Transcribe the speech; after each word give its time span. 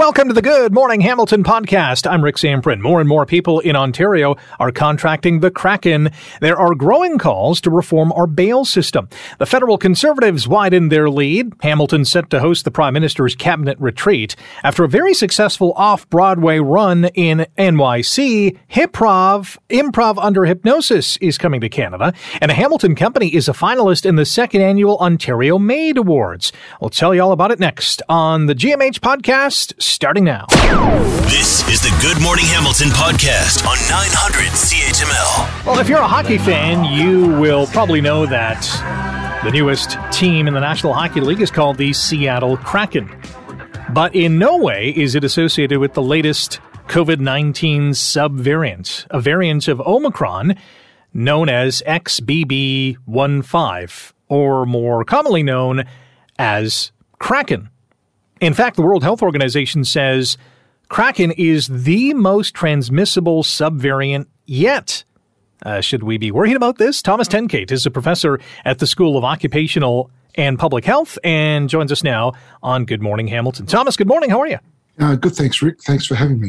Welcome 0.00 0.28
to 0.28 0.34
the 0.34 0.40
Good 0.40 0.72
Morning 0.72 1.02
Hamilton 1.02 1.44
podcast. 1.44 2.10
I'm 2.10 2.24
Rick 2.24 2.36
Zamperin. 2.36 2.80
More 2.80 3.00
and 3.00 3.08
more 3.08 3.26
people 3.26 3.60
in 3.60 3.76
Ontario 3.76 4.34
are 4.58 4.72
contracting 4.72 5.40
the 5.40 5.50
Kraken. 5.50 6.10
There 6.40 6.58
are 6.58 6.74
growing 6.74 7.18
calls 7.18 7.60
to 7.60 7.70
reform 7.70 8.10
our 8.12 8.26
bail 8.26 8.64
system. 8.64 9.10
The 9.36 9.44
federal 9.44 9.76
Conservatives 9.76 10.48
widen 10.48 10.88
their 10.88 11.10
lead. 11.10 11.52
Hamilton 11.60 12.06
set 12.06 12.30
to 12.30 12.40
host 12.40 12.64
the 12.64 12.70
Prime 12.70 12.94
Minister's 12.94 13.34
cabinet 13.34 13.78
retreat. 13.78 14.36
After 14.64 14.84
a 14.84 14.88
very 14.88 15.12
successful 15.12 15.74
off-Broadway 15.76 16.60
run 16.60 17.04
in 17.14 17.46
NYC, 17.58 18.58
Hyprov, 18.70 19.58
Improv 19.68 20.16
Under 20.16 20.46
Hypnosis 20.46 21.18
is 21.18 21.36
coming 21.36 21.60
to 21.60 21.68
Canada, 21.68 22.14
and 22.40 22.50
a 22.50 22.54
Hamilton 22.54 22.94
company 22.94 23.34
is 23.34 23.50
a 23.50 23.52
finalist 23.52 24.06
in 24.06 24.16
the 24.16 24.24
second 24.24 24.62
annual 24.62 24.96
Ontario 24.96 25.58
Made 25.58 25.98
Awards. 25.98 26.52
I'll 26.80 26.88
tell 26.88 27.14
you 27.14 27.20
all 27.20 27.32
about 27.32 27.50
it 27.50 27.60
next 27.60 28.00
on 28.08 28.46
the 28.46 28.54
GMH 28.54 29.00
podcast 29.00 29.74
starting 29.90 30.24
now. 30.24 30.46
This 31.26 31.68
is 31.68 31.80
the 31.80 31.90
Good 32.00 32.22
Morning 32.22 32.44
Hamilton 32.46 32.86
podcast 32.88 33.66
on 33.66 33.76
900 33.90 34.44
CHML. 34.52 35.66
Well, 35.66 35.80
if 35.80 35.88
you're 35.88 35.98
a 35.98 36.06
hockey 36.06 36.38
fan, 36.38 36.84
you 36.84 37.26
will 37.40 37.66
probably 37.66 38.00
know 38.00 38.24
that 38.26 38.62
the 39.44 39.50
newest 39.50 39.98
team 40.12 40.46
in 40.46 40.54
the 40.54 40.60
National 40.60 40.92
Hockey 40.92 41.20
League 41.20 41.40
is 41.40 41.50
called 41.50 41.76
the 41.76 41.92
Seattle 41.92 42.56
Kraken. 42.56 43.10
But 43.92 44.14
in 44.14 44.38
no 44.38 44.56
way 44.56 44.94
is 44.96 45.16
it 45.16 45.24
associated 45.24 45.80
with 45.80 45.94
the 45.94 46.02
latest 46.02 46.60
COVID 46.86 47.18
19 47.18 47.90
subvariant, 47.90 49.06
a 49.10 49.20
variant 49.20 49.66
of 49.66 49.80
Omicron 49.80 50.54
known 51.12 51.48
as 51.48 51.82
XBB15, 51.86 54.12
or 54.28 54.66
more 54.66 55.04
commonly 55.04 55.42
known 55.42 55.82
as 56.38 56.92
Kraken. 57.18 57.70
In 58.40 58.54
fact, 58.54 58.76
the 58.76 58.82
World 58.82 59.02
Health 59.02 59.22
Organization 59.22 59.84
says 59.84 60.38
Kraken 60.88 61.30
is 61.32 61.68
the 61.68 62.14
most 62.14 62.54
transmissible 62.54 63.42
subvariant 63.42 64.26
yet. 64.46 65.04
Uh, 65.62 65.82
should 65.82 66.02
we 66.02 66.16
be 66.16 66.30
worried 66.30 66.56
about 66.56 66.78
this? 66.78 67.02
Thomas 67.02 67.28
Tenkate 67.28 67.70
is 67.70 67.84
a 67.84 67.90
professor 67.90 68.40
at 68.64 68.78
the 68.78 68.86
School 68.86 69.18
of 69.18 69.24
Occupational 69.24 70.10
and 70.36 70.58
Public 70.58 70.86
Health 70.86 71.18
and 71.22 71.68
joins 71.68 71.92
us 71.92 72.02
now 72.02 72.32
on 72.62 72.86
Good 72.86 73.02
Morning 73.02 73.26
Hamilton. 73.26 73.66
Thomas, 73.66 73.94
good 73.96 74.08
morning. 74.08 74.30
How 74.30 74.40
are 74.40 74.46
you? 74.46 74.58
Uh, 74.98 75.16
good, 75.16 75.34
thanks, 75.34 75.60
Rick. 75.60 75.82
Thanks 75.82 76.06
for 76.06 76.14
having 76.14 76.40
me. 76.40 76.48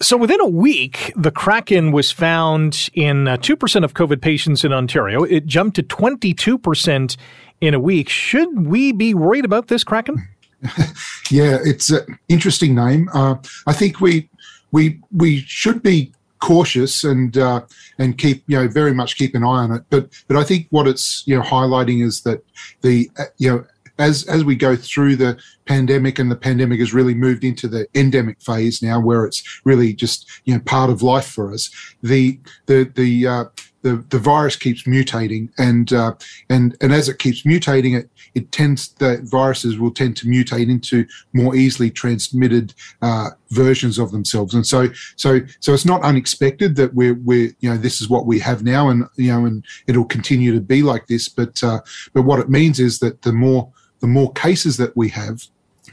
So, 0.00 0.16
within 0.16 0.40
a 0.40 0.46
week, 0.46 1.12
the 1.16 1.30
Kraken 1.30 1.92
was 1.92 2.10
found 2.10 2.90
in 2.94 3.26
uh, 3.26 3.36
2% 3.36 3.84
of 3.84 3.94
COVID 3.94 4.20
patients 4.20 4.64
in 4.64 4.72
Ontario. 4.72 5.22
It 5.24 5.46
jumped 5.46 5.76
to 5.76 5.82
22% 5.82 7.16
in 7.60 7.74
a 7.74 7.80
week. 7.80 8.08
Should 8.08 8.66
we 8.66 8.92
be 8.92 9.14
worried 9.14 9.44
about 9.44 9.68
this 9.68 9.82
Kraken? 9.84 10.28
yeah, 11.30 11.58
it's 11.64 11.90
an 11.90 12.18
interesting 12.28 12.74
name. 12.74 13.08
Uh, 13.14 13.36
I 13.66 13.72
think 13.72 14.00
we 14.00 14.28
we 14.72 15.00
we 15.12 15.38
should 15.40 15.82
be 15.82 16.12
cautious 16.40 17.04
and 17.04 17.36
uh, 17.36 17.62
and 17.98 18.18
keep 18.18 18.44
you 18.46 18.56
know 18.56 18.68
very 18.68 18.94
much 18.94 19.16
keep 19.16 19.34
an 19.34 19.44
eye 19.44 19.46
on 19.46 19.72
it. 19.72 19.82
But 19.90 20.10
but 20.26 20.36
I 20.36 20.44
think 20.44 20.66
what 20.70 20.88
it's 20.88 21.22
you 21.26 21.36
know 21.36 21.42
highlighting 21.42 22.04
is 22.04 22.22
that 22.22 22.44
the 22.82 23.10
uh, 23.18 23.24
you 23.38 23.50
know 23.50 23.64
as 23.98 24.24
as 24.28 24.44
we 24.44 24.54
go 24.54 24.76
through 24.76 25.16
the 25.16 25.38
pandemic 25.64 26.18
and 26.18 26.30
the 26.30 26.36
pandemic 26.36 26.78
has 26.80 26.94
really 26.94 27.14
moved 27.14 27.44
into 27.44 27.68
the 27.68 27.86
endemic 27.94 28.40
phase 28.40 28.82
now 28.82 29.00
where 29.00 29.24
it's 29.24 29.42
really 29.64 29.92
just 29.92 30.30
you 30.44 30.54
know 30.54 30.60
part 30.60 30.90
of 30.90 31.02
life 31.02 31.26
for 31.26 31.52
us 31.52 31.70
the 32.02 32.38
the 32.66 32.90
the 32.94 33.26
uh, 33.26 33.44
the, 33.82 34.04
the 34.10 34.18
virus 34.18 34.56
keeps 34.56 34.82
mutating 34.82 35.50
and 35.58 35.92
uh, 35.92 36.14
and 36.48 36.76
and 36.80 36.92
as 36.92 37.08
it 37.08 37.18
keeps 37.18 37.42
mutating 37.42 37.96
it 37.98 38.10
it 38.34 38.50
tends 38.52 38.88
the 38.94 39.20
viruses 39.24 39.78
will 39.78 39.90
tend 39.90 40.16
to 40.16 40.26
mutate 40.26 40.68
into 40.68 41.06
more 41.32 41.54
easily 41.54 41.90
transmitted 41.90 42.74
uh, 43.02 43.30
versions 43.50 43.98
of 43.98 44.10
themselves. 44.10 44.54
And 44.54 44.66
so 44.66 44.88
so 45.16 45.40
so 45.60 45.72
it's 45.74 45.84
not 45.84 46.02
unexpected 46.02 46.76
that 46.76 46.94
we're 46.94 47.14
we're 47.14 47.52
you 47.60 47.70
know 47.70 47.76
this 47.76 48.00
is 48.00 48.08
what 48.08 48.26
we 48.26 48.38
have 48.40 48.62
now 48.62 48.88
and 48.88 49.04
you 49.16 49.32
know 49.32 49.44
and 49.44 49.64
it'll 49.86 50.04
continue 50.04 50.52
to 50.54 50.60
be 50.60 50.82
like 50.82 51.06
this. 51.06 51.28
But 51.28 51.62
uh, 51.62 51.80
but 52.12 52.22
what 52.22 52.40
it 52.40 52.48
means 52.48 52.80
is 52.80 52.98
that 53.00 53.22
the 53.22 53.32
more 53.32 53.70
the 54.00 54.06
more 54.06 54.32
cases 54.32 54.76
that 54.76 54.96
we 54.96 55.08
have 55.10 55.42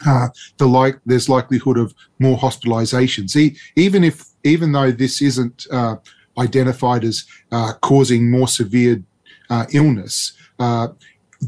uh, 0.06 0.30
the 0.58 0.68
like 0.68 1.00
there's 1.06 1.30
likelihood 1.30 1.78
of 1.78 1.94
more 2.20 2.38
hospitalizations. 2.38 3.36
E- 3.36 3.58
even 3.76 4.04
if 4.04 4.26
even 4.44 4.72
though 4.72 4.92
this 4.92 5.22
isn't 5.22 5.68
uh, 5.72 5.96
identified 6.38 7.04
as 7.04 7.26
uh, 7.52 7.74
causing 7.82 8.30
more 8.30 8.48
severe 8.48 9.04
uh, 9.50 9.66
illness. 9.74 10.34
Uh, 10.60 10.90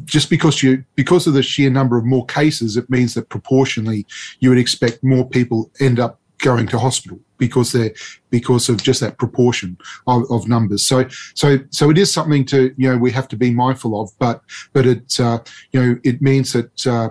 just 0.05 0.29
because 0.29 0.61
you 0.61 0.83
because 0.95 1.27
of 1.27 1.33
the 1.33 1.43
sheer 1.43 1.69
number 1.69 1.97
of 1.97 2.05
more 2.05 2.25
cases, 2.25 2.77
it 2.77 2.89
means 2.89 3.13
that 3.13 3.29
proportionally 3.29 4.05
you 4.39 4.49
would 4.49 4.57
expect 4.57 5.03
more 5.03 5.27
people 5.27 5.71
end 5.79 5.99
up 5.99 6.19
going 6.39 6.67
to 6.67 6.77
hospital 6.77 7.19
because 7.37 7.71
they're 7.71 7.93
because 8.29 8.69
of 8.69 8.81
just 8.81 8.99
that 8.99 9.17
proportion 9.17 9.77
of, 10.05 10.23
of, 10.29 10.47
numbers. 10.47 10.87
So 10.87 11.07
so 11.35 11.57
so 11.71 11.89
it 11.89 11.97
is 11.97 12.11
something 12.11 12.45
to 12.45 12.73
you 12.77 12.89
know 12.89 12.97
we 12.97 13.11
have 13.11 13.27
to 13.29 13.35
be 13.35 13.51
mindful 13.51 13.99
of, 13.99 14.11
but 14.19 14.41
but 14.73 14.85
it 14.85 15.19
uh, 15.19 15.39
you 15.71 15.81
know 15.81 15.99
it 16.03 16.21
means 16.21 16.53
that 16.53 16.87
uh, 16.87 17.09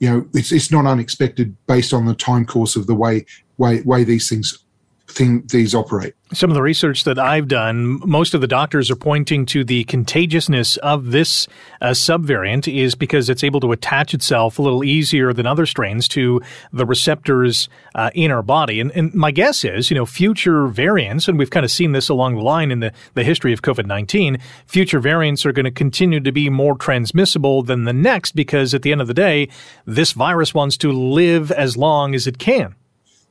you 0.00 0.10
know 0.10 0.26
it's 0.34 0.52
it's 0.52 0.70
not 0.70 0.86
unexpected 0.86 1.56
based 1.66 1.92
on 1.92 2.06
the 2.06 2.14
time 2.14 2.44
course 2.44 2.76
of 2.76 2.86
the 2.86 2.94
way 2.94 3.24
way 3.56 3.80
way 3.82 4.04
these 4.04 4.28
things 4.28 4.64
thing 5.08 5.42
these 5.46 5.74
operate. 5.74 6.14
Some 6.32 6.50
of 6.50 6.54
the 6.54 6.62
research 6.62 7.04
that 7.04 7.18
I've 7.18 7.48
done, 7.48 8.00
most 8.06 8.34
of 8.34 8.42
the 8.42 8.46
doctors 8.46 8.90
are 8.90 8.96
pointing 8.96 9.46
to 9.46 9.64
the 9.64 9.84
contagiousness 9.84 10.76
of 10.78 11.10
this 11.10 11.48
uh, 11.80 11.88
subvariant 11.90 12.72
is 12.72 12.94
because 12.94 13.30
it's 13.30 13.42
able 13.42 13.60
to 13.60 13.72
attach 13.72 14.12
itself 14.12 14.58
a 14.58 14.62
little 14.62 14.84
easier 14.84 15.32
than 15.32 15.46
other 15.46 15.64
strains 15.64 16.06
to 16.08 16.42
the 16.72 16.84
receptors 16.84 17.70
uh, 17.94 18.10
in 18.14 18.30
our 18.30 18.42
body. 18.42 18.78
And, 18.80 18.90
and, 18.92 19.14
my 19.14 19.30
guess 19.30 19.64
is, 19.64 19.90
you 19.90 19.96
know, 19.96 20.04
future 20.04 20.66
variants, 20.66 21.28
and 21.28 21.38
we've 21.38 21.50
kind 21.50 21.64
of 21.64 21.70
seen 21.70 21.92
this 21.92 22.10
along 22.10 22.36
the 22.36 22.42
line 22.42 22.70
in 22.70 22.80
the, 22.80 22.92
the 23.14 23.24
history 23.24 23.54
of 23.54 23.62
COVID 23.62 23.86
19, 23.86 24.38
future 24.66 25.00
variants 25.00 25.46
are 25.46 25.52
going 25.52 25.64
to 25.64 25.70
continue 25.70 26.20
to 26.20 26.30
be 26.30 26.50
more 26.50 26.76
transmissible 26.76 27.62
than 27.62 27.84
the 27.84 27.92
next 27.92 28.36
because 28.36 28.74
at 28.74 28.82
the 28.82 28.92
end 28.92 29.00
of 29.00 29.06
the 29.06 29.14
day, 29.14 29.48
this 29.86 30.12
virus 30.12 30.52
wants 30.52 30.76
to 30.76 30.92
live 30.92 31.50
as 31.50 31.76
long 31.76 32.14
as 32.14 32.26
it 32.26 32.38
can. 32.38 32.74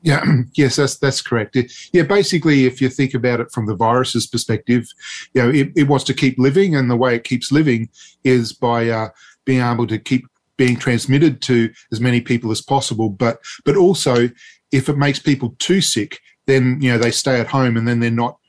Yeah, 0.08 0.24
yes, 0.56 0.78
that's 0.78 0.98
that's 0.98 1.22
correct. 1.22 1.58
Yeah, 1.92 2.04
basically, 2.04 2.66
if 2.66 2.82
you 2.82 2.90
think 2.90 3.14
about 3.14 3.42
it 3.42 3.52
from 3.52 3.66
the 3.66 3.76
virus's 3.76 4.26
perspective, 4.26 4.88
you 5.34 5.44
know, 5.44 5.50
it, 5.50 5.72
it 5.76 5.84
wants 5.84 6.06
to 6.06 6.14
keep 6.14 6.40
living, 6.40 6.76
and 6.76 6.90
the 6.90 6.96
way 6.96 7.14
it 7.16 7.26
keeps 7.26 7.52
living 7.52 7.90
is 8.24 8.54
by 8.54 8.90
uh, 8.90 9.10
being 9.46 9.62
able 9.62 9.86
to 9.88 10.00
keep 10.00 10.26
being 10.56 10.78
transmitted 10.78 11.42
to 11.44 11.72
as 11.92 12.00
many 12.00 12.22
people 12.22 12.52
as 12.52 12.62
possible. 12.62 13.10
But 13.10 13.40
but 13.66 13.76
also, 13.76 14.30
if 14.72 14.88
it 14.88 14.98
makes 14.98 15.20
people 15.20 15.56
too 15.60 15.82
sick, 15.82 16.20
then 16.46 16.78
you 16.80 16.90
know 16.90 16.98
they 16.98 17.12
stay 17.12 17.42
at 17.42 17.48
home, 17.48 17.76
and 17.76 17.86
then 17.86 18.00
they're 18.00 18.10
not 18.10 18.40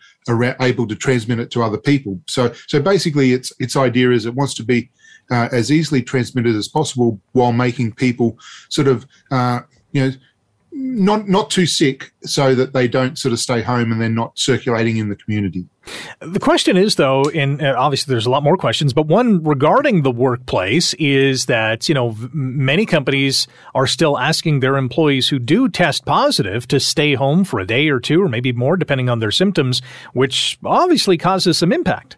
able 0.61 0.87
to 0.87 0.95
transmit 0.95 1.41
it 1.41 1.51
to 1.51 1.63
other 1.65 1.79
people. 1.79 2.21
So 2.29 2.53
so 2.69 2.81
basically, 2.81 3.33
its 3.33 3.53
its 3.59 3.75
idea 3.75 4.13
is 4.13 4.27
it 4.27 4.37
wants 4.37 4.55
to 4.55 4.63
be 4.65 4.91
uh, 5.29 5.49
as 5.51 5.73
easily 5.73 6.03
transmitted 6.03 6.55
as 6.55 6.69
possible 6.69 7.21
while 7.33 7.53
making 7.53 7.95
people 7.95 8.39
sort 8.69 8.87
of 8.87 9.07
uh, 9.33 9.61
you 9.91 10.03
know 10.03 10.13
not 10.73 11.29
not 11.29 11.51
too 11.51 11.67
sick 11.67 12.13
so 12.25 12.55
that 12.55 12.73
they 12.73 12.87
don't 12.87 13.19
sort 13.19 13.33
of 13.33 13.41
stay 13.41 13.63
home 13.63 13.91
and 13.91 14.01
they're 14.01 14.09
not 14.09 14.39
circulating 14.39 14.97
in 14.97 15.09
the 15.09 15.17
community. 15.17 15.67
The 16.21 16.39
question 16.39 16.77
is 16.77 16.97
though 16.97 17.25
and 17.35 17.63
uh, 17.63 17.75
obviously 17.77 18.13
there's 18.13 18.27
a 18.27 18.31
lot 18.31 18.43
more 18.43 18.57
questions 18.57 18.93
but 18.93 19.07
one 19.07 19.43
regarding 19.43 20.03
the 20.03 20.11
workplace 20.11 20.95
is 20.95 21.47
that 21.47 21.89
you 21.89 21.95
know 21.95 22.15
many 22.33 22.87
companies 22.87 23.47
are 23.75 23.87
still 23.87 24.19
asking 24.19 24.61
their 24.61 24.77
employees 24.77 25.29
who 25.29 25.39
do 25.39 25.69
test 25.69 26.05
positive 26.05 26.69
to 26.69 26.79
stay 26.79 27.15
home 27.15 27.45
for 27.45 27.59
a 27.59 27.67
day 27.67 27.89
or 27.89 28.01
two 28.01 28.23
or 28.23 28.29
maybe 28.29 28.53
more 28.53 28.77
depending 28.77 29.09
on 29.09 29.19
their 29.19 29.33
symptoms 29.33 29.81
which 30.13 30.59
obviously 30.65 31.17
causes 31.17 31.57
some 31.59 31.73
impact. 31.73 32.17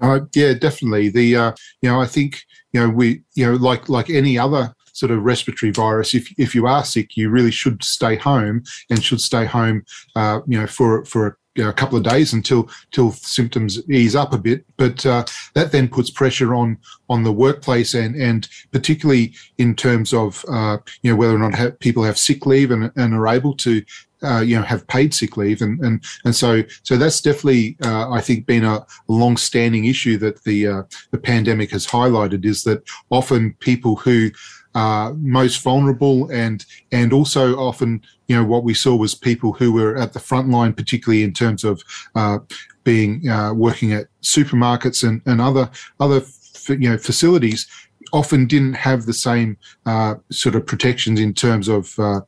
Uh, 0.00 0.20
yeah, 0.34 0.52
definitely. 0.52 1.08
The 1.08 1.36
uh, 1.36 1.52
you 1.80 1.88
know 1.88 2.00
I 2.00 2.06
think 2.06 2.42
you 2.72 2.80
know 2.80 2.90
we 2.90 3.22
you 3.34 3.46
know 3.46 3.54
like 3.54 3.88
like 3.88 4.10
any 4.10 4.36
other 4.36 4.74
sort 4.92 5.10
of 5.10 5.22
respiratory 5.22 5.72
virus, 5.72 6.14
if 6.14 6.32
if 6.38 6.54
you 6.54 6.66
are 6.66 6.84
sick, 6.84 7.16
you 7.16 7.30
really 7.30 7.50
should 7.50 7.82
stay 7.82 8.16
home 8.16 8.62
and 8.90 9.02
should 9.02 9.20
stay 9.20 9.44
home, 9.44 9.84
uh, 10.16 10.40
you 10.46 10.58
know, 10.58 10.66
for 10.66 11.04
for 11.04 11.38
you 11.54 11.64
know, 11.64 11.68
a 11.68 11.74
couple 11.74 11.98
of 11.98 12.04
days 12.04 12.32
until 12.32 12.68
till 12.92 13.12
symptoms 13.12 13.78
ease 13.90 14.16
up 14.16 14.32
a 14.32 14.38
bit. 14.38 14.64
But 14.76 15.04
uh, 15.04 15.24
that 15.54 15.72
then 15.72 15.88
puts 15.88 16.10
pressure 16.10 16.54
on 16.54 16.78
on 17.08 17.24
the 17.24 17.32
workplace 17.32 17.94
and 17.94 18.14
and 18.16 18.48
particularly 18.70 19.34
in 19.58 19.74
terms 19.74 20.14
of 20.14 20.44
uh, 20.50 20.78
you 21.02 21.10
know 21.10 21.16
whether 21.16 21.34
or 21.34 21.38
not 21.38 21.54
have, 21.54 21.78
people 21.80 22.04
have 22.04 22.18
sick 22.18 22.46
leave 22.46 22.70
and, 22.70 22.90
and 22.96 23.14
are 23.14 23.28
able 23.28 23.54
to. 23.56 23.82
Uh, 24.24 24.40
you 24.40 24.54
know, 24.54 24.62
have 24.62 24.86
paid 24.86 25.12
sick 25.12 25.36
leave, 25.36 25.60
and 25.60 25.80
and 25.80 26.04
and 26.24 26.36
so 26.36 26.62
so 26.84 26.96
that's 26.96 27.20
definitely, 27.20 27.76
uh, 27.84 28.08
I 28.08 28.20
think, 28.20 28.46
been 28.46 28.64
a 28.64 28.86
long-standing 29.08 29.86
issue 29.86 30.16
that 30.18 30.44
the 30.44 30.68
uh, 30.68 30.82
the 31.10 31.18
pandemic 31.18 31.72
has 31.72 31.88
highlighted. 31.88 32.44
Is 32.44 32.62
that 32.62 32.84
often 33.10 33.54
people 33.58 33.96
who 33.96 34.30
uh, 34.74 35.12
most 35.16 35.62
vulnerable 35.62 36.30
and 36.30 36.64
and 36.90 37.12
also 37.12 37.56
often 37.56 38.00
you 38.28 38.36
know 38.36 38.44
what 38.44 38.64
we 38.64 38.74
saw 38.74 38.94
was 38.94 39.14
people 39.14 39.52
who 39.52 39.72
were 39.72 39.96
at 39.96 40.12
the 40.12 40.20
front 40.20 40.48
line 40.48 40.72
particularly 40.72 41.22
in 41.22 41.32
terms 41.32 41.64
of 41.64 41.82
uh, 42.14 42.38
being 42.84 43.28
uh, 43.28 43.52
working 43.52 43.92
at 43.92 44.06
supermarkets 44.22 45.06
and, 45.06 45.20
and 45.26 45.40
other 45.40 45.70
other 46.00 46.22
you 46.68 46.88
know 46.88 46.98
facilities 46.98 47.66
often 48.12 48.46
didn't 48.46 48.74
have 48.74 49.06
the 49.06 49.12
same 49.12 49.56
uh, 49.86 50.14
sort 50.30 50.54
of 50.54 50.66
protections 50.66 51.20
in 51.20 51.32
terms 51.32 51.68
of 51.68 51.98
uh, 51.98 52.20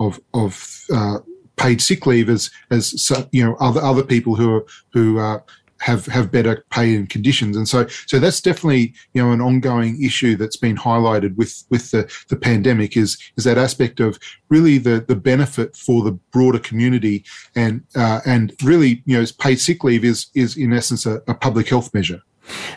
of 0.00 0.20
of 0.34 0.84
uh, 0.92 1.18
paid 1.56 1.80
sick 1.80 2.06
leave 2.06 2.28
as 2.28 2.50
as 2.70 3.10
you 3.30 3.44
know 3.44 3.56
other 3.60 3.80
other 3.80 4.02
people 4.02 4.34
who 4.34 4.56
are 4.56 4.64
who 4.92 5.18
are 5.18 5.44
have 5.82 6.06
have 6.06 6.30
better 6.30 6.64
pay 6.70 6.94
and 6.94 7.08
conditions. 7.08 7.56
And 7.56 7.68
so 7.68 7.86
so 8.06 8.18
that's 8.18 8.40
definitely 8.40 8.94
you 9.14 9.22
know 9.22 9.32
an 9.32 9.40
ongoing 9.40 10.02
issue 10.02 10.36
that's 10.36 10.56
been 10.56 10.76
highlighted 10.76 11.36
with 11.36 11.64
with 11.70 11.90
the, 11.90 12.10
the 12.28 12.36
pandemic 12.36 12.96
is 12.96 13.18
is 13.36 13.44
that 13.44 13.58
aspect 13.58 14.00
of 14.00 14.18
really 14.48 14.78
the 14.78 15.04
the 15.06 15.16
benefit 15.16 15.76
for 15.76 16.02
the 16.02 16.12
broader 16.32 16.60
community 16.60 17.24
and 17.56 17.82
uh, 17.96 18.20
and 18.24 18.54
really 18.62 19.02
you 19.06 19.18
know 19.18 19.26
paid 19.38 19.60
sick 19.60 19.82
leave 19.84 20.04
is 20.04 20.26
is 20.34 20.56
in 20.56 20.72
essence 20.72 21.04
a, 21.04 21.20
a 21.26 21.34
public 21.34 21.68
health 21.68 21.92
measure. 21.92 22.22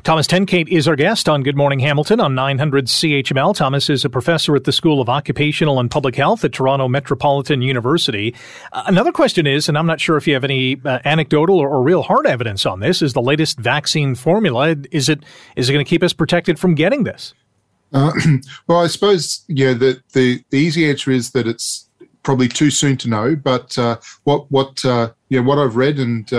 Thomas 0.04 0.28
Tenkate 0.28 0.68
is 0.68 0.88
our 0.88 0.96
guest 0.96 1.28
on 1.28 1.44
Good 1.44 1.58
Morning 1.58 1.80
Hamilton 1.80 2.20
on 2.20 2.36
900 2.36 2.86
CHML. 2.86 3.56
Thomas 3.56 3.90
is 3.90 4.06
a 4.06 4.10
professor 4.10 4.56
at 4.56 4.64
the 4.64 4.72
School 4.72 5.02
of 5.02 5.10
Occupational 5.10 5.80
and 5.80 5.90
Public 5.90 6.16
Health 6.16 6.44
at 6.46 6.54
Toronto 6.54 6.88
Metropolitan 6.88 7.62
University. 7.62 8.36
Uh, 8.72 8.84
another 8.88 9.12
question 9.12 9.48
is, 9.48 9.68
and 9.68 9.78
I'm 9.78 9.88
not 9.88 10.00
sure 10.00 10.18
if 10.18 10.28
you 10.28 10.34
have 10.34 10.44
any 10.44 10.80
uh, 10.86 11.00
anecdotal 11.06 11.58
or, 11.58 11.70
or, 11.70 11.82
real 11.82 12.04
hard 12.04 12.28
evidence 12.28 12.66
on 12.66 12.80
this, 12.80 13.02
is 13.02 13.14
the 13.14 13.22
latest 13.22 13.60
vaccine 13.60 14.16
formula. 14.16 14.76
Is 14.92 15.10
it 15.10 15.24
is 15.56 15.70
it 15.70 15.74
going 15.74 15.84
to 15.84 15.90
keep 15.90 16.04
us 16.04 16.14
protected 16.14 16.60
from 16.60 16.76
getting 16.76 17.04
this? 17.04 17.34
Uh, 17.94 18.12
well, 18.68 18.80
I 18.80 18.88
suppose 18.88 19.44
yeah. 19.48 19.74
The, 19.74 20.02
the 20.14 20.44
the 20.50 20.58
easy 20.58 20.90
answer 20.90 21.12
is 21.12 21.32
that 21.32 21.48
it's 21.48 21.90
probably 22.24 22.48
too 22.48 22.72
soon 22.72 22.98
to 22.98 23.10
know. 23.10 23.36
But 23.36 23.78
uh, 23.78 23.98
what 24.24 24.52
what 24.52 24.84
uh, 24.84 25.12
yeah 25.30 25.42
what 25.42 25.60
I've 25.60 25.76
read 25.76 26.00
and 26.00 26.32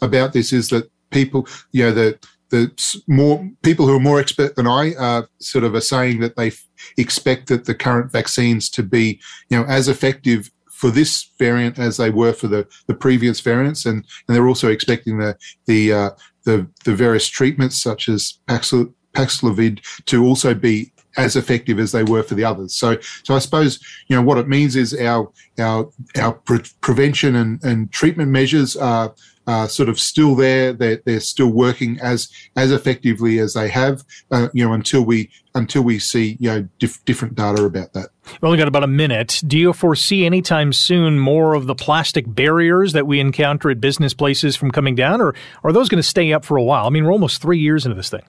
about 0.00 0.32
this 0.32 0.52
is 0.52 0.68
that 0.68 0.90
people 1.10 1.46
you 1.72 1.84
know 1.84 1.92
the 1.92 2.18
the 2.52 3.02
more 3.08 3.48
people 3.62 3.86
who 3.86 3.96
are 3.96 4.00
more 4.00 4.20
expert 4.20 4.54
than 4.56 4.66
I 4.66 5.22
sort 5.40 5.64
of 5.64 5.74
are 5.74 5.80
saying 5.80 6.20
that 6.20 6.36
they 6.36 6.48
f- 6.48 6.68
expect 6.98 7.48
that 7.48 7.64
the 7.64 7.74
current 7.74 8.12
vaccines 8.12 8.68
to 8.70 8.82
be, 8.82 9.20
you 9.48 9.58
know, 9.58 9.64
as 9.64 9.88
effective 9.88 10.50
for 10.70 10.90
this 10.90 11.30
variant 11.38 11.78
as 11.78 11.96
they 11.96 12.10
were 12.10 12.34
for 12.34 12.48
the, 12.48 12.68
the 12.88 12.94
previous 12.94 13.40
variants, 13.40 13.86
and, 13.86 14.04
and 14.26 14.36
they're 14.36 14.48
also 14.48 14.68
expecting 14.68 15.18
the 15.18 15.36
the 15.66 15.92
uh, 15.92 16.10
the, 16.44 16.66
the 16.84 16.94
various 16.94 17.26
treatments 17.28 17.80
such 17.80 18.08
as 18.08 18.38
Paxil- 18.48 18.92
Paxlovid 19.14 19.80
to 20.06 20.24
also 20.24 20.54
be 20.54 20.92
as 21.16 21.36
effective 21.36 21.78
as 21.78 21.92
they 21.92 22.02
were 22.02 22.22
for 22.22 22.34
the 22.34 22.44
others. 22.44 22.74
So, 22.74 22.98
so 23.22 23.34
I 23.34 23.38
suppose 23.38 23.78
you 24.08 24.16
know 24.16 24.22
what 24.22 24.38
it 24.38 24.48
means 24.48 24.76
is 24.76 24.92
our 24.98 25.30
our 25.58 25.88
our 26.20 26.32
pre- 26.32 26.70
prevention 26.80 27.36
and, 27.36 27.62
and 27.64 27.90
treatment 27.92 28.30
measures 28.30 28.76
are 28.76 29.14
uh, 29.46 29.66
sort 29.66 29.88
of 29.88 29.98
still 29.98 30.34
there. 30.34 30.72
They're, 30.72 31.00
they're 31.04 31.20
still 31.20 31.50
working 31.50 31.98
as 32.00 32.28
as 32.56 32.70
effectively 32.70 33.38
as 33.38 33.54
they 33.54 33.68
have, 33.68 34.04
uh, 34.30 34.48
you 34.52 34.64
know, 34.64 34.72
until 34.72 35.02
we 35.02 35.30
until 35.54 35.82
we 35.82 35.98
see 35.98 36.36
you 36.40 36.48
know 36.48 36.68
dif- 36.78 37.04
different 37.04 37.34
data 37.34 37.64
about 37.64 37.92
that. 37.94 38.10
We've 38.24 38.44
only 38.44 38.58
got 38.58 38.68
about 38.68 38.84
a 38.84 38.88
minute. 38.88 39.42
Do 39.46 39.58
you 39.58 39.72
foresee 39.72 40.24
anytime 40.24 40.72
soon 40.72 41.18
more 41.18 41.54
of 41.54 41.66
the 41.66 41.74
plastic 41.74 42.24
barriers 42.26 42.92
that 42.92 43.06
we 43.06 43.20
encounter 43.20 43.70
at 43.70 43.80
business 43.80 44.14
places 44.14 44.54
from 44.54 44.70
coming 44.70 44.94
down, 44.94 45.20
or, 45.20 45.34
are 45.64 45.72
those 45.72 45.88
going 45.88 46.02
to 46.02 46.08
stay 46.08 46.32
up 46.32 46.44
for 46.44 46.56
a 46.56 46.62
while? 46.62 46.86
I 46.86 46.90
mean, 46.90 47.04
we're 47.04 47.12
almost 47.12 47.42
three 47.42 47.58
years 47.58 47.84
into 47.84 47.96
this 47.96 48.10
thing. 48.10 48.22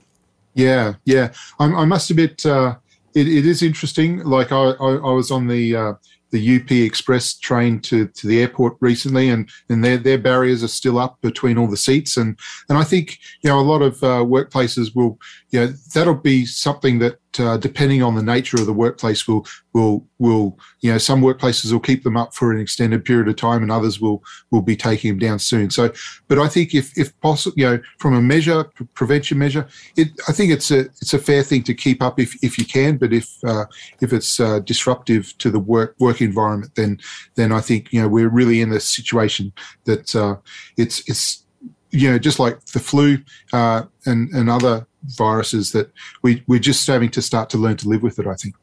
Yeah, 0.56 0.96
yeah. 1.06 1.32
I, 1.60 1.66
I 1.66 1.86
must 1.86 2.10
admit, 2.10 2.46
uh, 2.46 2.76
it, 3.16 3.28
it 3.28 3.46
is 3.46 3.62
interesting. 3.62 4.20
Like 4.20 4.52
I, 4.52 4.56
I, 4.56 4.96
I 4.96 5.12
was 5.12 5.32
on 5.32 5.48
the 5.48 5.76
uh, 5.76 5.94
the 6.34 6.56
UP 6.58 6.72
Express 6.72 7.36
train 7.36 7.80
to, 7.82 8.08
to 8.08 8.28
the 8.28 8.42
airport 8.42 8.76
recently, 8.82 9.30
and, 9.30 9.50
and 9.70 9.86
their, 9.86 9.98
their 9.98 10.18
barriers 10.18 10.64
are 10.64 10.68
still 10.68 10.98
up 10.98 11.22
between 11.22 11.58
all 11.58 11.68
the 11.68 11.78
seats. 11.78 12.18
And, 12.18 12.38
and 12.68 12.78
I 12.78 12.84
think, 12.84 13.20
you 13.44 13.50
know, 13.50 13.60
a 13.60 13.62
lot 13.62 13.84
of 13.84 14.04
uh, 14.04 14.26
workplaces 14.26 14.96
will, 14.96 15.20
you 15.52 15.60
know, 15.60 15.68
that'll 15.94 16.16
be 16.16 16.46
something 16.46 17.00
that 17.00 17.20
uh, 17.40 17.58
depending 17.58 18.04
on 18.04 18.16
the 18.16 18.24
nature 18.24 18.58
of 18.58 18.66
the 18.66 18.74
workplace, 18.74 19.28
will 19.28 19.46
will 19.74 20.06
will 20.20 20.58
you 20.82 20.92
know 20.92 20.98
some 20.98 21.22
workplaces 21.22 21.72
will 21.72 21.80
keep 21.80 22.04
them 22.04 22.18
up 22.18 22.34
for 22.34 22.52
an 22.52 22.60
extended 22.60 23.06
period 23.06 23.28
of 23.28 23.36
time, 23.36 23.62
and 23.62 23.72
others 23.72 24.00
will 24.00 24.24
will 24.52 24.62
be 24.62 24.76
taking 24.76 25.12
them 25.12 25.20
down 25.20 25.40
soon. 25.40 25.70
So, 25.70 25.92
but 26.28 26.40
I 26.40 26.48
think 26.48 26.74
if 26.74 26.98
if 26.98 27.20
possible, 27.22 27.56
you 27.58 27.66
know, 27.66 27.82
from 28.00 28.14
a 28.14 28.22
measure 28.22 28.66
prevention 28.94 29.38
measure, 29.38 29.68
it 29.96 30.10
I 30.28 30.32
think 30.32 30.52
it's 30.52 30.72
a 30.72 30.82
it's 31.02 31.14
a 31.14 31.20
fair 31.20 31.44
thing 31.44 31.64
to 31.64 31.74
keep 31.74 32.02
up 32.02 32.20
if 32.20 32.42
if 32.44 32.58
you 32.58 32.66
can. 32.66 32.98
But 32.98 33.14
if 33.14 33.30
uh, 33.44 33.66
if 34.02 34.14
it's 34.14 34.40
uh, 34.40 34.60
disruptive 34.60 35.38
to 35.40 35.50
the 35.50 35.60
work 35.60 35.96
work 36.00 36.22
environment, 36.22 36.76
then 36.76 37.00
then 37.36 37.52
I 37.52 37.62
think 37.62 37.92
you 37.92 38.02
know 38.02 38.08
we're 38.08 38.30
really 38.30 38.62
in 38.62 38.72
a 38.72 38.80
situation 38.80 39.54
that 39.86 40.16
uh, 40.16 40.38
it's 40.78 41.08
it's 41.10 41.44
you 41.92 42.10
know 42.10 42.20
just 42.20 42.40
like 42.40 42.64
the 42.66 42.80
flu 42.80 43.20
uh, 43.54 43.84
and 44.06 44.30
and 44.34 44.50
other 44.50 44.88
viruses 45.06 45.72
that 45.72 45.92
we, 46.22 46.44
we're 46.48 46.60
just 46.60 46.86
having 46.88 47.10
to 47.12 47.22
start 47.22 47.50
to 47.52 47.58
learn 47.58 47.78
to 47.78 47.88
live 47.88 48.04
with 48.04 48.20
it, 48.20 48.28
I 48.28 48.36
think. 48.36 48.56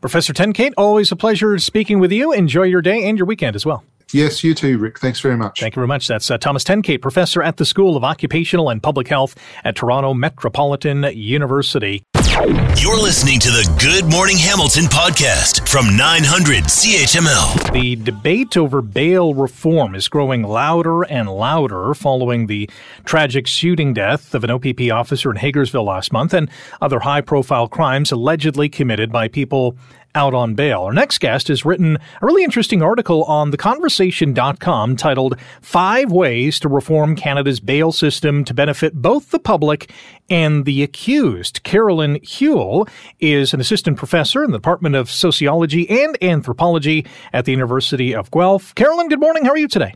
Professor 0.00 0.32
Tenkate, 0.32 0.72
always 0.76 1.12
a 1.12 1.16
pleasure 1.16 1.58
speaking 1.58 2.00
with 2.00 2.12
you. 2.12 2.32
Enjoy 2.32 2.64
your 2.64 2.82
day 2.82 3.08
and 3.08 3.16
your 3.16 3.26
weekend 3.26 3.54
as 3.54 3.64
well. 3.64 3.84
Yes, 4.12 4.42
you 4.42 4.54
too, 4.54 4.78
Rick. 4.78 4.98
Thanks 4.98 5.20
very 5.20 5.36
much. 5.36 5.60
Thank 5.60 5.74
you 5.76 5.80
very 5.80 5.86
much. 5.86 6.08
That's 6.08 6.30
uh, 6.30 6.38
Thomas 6.38 6.64
Tenkate, 6.64 7.02
professor 7.02 7.42
at 7.42 7.58
the 7.58 7.66
School 7.66 7.96
of 7.96 8.04
Occupational 8.04 8.70
and 8.70 8.82
Public 8.82 9.06
Health 9.06 9.36
at 9.64 9.76
Toronto 9.76 10.14
Metropolitan 10.14 11.04
University. 11.14 12.02
You're 12.28 13.00
listening 13.00 13.40
to 13.40 13.48
the 13.48 13.74
Good 13.80 14.12
Morning 14.12 14.36
Hamilton 14.36 14.84
podcast 14.84 15.66
from 15.66 15.96
900 15.96 16.64
CHML. 16.64 17.72
The 17.72 17.96
debate 17.96 18.54
over 18.54 18.82
bail 18.82 19.32
reform 19.32 19.94
is 19.94 20.08
growing 20.08 20.42
louder 20.42 21.04
and 21.04 21.30
louder 21.30 21.94
following 21.94 22.46
the 22.46 22.68
tragic 23.06 23.46
shooting 23.46 23.94
death 23.94 24.34
of 24.34 24.44
an 24.44 24.50
OPP 24.50 24.92
officer 24.92 25.30
in 25.30 25.38
Hagersville 25.38 25.86
last 25.86 26.12
month 26.12 26.34
and 26.34 26.50
other 26.82 27.00
high 27.00 27.22
profile 27.22 27.66
crimes 27.66 28.12
allegedly 28.12 28.68
committed 28.68 29.10
by 29.10 29.28
people 29.28 29.76
out 30.14 30.34
on 30.34 30.54
bail. 30.54 30.82
Our 30.82 30.92
next 30.92 31.18
guest 31.18 31.48
has 31.48 31.64
written 31.64 31.96
a 31.96 32.26
really 32.26 32.44
interesting 32.44 32.82
article 32.82 33.24
on 33.24 33.52
theconversation.com 33.52 34.96
titled 34.96 35.38
Five 35.60 36.10
Ways 36.10 36.58
to 36.60 36.68
Reform 36.68 37.14
Canada's 37.16 37.60
Bail 37.60 37.92
System 37.92 38.44
to 38.44 38.54
Benefit 38.54 38.94
Both 38.94 39.30
the 39.30 39.38
Public 39.38 39.92
and 40.30 40.64
the 40.64 40.82
Accused. 40.82 41.62
Carolyn 41.62 42.18
Yule 42.22 42.88
is 43.20 43.54
an 43.54 43.60
assistant 43.60 43.96
professor 43.96 44.42
in 44.44 44.50
the 44.50 44.58
Department 44.58 44.94
of 44.94 45.10
Sociology 45.10 45.88
and 45.88 46.16
Anthropology 46.22 47.06
at 47.32 47.44
the 47.44 47.52
University 47.52 48.14
of 48.14 48.30
Guelph. 48.30 48.74
Carolyn, 48.74 49.08
good 49.08 49.20
morning. 49.20 49.44
How 49.44 49.50
are 49.50 49.58
you 49.58 49.68
today? 49.68 49.94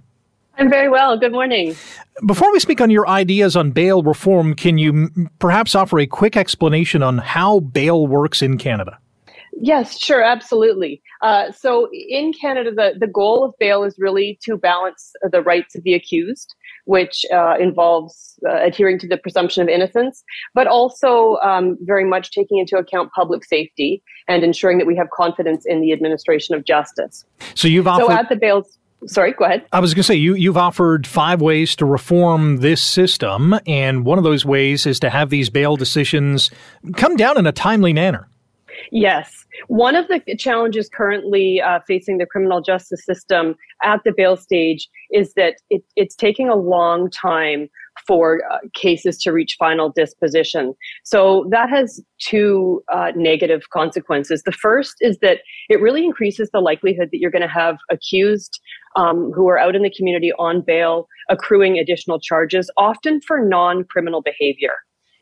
I'm 0.58 0.68
very 0.68 0.88
well. 0.88 1.16
Good 1.16 1.32
morning. 1.32 1.74
Before 2.26 2.52
we 2.52 2.60
speak 2.60 2.80
on 2.80 2.90
your 2.90 3.08
ideas 3.08 3.56
on 3.56 3.70
bail 3.70 4.02
reform, 4.02 4.54
can 4.54 4.76
you 4.76 5.10
perhaps 5.38 5.74
offer 5.74 5.98
a 5.98 6.06
quick 6.06 6.36
explanation 6.36 7.02
on 7.02 7.18
how 7.18 7.60
bail 7.60 8.06
works 8.06 8.42
in 8.42 8.58
Canada? 8.58 8.98
Yes, 9.60 9.98
sure, 9.98 10.22
absolutely. 10.22 11.02
Uh, 11.20 11.52
so 11.52 11.88
in 11.92 12.32
Canada, 12.32 12.72
the, 12.74 12.94
the 12.98 13.06
goal 13.06 13.44
of 13.44 13.54
bail 13.58 13.84
is 13.84 13.96
really 13.98 14.38
to 14.44 14.56
balance 14.56 15.12
the 15.30 15.42
rights 15.42 15.74
of 15.74 15.82
the 15.84 15.94
accused, 15.94 16.54
which 16.86 17.24
uh, 17.32 17.56
involves 17.60 18.38
uh, 18.48 18.54
adhering 18.62 18.98
to 19.00 19.06
the 19.06 19.16
presumption 19.16 19.62
of 19.62 19.68
innocence, 19.68 20.24
but 20.54 20.66
also 20.66 21.36
um, 21.36 21.76
very 21.82 22.04
much 22.04 22.30
taking 22.30 22.58
into 22.58 22.76
account 22.76 23.10
public 23.12 23.44
safety 23.44 24.02
and 24.26 24.42
ensuring 24.42 24.78
that 24.78 24.86
we 24.86 24.96
have 24.96 25.10
confidence 25.10 25.64
in 25.66 25.80
the 25.80 25.92
administration 25.92 26.54
of 26.54 26.64
justice. 26.64 27.24
So 27.54 27.68
you've 27.68 27.86
offered- 27.86 28.06
so 28.06 28.12
at 28.12 28.28
the 28.28 28.36
bails. 28.36 28.78
Sorry, 29.06 29.32
go 29.32 29.44
ahead. 29.44 29.66
I 29.72 29.80
was 29.80 29.94
going 29.94 30.02
to 30.02 30.06
say 30.06 30.14
you 30.14 30.36
you've 30.36 30.56
offered 30.56 31.08
five 31.08 31.40
ways 31.40 31.74
to 31.76 31.84
reform 31.84 32.58
this 32.58 32.80
system, 32.80 33.58
and 33.66 34.04
one 34.04 34.16
of 34.16 34.22
those 34.22 34.44
ways 34.44 34.86
is 34.86 35.00
to 35.00 35.10
have 35.10 35.28
these 35.28 35.50
bail 35.50 35.74
decisions 35.74 36.52
come 36.94 37.16
down 37.16 37.36
in 37.36 37.44
a 37.44 37.50
timely 37.50 37.92
manner. 37.92 38.28
Yes. 38.90 39.46
One 39.68 39.96
of 39.96 40.08
the 40.08 40.20
challenges 40.36 40.88
currently 40.88 41.60
uh, 41.60 41.80
facing 41.86 42.18
the 42.18 42.26
criminal 42.26 42.60
justice 42.60 43.04
system 43.04 43.54
at 43.82 44.00
the 44.04 44.12
bail 44.16 44.36
stage 44.36 44.88
is 45.10 45.34
that 45.34 45.56
it, 45.70 45.82
it's 45.96 46.14
taking 46.14 46.48
a 46.48 46.56
long 46.56 47.10
time 47.10 47.68
for 48.06 48.42
uh, 48.50 48.58
cases 48.74 49.18
to 49.18 49.32
reach 49.32 49.56
final 49.58 49.90
disposition. 49.90 50.74
So 51.04 51.46
that 51.50 51.68
has 51.68 52.00
two 52.18 52.82
uh, 52.92 53.12
negative 53.14 53.62
consequences. 53.70 54.42
The 54.44 54.52
first 54.52 54.94
is 55.00 55.18
that 55.18 55.38
it 55.68 55.80
really 55.80 56.04
increases 56.04 56.50
the 56.52 56.60
likelihood 56.60 57.10
that 57.12 57.18
you're 57.18 57.30
going 57.30 57.42
to 57.42 57.48
have 57.48 57.76
accused 57.90 58.60
um, 58.96 59.30
who 59.34 59.48
are 59.48 59.58
out 59.58 59.76
in 59.76 59.82
the 59.82 59.92
community 59.94 60.32
on 60.38 60.62
bail 60.62 61.06
accruing 61.28 61.78
additional 61.78 62.18
charges, 62.18 62.70
often 62.76 63.20
for 63.20 63.44
non 63.44 63.84
criminal 63.84 64.22
behavior 64.22 64.74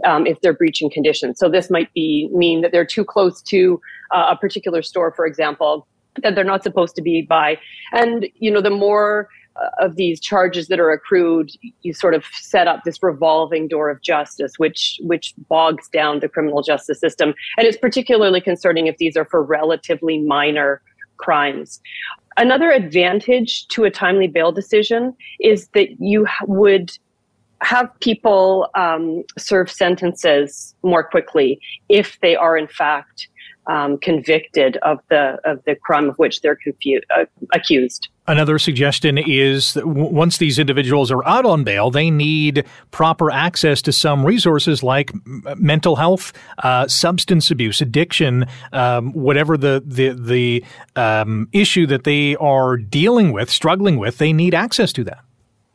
um, 0.04 0.26
if 0.26 0.40
they're 0.40 0.54
breaching 0.54 0.90
conditions. 0.90 1.38
So 1.38 1.48
this 1.48 1.70
might 1.70 1.92
be 1.94 2.28
mean 2.32 2.60
that 2.62 2.72
they're 2.72 2.86
too 2.86 3.04
close 3.04 3.42
to 3.42 3.80
uh, 4.14 4.28
a 4.30 4.36
particular 4.36 4.82
store, 4.82 5.12
for 5.12 5.26
example, 5.26 5.86
that 6.22 6.34
they're 6.34 6.44
not 6.44 6.62
supposed 6.62 6.96
to 6.96 7.02
be 7.02 7.22
by. 7.22 7.58
And 7.92 8.26
you 8.34 8.50
know, 8.50 8.60
the 8.60 8.70
more 8.70 9.28
uh, 9.56 9.68
of 9.84 9.96
these 9.96 10.20
charges 10.20 10.68
that 10.68 10.80
are 10.80 10.90
accrued, 10.90 11.50
you 11.82 11.92
sort 11.92 12.14
of 12.14 12.24
set 12.40 12.68
up 12.68 12.84
this 12.84 13.02
revolving 13.02 13.68
door 13.68 13.90
of 13.90 14.00
justice, 14.02 14.52
which 14.58 14.98
which 15.02 15.34
bogs 15.48 15.88
down 15.88 16.20
the 16.20 16.28
criminal 16.28 16.62
justice 16.62 17.00
system. 17.00 17.34
And 17.56 17.66
it's 17.66 17.78
particularly 17.78 18.40
concerning 18.40 18.86
if 18.86 18.96
these 18.98 19.16
are 19.16 19.24
for 19.24 19.42
relatively 19.42 20.18
minor 20.18 20.82
crimes. 21.16 21.80
Another 22.36 22.70
advantage 22.70 23.66
to 23.68 23.84
a 23.84 23.90
timely 23.90 24.28
bail 24.28 24.52
decision 24.52 25.14
is 25.40 25.68
that 25.74 25.88
you 26.00 26.26
would 26.46 26.90
have 27.62 27.88
people 28.00 28.68
um, 28.74 29.22
serve 29.38 29.70
sentences 29.70 30.74
more 30.82 31.04
quickly 31.04 31.60
if 31.88 32.18
they 32.20 32.36
are 32.36 32.56
in 32.56 32.68
fact 32.68 33.28
um, 33.66 33.98
convicted 33.98 34.78
of 34.78 34.98
the 35.10 35.38
of 35.44 35.62
the 35.64 35.76
crime 35.76 36.08
of 36.08 36.16
which 36.16 36.40
they're 36.40 36.56
confu- 36.56 37.00
uh, 37.16 37.24
accused. 37.52 38.08
Another 38.26 38.58
suggestion 38.58 39.18
is 39.18 39.74
that 39.74 39.84
w- 39.84 40.08
once 40.08 40.38
these 40.38 40.58
individuals 40.58 41.10
are 41.10 41.24
out 41.26 41.44
on 41.44 41.64
bail, 41.64 41.90
they 41.90 42.10
need 42.10 42.64
proper 42.90 43.30
access 43.30 43.82
to 43.82 43.92
some 43.92 44.24
resources 44.24 44.82
like 44.82 45.12
m- 45.12 45.42
mental 45.56 45.96
health, 45.96 46.32
uh, 46.62 46.88
substance 46.88 47.50
abuse, 47.50 47.80
addiction, 47.80 48.46
um, 48.72 49.12
whatever 49.12 49.56
the 49.56 49.82
the 49.84 50.10
the 50.10 50.64
um, 50.96 51.48
issue 51.52 51.86
that 51.86 52.04
they 52.04 52.36
are 52.36 52.76
dealing 52.76 53.32
with, 53.32 53.50
struggling 53.50 53.98
with. 53.98 54.18
They 54.18 54.32
need 54.32 54.54
access 54.54 54.92
to 54.94 55.04
that. 55.04 55.24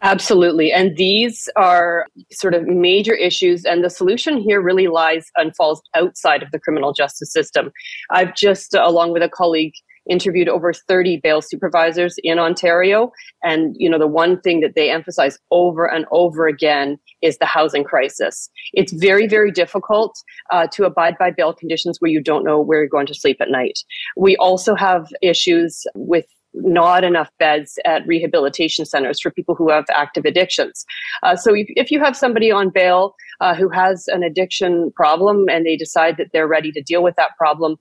Absolutely. 0.06 0.72
And 0.72 0.96
these 0.98 1.50
are 1.56 2.06
sort 2.32 2.54
of 2.54 2.68
major 2.68 3.16
issues. 3.16 3.66
And 3.66 3.84
the 3.84 3.90
solution 3.90 4.38
here 4.38 4.62
really 4.62 4.88
lies 4.88 5.32
and 5.36 5.56
falls 5.56 5.82
outside 5.96 6.44
of 6.44 6.52
the 6.52 6.60
criminal 6.60 6.94
justice 6.94 7.34
system. 7.34 7.72
I've 8.12 8.36
just, 8.36 8.76
along 8.76 9.14
with 9.14 9.24
a 9.24 9.30
colleague, 9.30 9.74
interviewed 10.08 10.48
over 10.48 10.74
30 10.74 11.22
bail 11.24 11.42
supervisors 11.42 12.18
in 12.24 12.38
Ontario. 12.38 13.12
And, 13.44 13.76
you 13.80 13.90
know, 13.90 13.98
the 13.98 14.06
one 14.06 14.40
thing 14.42 14.60
that 14.60 14.76
they 14.76 14.92
emphasize 14.92 15.40
over 15.50 15.92
and 15.92 16.06
over 16.12 16.48
again 16.48 17.00
is 17.24 17.40
the 17.40 17.48
housing 17.48 17.84
crisis. 17.84 18.48
It's 18.74 18.94
very, 18.94 19.26
very 19.26 19.50
difficult 19.50 20.16
uh, 20.52 20.68
to 20.68 20.84
abide 20.86 21.18
by 21.18 21.32
bail 21.32 21.52
conditions 21.52 21.98
where 22.00 22.12
you 22.12 22.22
don't 22.22 22.44
know 22.44 22.60
where 22.60 22.82
you're 22.82 22.88
going 22.88 23.08
to 23.08 23.16
sleep 23.16 23.38
at 23.42 23.50
night. 23.50 23.80
We 24.16 24.38
also 24.38 24.76
have 24.76 25.08
issues 25.24 25.84
with 25.96 26.28
not 26.56 27.04
enough 27.04 27.30
beds 27.40 27.78
at 27.86 28.06
rehabilitation 28.08 28.86
centers 28.86 29.20
for 29.20 29.32
people 29.32 29.56
who 29.56 29.70
have 29.70 29.86
active 29.92 30.26
addictions. 30.26 30.86
Uh, 31.24 31.36
so 31.36 31.54
if, 31.54 31.68
if, 31.70 31.92
you 31.92 32.00
have 32.00 32.16
somebody 32.16 32.52
on 32.52 32.70
bail 32.70 33.16
uh, 33.42 33.54
who 33.54 33.70
has 33.70 34.08
an 34.08 34.24
addiction 34.24 34.92
problem 34.96 35.46
and 35.50 35.66
they 35.66 35.76
decide 35.76 36.18
that 36.18 36.28
they're 36.34 36.48
ready 36.48 36.72
to 36.72 36.82
deal 36.82 37.04
with 37.04 37.16
that 37.16 37.32
problem, 37.38 37.78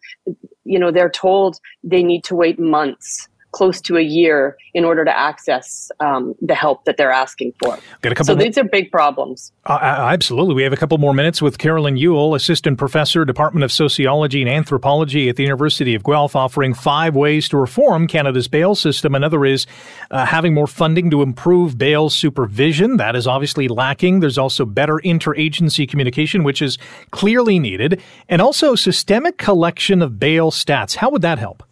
you 0.64 0.78
know, 0.78 0.90
they're 0.90 1.11
told 1.11 1.59
they 1.83 2.02
need 2.02 2.25
to 2.25 2.35
wait 2.35 2.59
months 2.59 3.28
close 3.54 3.80
to 3.80 3.96
a 3.96 4.02
year 4.02 4.56
in 4.75 4.84
order 4.84 5.04
to 5.04 5.16
access 5.16 5.90
um, 6.00 6.34
the 6.42 6.56
help 6.56 6.84
that 6.87 6.96
they're 6.96 7.12
asking 7.12 7.52
for. 7.62 7.78
Got 8.02 8.11
a 8.12 8.14
couple 8.16 8.25
so 8.26 8.34
these 8.34 8.58
are 8.58 8.64
big 8.64 8.90
problems. 8.90 9.52
Uh, 9.64 9.78
absolutely. 9.80 10.56
We 10.56 10.64
have 10.64 10.73
a 10.73 10.76
couple 10.76 10.99
more 10.99 11.14
minutes 11.14 11.40
with 11.40 11.58
Carolyn 11.58 11.96
Yule, 11.96 12.34
Assistant 12.34 12.78
Professor, 12.78 13.25
Department 13.25 13.62
of 13.62 13.70
Sociology 13.70 14.42
and 14.42 14.50
Anthropology 14.50 15.28
at 15.28 15.37
the 15.37 15.44
University 15.44 15.94
of 15.94 16.02
Guelph, 16.02 16.34
offering 16.34 16.75
five 16.75 17.14
ways 17.14 17.49
to 17.50 17.56
reform 17.56 18.08
Canada's 18.08 18.49
bail 18.49 18.75
system. 18.75 19.14
Another 19.14 19.44
is 19.44 19.66
uh, 20.11 20.26
having 20.26 20.52
more 20.52 20.66
funding 20.66 21.08
to 21.11 21.23
improve 21.23 21.78
bail 21.78 22.11
supervision. 22.11 22.96
That 22.96 23.14
is 23.14 23.28
obviously 23.28 23.68
lacking. 23.68 24.18
There's 24.18 24.38
also 24.38 24.64
better 24.64 25.00
interagency 25.04 25.88
communication, 25.88 26.42
which 26.42 26.61
is 26.61 26.76
clearly 27.12 27.61
needed, 27.61 28.02
and 28.28 28.42
also 28.42 28.75
systemic 28.75 29.38
collection 29.38 30.02
of 30.02 30.18
bail 30.18 30.50
stats. 30.50 30.96
How 30.96 31.08
would 31.11 31.23
that 31.23 31.38
help? 31.38 31.62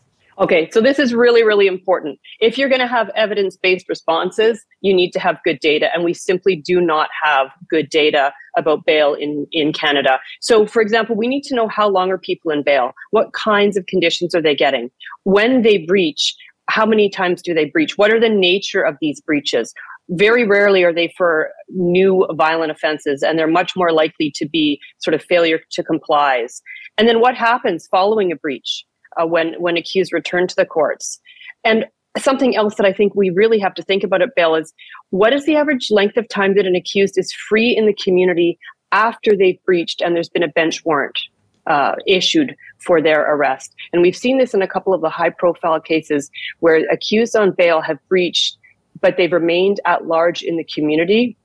Okay, 0.42 0.68
so 0.72 0.80
this 0.80 0.98
is 0.98 1.14
really, 1.14 1.44
really 1.44 1.68
important. 1.68 2.18
If 2.40 2.58
you're 2.58 2.68
going 2.68 2.80
to 2.80 2.88
have 2.88 3.10
evidence 3.10 3.56
based 3.56 3.88
responses, 3.88 4.66
you 4.80 4.92
need 4.92 5.12
to 5.12 5.20
have 5.20 5.38
good 5.44 5.60
data, 5.60 5.86
and 5.94 6.02
we 6.02 6.12
simply 6.12 6.56
do 6.56 6.80
not 6.80 7.10
have 7.22 7.46
good 7.70 7.88
data 7.90 8.32
about 8.58 8.84
bail 8.84 9.14
in, 9.14 9.46
in 9.52 9.72
Canada. 9.72 10.18
So, 10.40 10.66
for 10.66 10.82
example, 10.82 11.14
we 11.14 11.28
need 11.28 11.42
to 11.44 11.54
know 11.54 11.68
how 11.68 11.88
long 11.88 12.10
are 12.10 12.18
people 12.18 12.50
in 12.50 12.64
bail? 12.64 12.90
What 13.12 13.32
kinds 13.34 13.76
of 13.76 13.86
conditions 13.86 14.34
are 14.34 14.42
they 14.42 14.56
getting? 14.56 14.90
When 15.22 15.62
they 15.62 15.78
breach, 15.78 16.34
how 16.68 16.86
many 16.86 17.08
times 17.08 17.40
do 17.40 17.54
they 17.54 17.66
breach? 17.66 17.96
What 17.96 18.12
are 18.12 18.18
the 18.18 18.28
nature 18.28 18.82
of 18.82 18.96
these 19.00 19.20
breaches? 19.20 19.72
Very 20.08 20.44
rarely 20.44 20.82
are 20.82 20.92
they 20.92 21.14
for 21.16 21.50
new 21.68 22.26
violent 22.32 22.72
offenses, 22.72 23.22
and 23.22 23.38
they're 23.38 23.46
much 23.46 23.76
more 23.76 23.92
likely 23.92 24.32
to 24.34 24.48
be 24.48 24.80
sort 24.98 25.14
of 25.14 25.22
failure 25.22 25.60
to 25.70 25.84
complies. 25.84 26.62
And 26.98 27.06
then 27.06 27.20
what 27.20 27.36
happens 27.36 27.86
following 27.88 28.32
a 28.32 28.36
breach? 28.36 28.84
Uh, 29.20 29.26
when 29.26 29.54
when 29.54 29.76
accused 29.76 30.12
return 30.12 30.46
to 30.46 30.56
the 30.56 30.66
courts. 30.66 31.20
And 31.64 31.86
something 32.18 32.56
else 32.56 32.74
that 32.76 32.86
I 32.86 32.92
think 32.92 33.14
we 33.14 33.30
really 33.30 33.58
have 33.58 33.74
to 33.74 33.82
think 33.82 34.04
about 34.04 34.22
at 34.22 34.34
bail 34.36 34.54
is 34.54 34.72
what 35.10 35.32
is 35.32 35.46
the 35.46 35.56
average 35.56 35.90
length 35.90 36.16
of 36.16 36.28
time 36.28 36.54
that 36.54 36.66
an 36.66 36.76
accused 36.76 37.16
is 37.16 37.32
free 37.32 37.74
in 37.74 37.86
the 37.86 37.94
community 37.94 38.58
after 38.92 39.34
they've 39.34 39.62
breached 39.64 40.02
and 40.02 40.14
there's 40.14 40.28
been 40.28 40.42
a 40.42 40.48
bench 40.48 40.84
warrant 40.84 41.18
uh, 41.66 41.94
issued 42.06 42.54
for 42.78 43.00
their 43.00 43.22
arrest. 43.34 43.74
And 43.92 44.02
we've 44.02 44.16
seen 44.16 44.38
this 44.38 44.52
in 44.52 44.62
a 44.62 44.68
couple 44.68 44.92
of 44.92 45.00
the 45.00 45.08
high 45.08 45.30
profile 45.30 45.80
cases 45.80 46.30
where 46.60 46.84
accused 46.90 47.36
on 47.36 47.52
bail 47.52 47.80
have 47.80 47.98
breached, 48.08 48.58
but 49.00 49.16
they've 49.16 49.32
remained 49.32 49.80
at 49.86 50.06
large 50.06 50.42
in 50.42 50.56
the 50.56 50.64
community 50.64 51.36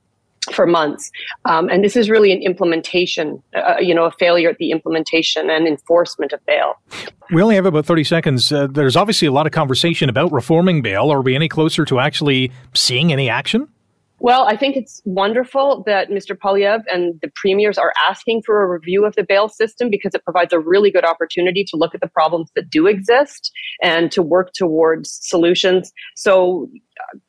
for 0.52 0.66
months. 0.66 1.10
Um, 1.44 1.68
and 1.68 1.84
this 1.84 1.96
is 1.96 2.08
really 2.08 2.32
an 2.32 2.42
implementation, 2.42 3.42
uh, 3.54 3.76
you 3.80 3.94
know, 3.94 4.04
a 4.04 4.12
failure 4.12 4.50
at 4.50 4.58
the 4.58 4.70
implementation 4.70 5.50
and 5.50 5.66
enforcement 5.66 6.32
of 6.32 6.44
bail. 6.46 6.74
We 7.30 7.42
only 7.42 7.56
have 7.56 7.66
about 7.66 7.86
30 7.86 8.04
seconds. 8.04 8.50
Uh, 8.50 8.66
there's 8.68 8.96
obviously 8.96 9.28
a 9.28 9.32
lot 9.32 9.46
of 9.46 9.52
conversation 9.52 10.08
about 10.08 10.32
reforming 10.32 10.82
bail. 10.82 11.12
Are 11.12 11.20
we 11.20 11.34
any 11.34 11.48
closer 11.48 11.84
to 11.84 11.98
actually 11.98 12.50
seeing 12.74 13.12
any 13.12 13.28
action? 13.28 13.68
Well, 14.20 14.46
I 14.48 14.56
think 14.56 14.76
it's 14.76 15.00
wonderful 15.04 15.84
that 15.86 16.08
Mr. 16.08 16.36
Poilievre 16.36 16.82
and 16.92 17.20
the 17.22 17.30
premiers 17.36 17.78
are 17.78 17.92
asking 18.08 18.42
for 18.42 18.62
a 18.62 18.66
review 18.66 19.04
of 19.04 19.14
the 19.14 19.22
bail 19.22 19.48
system 19.48 19.90
because 19.90 20.12
it 20.12 20.24
provides 20.24 20.52
a 20.52 20.58
really 20.58 20.90
good 20.90 21.04
opportunity 21.04 21.62
to 21.64 21.76
look 21.76 21.94
at 21.94 22.00
the 22.00 22.08
problems 22.08 22.50
that 22.56 22.68
do 22.68 22.88
exist 22.88 23.52
and 23.80 24.10
to 24.10 24.20
work 24.20 24.52
towards 24.54 25.20
solutions. 25.22 25.92
So 26.16 26.68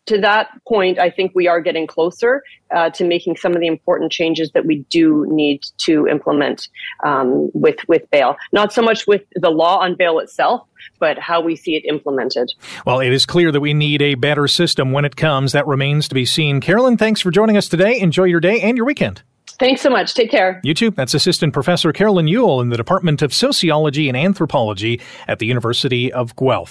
to 0.08 0.20
that 0.20 0.50
point, 0.68 1.00
I 1.00 1.10
think 1.10 1.32
we 1.36 1.48
are 1.48 1.62
getting 1.62 1.88
closer 1.88 2.44
uh, 2.74 2.90
to 2.92 3.06
making 3.06 3.38
some 3.38 3.54
of 3.54 3.60
the 3.60 3.68
important 3.68 4.12
changes 4.12 4.52
that 4.54 4.66
we 4.66 4.86
do 4.90 5.26
need 5.30 5.62
to 5.80 6.08
implement 6.08 6.68
um, 7.04 7.50
with 7.54 7.78
with 7.88 8.10
bail. 8.12 8.36
Not 8.52 8.74
so 8.74 8.82
much 8.82 9.08
with 9.08 9.22
the 9.36 9.50
law 9.50 9.80
on 9.80 9.96
bail 9.96 10.20
itself, 10.20 10.68
but 11.00 11.18
how 11.18 11.42
we 11.42 11.56
see 11.56 11.76
it 11.76 11.86
implemented. 11.86 12.52
Well, 12.86 13.00
it 13.00 13.12
is 13.12 13.26
clear 13.26 13.52
that 13.52 13.62
we 13.62 13.74
need 13.74 14.02
a 14.02 14.16
better 14.16 14.48
system 14.48 14.92
when 14.92 15.06
it 15.06 15.16
comes. 15.16 15.52
That 15.52 15.68
remains 15.68 16.08
to 16.10 16.16
be 16.16 16.26
seen. 16.26 16.62
Carolyn, 16.62 16.98
thanks 16.98 17.22
for 17.22 17.32
joining 17.32 17.58
us 17.58 17.70
today. 17.70 18.00
Enjoy 18.00 18.26
your 18.26 18.40
day 18.40 18.62
and 18.62 18.78
your 18.78 18.86
weekend. 18.86 19.24
Thanks 19.60 19.82
so 19.82 19.90
much. 19.90 20.14
Take 20.14 20.32
care. 20.32 20.62
You 20.64 20.74
too. 20.74 20.92
That's 20.92 21.14
Assistant 21.14 21.52
Professor 21.52 21.92
Carolyn 21.92 22.30
Yule 22.30 22.62
in 22.62 22.70
the 22.70 22.78
Department 22.78 23.22
of 23.22 23.34
Sociology 23.34 24.08
and 24.08 24.16
Anthropology 24.16 25.02
at 25.28 25.40
the 25.40 25.46
University 25.46 26.14
of 26.14 26.34
Guelph. 26.38 26.70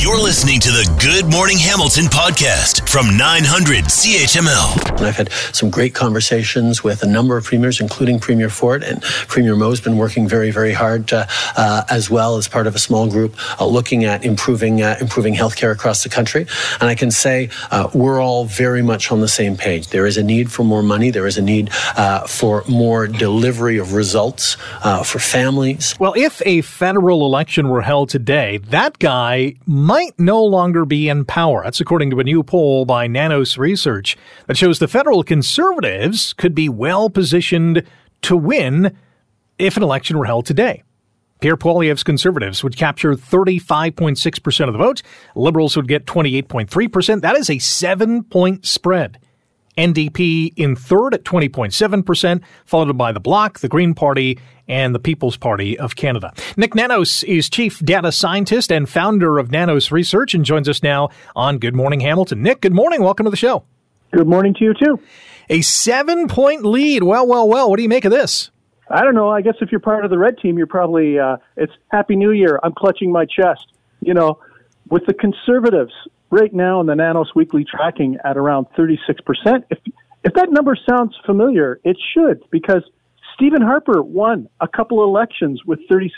You're 0.00 0.16
listening 0.16 0.58
to 0.60 0.70
the 0.70 0.90
Good 1.02 1.30
Morning 1.30 1.58
Hamilton 1.58 2.06
podcast 2.06 2.88
from 2.88 3.18
900 3.18 3.84
CHML. 3.84 5.02
I've 5.02 5.16
had 5.16 5.30
some 5.52 5.68
great 5.68 5.94
conversations 5.94 6.82
with 6.82 7.02
a 7.02 7.06
number 7.06 7.36
of 7.36 7.44
premiers, 7.44 7.78
including 7.78 8.18
Premier 8.18 8.48
Ford, 8.48 8.82
and 8.82 9.02
Premier 9.02 9.54
Moe's 9.54 9.82
been 9.82 9.98
working 9.98 10.26
very, 10.26 10.50
very 10.50 10.72
hard 10.72 11.12
uh, 11.12 11.26
uh, 11.58 11.84
as 11.90 12.08
well 12.08 12.38
as 12.38 12.48
part 12.48 12.66
of 12.66 12.74
a 12.74 12.78
small 12.78 13.06
group 13.06 13.36
uh, 13.60 13.66
looking 13.66 14.04
at 14.04 14.24
improving 14.24 14.80
uh, 14.80 14.96
improving 14.98 15.34
healthcare 15.34 15.72
across 15.72 16.02
the 16.02 16.08
country. 16.08 16.46
And 16.80 16.88
I 16.88 16.94
can 16.94 17.10
say 17.10 17.50
uh, 17.70 17.90
we're 17.92 18.22
all 18.22 18.46
very 18.46 18.80
much 18.80 19.12
on 19.12 19.20
the 19.20 19.28
same 19.28 19.58
page. 19.58 19.88
There 19.88 20.06
is 20.06 20.16
a 20.16 20.22
need 20.22 20.50
for 20.50 20.62
more 20.64 20.82
money. 20.82 21.10
There 21.10 21.26
is 21.26 21.36
a 21.36 21.42
need 21.42 21.68
uh, 21.98 22.13
uh, 22.14 22.26
for 22.28 22.62
more 22.68 23.08
delivery 23.08 23.76
of 23.78 23.92
results 23.92 24.56
uh, 24.84 25.02
for 25.02 25.18
families. 25.18 25.96
Well, 25.98 26.14
if 26.16 26.40
a 26.46 26.60
federal 26.60 27.26
election 27.26 27.68
were 27.68 27.82
held 27.82 28.08
today, 28.08 28.58
that 28.68 29.00
guy 29.00 29.54
might 29.66 30.16
no 30.18 30.44
longer 30.44 30.84
be 30.84 31.08
in 31.08 31.24
power. 31.24 31.64
That's 31.64 31.80
according 31.80 32.10
to 32.10 32.20
a 32.20 32.24
new 32.24 32.44
poll 32.44 32.84
by 32.84 33.08
Nanos 33.08 33.58
Research 33.58 34.16
that 34.46 34.56
shows 34.56 34.78
the 34.78 34.86
federal 34.86 35.24
conservatives 35.24 36.32
could 36.34 36.54
be 36.54 36.68
well 36.68 37.10
positioned 37.10 37.82
to 38.22 38.36
win 38.36 38.96
if 39.58 39.76
an 39.76 39.82
election 39.82 40.16
were 40.16 40.26
held 40.26 40.46
today. 40.46 40.84
Pierre 41.40 41.56
Poilievre's 41.56 42.04
Conservatives 42.04 42.62
would 42.62 42.76
capture 42.76 43.14
35.6% 43.14 44.66
of 44.68 44.72
the 44.72 44.78
vote. 44.78 45.02
Liberals 45.34 45.76
would 45.76 45.88
get 45.88 46.06
28.3%. 46.06 47.22
That 47.22 47.36
is 47.36 47.50
a 47.50 47.58
seven 47.58 48.22
point 48.22 48.64
spread. 48.64 49.18
NDP 49.76 50.52
in 50.56 50.76
third 50.76 51.14
at 51.14 51.24
20.7%, 51.24 52.42
followed 52.64 52.96
by 52.96 53.12
the 53.12 53.20
Bloc, 53.20 53.60
the 53.60 53.68
Green 53.68 53.94
Party, 53.94 54.38
and 54.68 54.94
the 54.94 54.98
People's 54.98 55.36
Party 55.36 55.78
of 55.78 55.96
Canada. 55.96 56.32
Nick 56.56 56.74
Nanos 56.74 57.22
is 57.24 57.50
Chief 57.50 57.78
Data 57.80 58.12
Scientist 58.12 58.72
and 58.72 58.88
founder 58.88 59.38
of 59.38 59.50
Nanos 59.50 59.90
Research 59.90 60.34
and 60.34 60.44
joins 60.44 60.68
us 60.68 60.82
now 60.82 61.10
on 61.36 61.58
Good 61.58 61.74
Morning 61.74 62.00
Hamilton. 62.00 62.42
Nick, 62.42 62.60
good 62.60 62.74
morning. 62.74 63.02
Welcome 63.02 63.24
to 63.24 63.30
the 63.30 63.36
show. 63.36 63.64
Good 64.12 64.28
morning 64.28 64.54
to 64.54 64.64
you, 64.64 64.74
too. 64.74 65.00
A 65.50 65.60
seven 65.60 66.28
point 66.28 66.64
lead. 66.64 67.02
Well, 67.02 67.26
well, 67.26 67.48
well. 67.48 67.68
What 67.68 67.76
do 67.76 67.82
you 67.82 67.88
make 67.88 68.04
of 68.04 68.12
this? 68.12 68.50
I 68.88 69.02
don't 69.02 69.14
know. 69.14 69.30
I 69.30 69.40
guess 69.40 69.54
if 69.60 69.70
you're 69.70 69.80
part 69.80 70.04
of 70.04 70.10
the 70.10 70.18
red 70.18 70.38
team, 70.38 70.56
you're 70.56 70.66
probably, 70.66 71.18
uh, 71.18 71.38
it's 71.56 71.72
Happy 71.88 72.16
New 72.16 72.30
Year. 72.30 72.60
I'm 72.62 72.72
clutching 72.72 73.10
my 73.10 73.24
chest. 73.24 73.66
You 74.00 74.14
know, 74.14 74.38
with 74.90 75.06
the 75.06 75.14
conservatives, 75.14 75.92
right 76.30 76.52
now 76.52 76.80
in 76.80 76.86
the 76.86 76.94
Nanos 76.94 77.34
weekly 77.34 77.64
tracking 77.64 78.18
at 78.24 78.36
around 78.36 78.66
36%. 78.76 78.98
If, 79.70 79.78
if 80.24 80.34
that 80.34 80.50
number 80.50 80.76
sounds 80.88 81.14
familiar, 81.24 81.80
it 81.84 81.96
should 82.14 82.42
because 82.50 82.82
Stephen 83.34 83.62
Harper 83.62 84.02
won 84.02 84.48
a 84.60 84.68
couple 84.68 85.02
of 85.02 85.08
elections 85.08 85.64
with 85.64 85.80
36% 85.90 86.08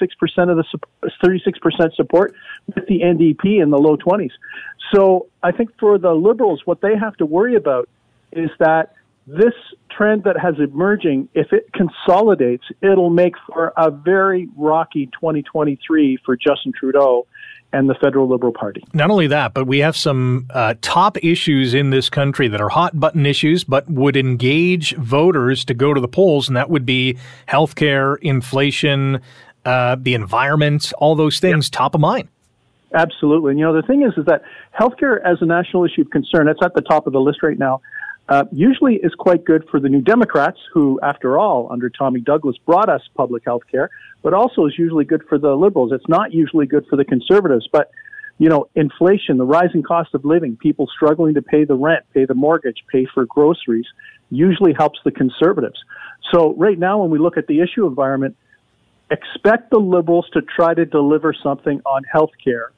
of 0.50 0.56
the 0.56 1.10
36% 1.24 1.94
support 1.94 2.34
with 2.74 2.86
the 2.86 3.00
NDP 3.00 3.62
in 3.62 3.70
the 3.70 3.78
low 3.78 3.96
20s. 3.96 4.32
So 4.94 5.28
I 5.42 5.52
think 5.52 5.70
for 5.78 5.98
the 5.98 6.12
liberals, 6.12 6.62
what 6.66 6.80
they 6.82 6.96
have 6.96 7.16
to 7.16 7.26
worry 7.26 7.56
about 7.56 7.88
is 8.32 8.50
that 8.58 8.94
this 9.26 9.54
trend 9.90 10.24
that 10.24 10.38
has 10.38 10.54
emerging, 10.58 11.28
if 11.34 11.52
it 11.52 11.72
consolidates, 11.72 12.64
it'll 12.80 13.10
make 13.10 13.34
for 13.46 13.72
a 13.76 13.90
very 13.90 14.48
rocky 14.56 15.06
2023 15.06 16.18
for 16.24 16.36
Justin 16.36 16.72
Trudeau 16.78 17.26
and 17.76 17.90
the 17.90 17.94
federal 17.94 18.26
Liberal 18.26 18.52
Party. 18.52 18.82
Not 18.94 19.10
only 19.10 19.26
that, 19.26 19.52
but 19.52 19.66
we 19.66 19.80
have 19.80 19.96
some 19.96 20.46
uh, 20.50 20.74
top 20.80 21.22
issues 21.22 21.74
in 21.74 21.90
this 21.90 22.08
country 22.08 22.48
that 22.48 22.60
are 22.60 22.70
hot 22.70 22.98
button 22.98 23.26
issues, 23.26 23.64
but 23.64 23.88
would 23.90 24.16
engage 24.16 24.94
voters 24.96 25.64
to 25.66 25.74
go 25.74 25.92
to 25.92 26.00
the 26.00 26.08
polls, 26.08 26.48
and 26.48 26.56
that 26.56 26.70
would 26.70 26.86
be 26.86 27.18
healthcare, 27.48 28.16
inflation, 28.22 29.20
uh, 29.66 29.96
the 30.00 30.14
environment, 30.14 30.92
all 30.98 31.14
those 31.14 31.38
things 31.38 31.66
yep. 31.66 31.72
top 31.72 31.94
of 31.94 32.00
mind. 32.00 32.28
Absolutely. 32.94 33.50
And 33.50 33.58
you 33.58 33.66
know, 33.66 33.74
the 33.74 33.86
thing 33.86 34.02
is, 34.02 34.16
is 34.16 34.24
that 34.24 34.42
healthcare 34.78 35.20
as 35.22 35.38
a 35.42 35.46
national 35.46 35.84
issue 35.84 36.00
of 36.00 36.10
concern, 36.10 36.48
it's 36.48 36.60
at 36.64 36.72
the 36.74 36.80
top 36.80 37.06
of 37.06 37.12
the 37.12 37.20
list 37.20 37.42
right 37.42 37.58
now, 37.58 37.82
uh, 38.28 38.44
usually 38.50 38.96
is 38.96 39.14
quite 39.14 39.44
good 39.44 39.68
for 39.70 39.78
the 39.78 39.88
New 39.88 40.00
Democrats, 40.00 40.58
who, 40.72 40.98
after 41.02 41.38
all, 41.38 41.68
under 41.70 41.88
Tommy 41.88 42.20
Douglas, 42.20 42.56
brought 42.66 42.88
us 42.88 43.02
public 43.14 43.44
health 43.44 43.62
care, 43.70 43.90
but 44.22 44.34
also 44.34 44.66
is 44.66 44.74
usually 44.78 45.04
good 45.04 45.22
for 45.28 45.38
the 45.38 45.54
Liberals. 45.54 45.92
It's 45.92 46.08
not 46.08 46.32
usually 46.32 46.66
good 46.66 46.86
for 46.88 46.96
the 46.96 47.04
Conservatives. 47.04 47.68
But, 47.70 47.90
you 48.38 48.48
know, 48.48 48.68
inflation, 48.74 49.36
the 49.38 49.44
rising 49.44 49.82
cost 49.82 50.14
of 50.14 50.24
living, 50.24 50.56
people 50.56 50.88
struggling 50.94 51.34
to 51.34 51.42
pay 51.42 51.64
the 51.64 51.76
rent, 51.76 52.04
pay 52.12 52.24
the 52.24 52.34
mortgage, 52.34 52.84
pay 52.90 53.06
for 53.14 53.24
groceries, 53.26 53.86
usually 54.30 54.72
helps 54.72 54.98
the 55.04 55.12
Conservatives. 55.12 55.78
So, 56.32 56.54
right 56.54 56.78
now, 56.78 57.02
when 57.02 57.10
we 57.10 57.18
look 57.18 57.36
at 57.36 57.46
the 57.46 57.60
issue 57.60 57.86
environment, 57.86 58.36
expect 59.10 59.70
the 59.70 59.78
Liberals 59.78 60.26
to 60.32 60.42
try 60.42 60.74
to 60.74 60.84
deliver 60.84 61.32
something 61.32 61.80
on 61.86 62.02
health 62.04 62.32
care 62.42 62.72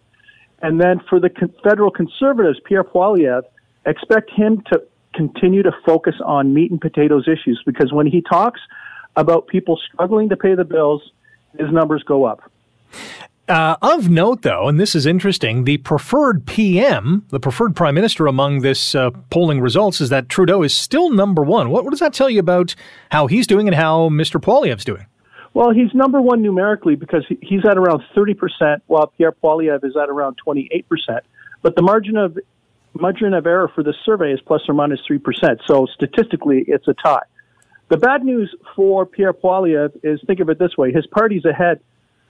and 0.60 0.80
then 0.80 1.00
for 1.08 1.20
the 1.20 1.30
federal 1.62 1.90
conservatives, 1.90 2.58
Pierre 2.64 2.84
Poilievre, 2.84 3.42
expect 3.86 4.30
him 4.30 4.62
to 4.72 4.82
continue 5.18 5.64
to 5.64 5.72
focus 5.84 6.14
on 6.24 6.54
meat 6.54 6.70
and 6.70 6.80
potatoes 6.80 7.26
issues 7.26 7.60
because 7.66 7.92
when 7.92 8.06
he 8.06 8.22
talks 8.22 8.60
about 9.16 9.48
people 9.48 9.76
struggling 9.92 10.28
to 10.28 10.36
pay 10.36 10.54
the 10.54 10.64
bills, 10.64 11.02
his 11.58 11.72
numbers 11.72 12.04
go 12.04 12.24
up. 12.24 12.40
Uh, 13.48 13.76
of 13.82 14.08
note, 14.08 14.42
though, 14.42 14.68
and 14.68 14.78
this 14.78 14.94
is 14.94 15.06
interesting, 15.06 15.64
the 15.64 15.78
preferred 15.78 16.46
PM, 16.46 17.24
the 17.30 17.40
preferred 17.40 17.74
prime 17.74 17.94
minister 17.94 18.26
among 18.26 18.60
this 18.60 18.94
uh, 18.94 19.10
polling 19.30 19.60
results, 19.60 20.00
is 20.00 20.08
that 20.10 20.28
Trudeau 20.28 20.62
is 20.62 20.76
still 20.76 21.10
number 21.10 21.42
one. 21.42 21.70
What, 21.70 21.82
what, 21.82 21.90
does 21.90 22.00
that 22.00 22.12
tell 22.12 22.30
you 22.30 22.38
about 22.38 22.76
how 23.10 23.26
he's 23.26 23.46
doing 23.46 23.66
and 23.66 23.74
how 23.74 24.10
Mr. 24.10 24.40
Poilievre's 24.40 24.84
doing? 24.84 25.06
Well, 25.54 25.72
he's 25.72 25.92
number 25.94 26.20
one 26.20 26.42
numerically 26.42 26.94
because 26.94 27.24
he's 27.40 27.64
at 27.64 27.76
around 27.76 28.02
30%, 28.14 28.82
while 28.86 29.08
Pierre 29.16 29.32
Poilievre 29.32 29.84
is 29.84 29.96
at 29.96 30.10
around 30.10 30.36
28%. 30.46 30.84
But 31.62 31.74
the 31.74 31.82
margin 31.82 32.16
of 32.16 32.38
margin 32.94 33.34
of 33.34 33.46
error 33.46 33.70
for 33.74 33.82
this 33.82 33.96
survey 34.04 34.32
is 34.32 34.40
plus 34.40 34.62
or 34.68 34.74
minus 34.74 35.00
3%. 35.08 35.20
So 35.66 35.86
statistically, 35.94 36.64
it's 36.66 36.88
a 36.88 36.94
tie. 36.94 37.22
The 37.88 37.96
bad 37.96 38.24
news 38.24 38.54
for 38.76 39.06
Pierre 39.06 39.32
Poilievre 39.32 39.92
is 40.02 40.20
think 40.26 40.40
of 40.40 40.50
it 40.50 40.58
this 40.58 40.76
way 40.76 40.92
his 40.92 41.06
party's 41.06 41.44
ahead 41.44 41.80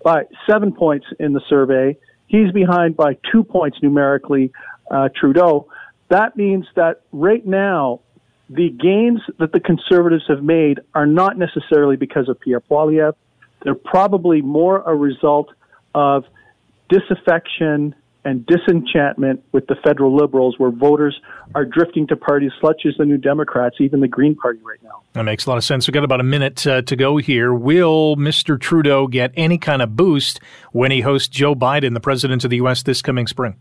by 0.04 0.24
seven 0.48 0.72
points 0.72 1.06
in 1.18 1.32
the 1.32 1.40
survey. 1.48 1.96
He's 2.28 2.52
behind 2.52 2.96
by 2.96 3.16
two 3.32 3.42
points 3.42 3.78
numerically, 3.82 4.52
uh, 4.90 5.08
Trudeau. 5.14 5.68
That 6.08 6.36
means 6.36 6.66
that 6.76 7.02
right 7.12 7.44
now, 7.44 8.00
the 8.48 8.70
gains 8.70 9.20
that 9.38 9.52
the 9.52 9.60
conservatives 9.60 10.24
have 10.28 10.42
made 10.42 10.80
are 10.94 11.06
not 11.06 11.36
necessarily 11.36 11.96
because 11.96 12.28
of 12.28 12.40
Pierre 12.40 12.60
Poilievre. 12.60 13.14
They're 13.62 13.74
probably 13.74 14.40
more 14.40 14.82
a 14.82 14.94
result 14.94 15.50
of 15.94 16.24
disaffection 16.88 17.94
and 18.28 18.44
disenchantment 18.44 19.42
with 19.52 19.66
the 19.68 19.74
federal 19.82 20.14
liberals, 20.14 20.56
where 20.58 20.70
voters 20.70 21.18
are 21.54 21.64
drifting 21.64 22.06
to 22.08 22.16
parties 22.16 22.52
such 22.62 22.82
as 22.86 22.92
the 22.98 23.06
New 23.06 23.16
Democrats, 23.16 23.76
even 23.80 24.00
the 24.00 24.08
Green 24.08 24.34
Party 24.34 24.60
right 24.62 24.82
now. 24.82 25.00
That 25.14 25.22
makes 25.22 25.46
a 25.46 25.48
lot 25.48 25.56
of 25.56 25.64
sense. 25.64 25.88
We've 25.88 25.94
got 25.94 26.04
about 26.04 26.20
a 26.20 26.24
minute 26.24 26.66
uh, 26.66 26.82
to 26.82 26.94
go 26.94 27.16
here. 27.16 27.54
Will 27.54 28.16
Mr. 28.16 28.60
Trudeau 28.60 29.06
get 29.06 29.32
any 29.34 29.56
kind 29.56 29.80
of 29.80 29.96
boost 29.96 30.40
when 30.72 30.90
he 30.90 31.00
hosts 31.00 31.28
Joe 31.28 31.54
Biden, 31.54 31.94
the 31.94 32.00
president 32.00 32.44
of 32.44 32.50
the 32.50 32.56
U.S., 32.56 32.82
this 32.82 33.00
coming 33.00 33.26
spring? 33.26 33.56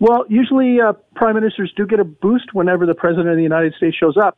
Well, 0.00 0.24
usually 0.28 0.80
uh, 0.80 0.94
prime 1.14 1.36
ministers 1.36 1.72
do 1.76 1.86
get 1.86 2.00
a 2.00 2.04
boost 2.04 2.54
whenever 2.54 2.86
the 2.86 2.94
president 2.94 3.28
of 3.28 3.36
the 3.36 3.42
United 3.42 3.74
States 3.74 3.96
shows 3.96 4.16
up. 4.16 4.36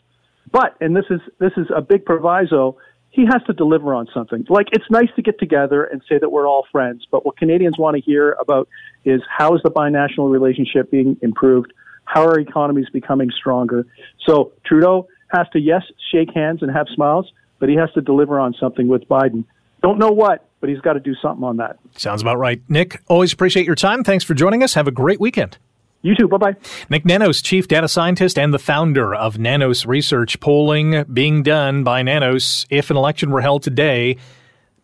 But, 0.52 0.76
and 0.80 0.94
this 0.94 1.04
is 1.10 1.20
this 1.38 1.52
is 1.56 1.66
a 1.74 1.80
big 1.80 2.04
proviso, 2.04 2.76
he 3.10 3.24
has 3.26 3.42
to 3.46 3.52
deliver 3.52 3.94
on 3.94 4.08
something. 4.14 4.46
Like 4.48 4.68
it's 4.72 4.84
nice 4.90 5.08
to 5.16 5.22
get 5.22 5.38
together 5.38 5.84
and 5.84 6.00
say 6.08 6.18
that 6.18 6.30
we're 6.30 6.46
all 6.46 6.66
friends, 6.70 7.06
but 7.10 7.26
what 7.26 7.36
Canadians 7.36 7.76
want 7.78 7.96
to 7.96 8.00
hear 8.00 8.36
about 8.40 8.68
is 9.04 9.20
how 9.28 9.54
is 9.54 9.62
the 9.62 9.70
binational 9.70 10.30
relationship 10.30 10.90
being 10.90 11.16
improved? 11.20 11.72
How 12.04 12.24
are 12.26 12.38
economies 12.38 12.86
becoming 12.92 13.30
stronger? 13.36 13.86
So 14.26 14.52
Trudeau 14.64 15.08
has 15.32 15.46
to 15.52 15.60
yes 15.60 15.82
shake 16.12 16.32
hands 16.34 16.62
and 16.62 16.70
have 16.70 16.86
smiles, 16.94 17.30
but 17.58 17.68
he 17.68 17.76
has 17.76 17.90
to 17.92 18.00
deliver 18.00 18.38
on 18.38 18.54
something 18.58 18.88
with 18.88 19.08
Biden. 19.08 19.44
Don't 19.82 19.98
know 19.98 20.10
what, 20.10 20.46
but 20.60 20.68
he's 20.68 20.80
got 20.80 20.94
to 20.94 21.00
do 21.00 21.14
something 21.14 21.44
on 21.44 21.56
that. 21.56 21.78
Sounds 21.96 22.22
about 22.22 22.38
right. 22.38 22.62
Nick, 22.68 23.02
always 23.08 23.32
appreciate 23.32 23.66
your 23.66 23.74
time. 23.74 24.04
Thanks 24.04 24.24
for 24.24 24.34
joining 24.34 24.62
us. 24.62 24.74
Have 24.74 24.86
a 24.86 24.92
great 24.92 25.20
weekend. 25.20 25.58
You 26.02 26.14
too. 26.14 26.28
Bye 26.28 26.38
bye. 26.38 26.56
Nick 26.88 27.04
Nanos, 27.04 27.42
chief 27.42 27.68
data 27.68 27.88
scientist 27.88 28.38
and 28.38 28.54
the 28.54 28.58
founder 28.58 29.14
of 29.14 29.38
Nanos 29.38 29.84
Research. 29.84 30.40
Polling 30.40 31.04
being 31.12 31.42
done 31.42 31.84
by 31.84 32.02
Nanos. 32.02 32.66
If 32.70 32.90
an 32.90 32.96
election 32.96 33.30
were 33.30 33.42
held 33.42 33.62
today, 33.62 34.16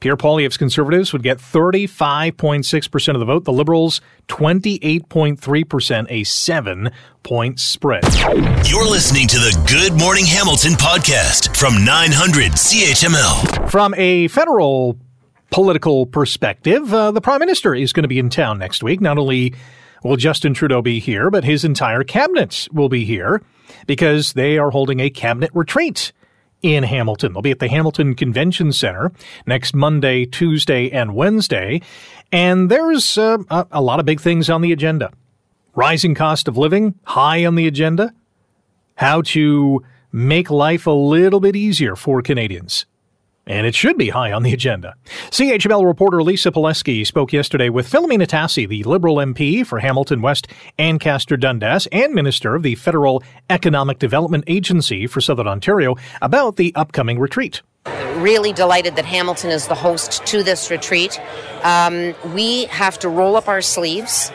Pierre 0.01 0.17
Poilievre's 0.17 0.59
Conservatives 0.59 1.15
would 1.15 1.23
get 1.23 1.39
35.6% 1.39 3.15
of 3.15 3.19
the 3.19 3.25
vote. 3.25 3.45
The 3.45 3.53
Liberals, 3.53 4.03
28.3%, 4.29 6.07
a 6.11 6.25
seven 6.25 6.91
point 7.23 7.59
spread. 7.61 8.05
You're 8.67 8.89
listening 8.89 9.27
to 9.29 9.39
the 9.39 9.59
Good 9.67 9.99
Morning 9.99 10.27
Hamilton 10.27 10.73
podcast 10.73 11.57
from 11.57 11.83
900 11.83 12.53
CHML. 12.53 13.71
From 13.71 13.95
a 13.97 14.29
federal 14.29 14.99
political 15.51 16.05
perspective, 16.05 16.93
uh, 16.93 17.11
the 17.11 17.23
Prime 17.23 17.41
Minister 17.41 17.75
is 17.75 17.95
going 17.95 18.05
to 18.05 18.09
be 18.09 18.19
in 18.19 18.29
town 18.29 18.59
next 18.59 18.83
week. 18.83 19.01
Not 19.01 19.17
only 19.17 19.55
will 20.07 20.17
Justin 20.17 20.55
Trudeau 20.55 20.83
be 20.83 20.99
here, 21.01 21.31
but 21.31 21.45
his 21.45 21.65
entire 21.65 22.05
cabinet 22.05 22.69
will 22.73 22.89
be 22.89 23.05
here 23.05 23.43
because 23.87 24.33
they 24.33 24.59
are 24.59 24.71
holding 24.71 25.01
a 25.01 25.11
cabinet 25.11 25.51
retreat 25.55 26.13
in 26.63 26.85
Hamilton. 26.85 27.33
They'll 27.33 27.43
be 27.43 27.51
at 27.51 27.59
the 27.59 27.69
Hamilton 27.69 28.15
Convention 28.15 28.73
Center 28.73 29.13
next 29.47 29.75
Monday, 29.75 30.25
Tuesday, 30.25 30.91
and 30.91 31.15
Wednesday. 31.15 31.81
And 32.33 32.71
there's 32.71 33.19
uh, 33.19 33.39
a, 33.51 33.67
a 33.73 33.83
lot 33.83 34.01
of 34.01 34.07
big 34.07 34.21
things 34.21 34.49
on 34.49 34.63
the 34.63 34.73
agenda. 34.73 35.13
Rising 35.75 36.15
cost 36.15 36.49
of 36.49 36.57
living, 36.57 36.95
high 37.05 37.45
on 37.45 37.55
the 37.55 37.67
agenda. 37.67 38.15
How 38.95 39.23
to 39.23 39.85
make 40.11 40.51
life 40.51 40.87
a 40.87 40.93
little 40.93 41.41
bit 41.41 41.55
easier 41.55 41.97
for 41.97 42.23
Canadians 42.23 42.87
and 43.47 43.67
it 43.67 43.75
should 43.75 43.97
be 43.97 44.09
high 44.09 44.33
on 44.33 44.43
the 44.43 44.53
agenda. 44.53 44.95
CHML 45.31 45.85
reporter 45.85 46.23
Lisa 46.23 46.51
Pileski 46.51 47.07
spoke 47.07 47.33
yesterday 47.33 47.69
with 47.69 47.91
Philomena 47.91 48.27
Tassi, 48.27 48.69
the 48.69 48.83
Liberal 48.85 49.17
MP 49.17 49.65
for 49.65 49.79
Hamilton 49.79 50.23
West 50.23 50.49
Ancaster 50.79 51.37
Dundas 51.37 51.87
and 51.93 52.13
Minister 52.15 52.55
of 52.55 52.63
the 52.63 52.75
Federal 52.75 53.23
Economic 53.49 53.99
Development 53.99 54.45
Agency 54.47 55.07
for 55.07 55.21
Southern 55.21 55.47
Ontario, 55.47 55.97
about 56.21 56.57
the 56.57 56.75
upcoming 56.75 57.19
retreat. 57.19 57.63
Really 58.17 58.53
delighted 58.53 58.97
that 58.97 59.05
Hamilton 59.05 59.51
is 59.51 59.69
the 59.69 59.75
host 59.75 60.27
to 60.27 60.43
this 60.43 60.71
retreat. 60.71 61.21
Um, 61.63 62.15
we 62.35 62.65
have 62.67 62.99
to 63.01 63.09
roll 63.09 63.37
up 63.37 63.47
our 63.47 63.63
sleeves 63.63 64.33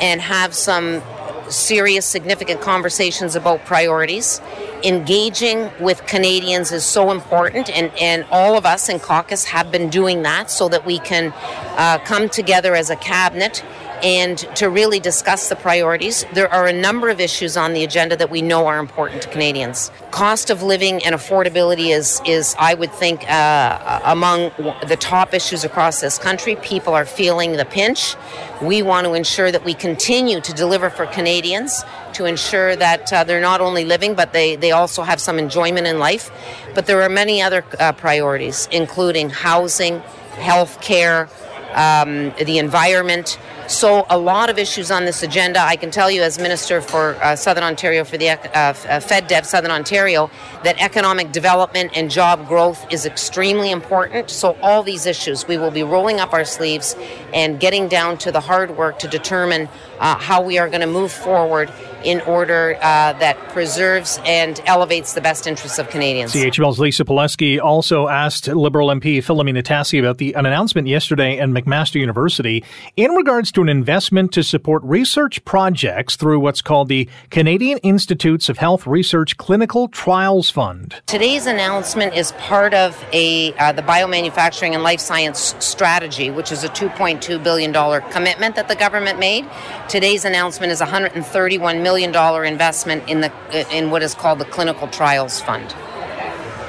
and 0.00 0.20
have 0.20 0.54
some 0.54 1.02
serious, 1.50 2.04
significant 2.04 2.60
conversations 2.60 3.34
about 3.34 3.64
priorities. 3.64 4.40
Engaging 4.84 5.70
with 5.80 6.06
Canadians 6.06 6.70
is 6.72 6.84
so 6.84 7.10
important, 7.10 7.68
and, 7.70 7.90
and 8.00 8.24
all 8.30 8.56
of 8.56 8.64
us 8.64 8.88
in 8.88 9.00
caucus 9.00 9.44
have 9.44 9.72
been 9.72 9.90
doing 9.90 10.22
that 10.22 10.50
so 10.50 10.68
that 10.68 10.86
we 10.86 10.98
can 11.00 11.32
uh, 11.76 11.98
come 12.04 12.28
together 12.28 12.74
as 12.74 12.90
a 12.90 12.96
cabinet 12.96 13.64
and 14.02 14.38
to 14.56 14.68
really 14.68 15.00
discuss 15.00 15.48
the 15.48 15.56
priorities. 15.56 16.24
There 16.32 16.52
are 16.52 16.66
a 16.66 16.72
number 16.72 17.08
of 17.08 17.20
issues 17.20 17.56
on 17.56 17.72
the 17.72 17.84
agenda 17.84 18.16
that 18.16 18.30
we 18.30 18.42
know 18.42 18.66
are 18.66 18.78
important 18.78 19.22
to 19.22 19.28
Canadians. 19.28 19.90
Cost 20.10 20.50
of 20.50 20.62
living 20.62 21.04
and 21.04 21.14
affordability 21.14 21.94
is, 21.94 22.20
is 22.24 22.54
I 22.58 22.74
would 22.74 22.92
think, 22.92 23.28
uh, 23.30 24.00
among 24.04 24.50
the 24.86 24.96
top 24.98 25.34
issues 25.34 25.64
across 25.64 26.00
this 26.00 26.18
country. 26.18 26.56
People 26.56 26.94
are 26.94 27.04
feeling 27.04 27.52
the 27.52 27.64
pinch. 27.64 28.14
We 28.62 28.82
want 28.82 29.06
to 29.06 29.14
ensure 29.14 29.50
that 29.52 29.64
we 29.64 29.74
continue 29.74 30.40
to 30.40 30.52
deliver 30.52 30.90
for 30.90 31.06
Canadians 31.06 31.84
to 32.14 32.24
ensure 32.24 32.74
that 32.76 33.12
uh, 33.12 33.24
they're 33.24 33.40
not 33.40 33.60
only 33.60 33.84
living, 33.84 34.14
but 34.14 34.32
they, 34.32 34.56
they 34.56 34.72
also 34.72 35.02
have 35.02 35.20
some 35.20 35.38
enjoyment 35.38 35.86
in 35.86 35.98
life. 35.98 36.30
But 36.74 36.86
there 36.86 37.02
are 37.02 37.08
many 37.08 37.42
other 37.42 37.64
uh, 37.78 37.92
priorities, 37.92 38.68
including 38.72 39.30
housing, 39.30 40.00
health 40.38 40.80
care, 40.80 41.28
um, 41.74 42.32
the 42.44 42.58
environment. 42.58 43.38
So, 43.68 44.06
a 44.08 44.16
lot 44.16 44.48
of 44.48 44.58
issues 44.58 44.90
on 44.90 45.04
this 45.04 45.22
agenda. 45.22 45.60
I 45.60 45.76
can 45.76 45.90
tell 45.90 46.10
you, 46.10 46.22
as 46.22 46.38
Minister 46.38 46.80
for 46.80 47.16
uh, 47.22 47.36
Southern 47.36 47.64
Ontario, 47.64 48.02
for 48.02 48.16
the 48.16 48.30
uh, 48.30 48.36
uh 48.36 48.72
FedDev 48.72 49.44
Southern 49.44 49.70
Ontario, 49.70 50.30
that 50.64 50.80
economic 50.80 51.32
development 51.32 51.90
and 51.94 52.10
job 52.10 52.48
growth 52.48 52.90
is 52.90 53.04
extremely 53.04 53.70
important. 53.70 54.30
So, 54.30 54.56
all 54.62 54.82
these 54.82 55.04
issues, 55.04 55.46
we 55.46 55.58
will 55.58 55.70
be 55.70 55.82
rolling 55.82 56.18
up 56.18 56.32
our 56.32 56.46
sleeves 56.46 56.96
and 57.34 57.60
getting 57.60 57.88
down 57.88 58.16
to 58.18 58.32
the 58.32 58.40
hard 58.40 58.74
work 58.74 58.98
to 59.00 59.08
determine 59.08 59.68
uh, 60.00 60.16
how 60.18 60.42
we 60.42 60.58
are 60.58 60.68
going 60.68 60.80
to 60.80 60.86
move 60.86 61.12
forward 61.12 61.70
in 62.04 62.20
order 62.22 62.76
uh, 62.76 63.12
that 63.14 63.36
preserves 63.48 64.20
and 64.24 64.60
elevates 64.66 65.14
the 65.14 65.20
best 65.20 65.46
interests 65.46 65.78
of 65.78 65.88
Canadians. 65.90 66.32
CHML's 66.32 66.78
Lisa 66.78 67.04
Pileski 67.04 67.60
also 67.60 68.08
asked 68.08 68.46
Liberal 68.46 68.88
MP 68.88 69.18
Philomena 69.18 69.62
Tassi 69.62 69.98
about 69.98 70.18
the, 70.18 70.34
an 70.34 70.46
announcement 70.46 70.86
yesterday 70.86 71.38
at 71.38 71.48
McMaster 71.48 71.96
University 71.96 72.64
in 72.96 73.10
regards 73.12 73.50
to 73.52 73.62
an 73.62 73.68
investment 73.68 74.32
to 74.32 74.42
support 74.42 74.82
research 74.84 75.44
projects 75.44 76.16
through 76.16 76.40
what's 76.40 76.62
called 76.62 76.88
the 76.88 77.08
Canadian 77.30 77.78
Institutes 77.78 78.48
of 78.48 78.58
Health 78.58 78.86
Research 78.86 79.36
Clinical 79.36 79.88
Trials 79.88 80.50
Fund. 80.50 80.94
Today's 81.06 81.46
announcement 81.46 82.14
is 82.14 82.32
part 82.32 82.74
of 82.74 83.04
a 83.12 83.52
uh, 83.54 83.72
the 83.72 83.82
biomanufacturing 83.82 84.74
and 84.74 84.82
life 84.82 85.00
science 85.00 85.54
strategy, 85.58 86.30
which 86.30 86.52
is 86.52 86.64
a 86.64 86.68
2.2 86.68 87.42
billion 87.42 87.72
dollar 87.72 88.00
commitment 88.00 88.56
that 88.56 88.68
the 88.68 88.76
government 88.76 89.18
made. 89.18 89.44
Today's 89.88 90.26
announcement 90.26 90.70
is 90.70 90.82
a 90.82 90.84
131 90.84 91.82
million 91.82 92.12
dollar 92.12 92.44
investment 92.44 93.08
in 93.08 93.22
the 93.22 93.32
in 93.74 93.90
what 93.90 94.02
is 94.02 94.14
called 94.14 94.38
the 94.38 94.44
Clinical 94.44 94.86
Trials 94.86 95.40
Fund. 95.40 95.74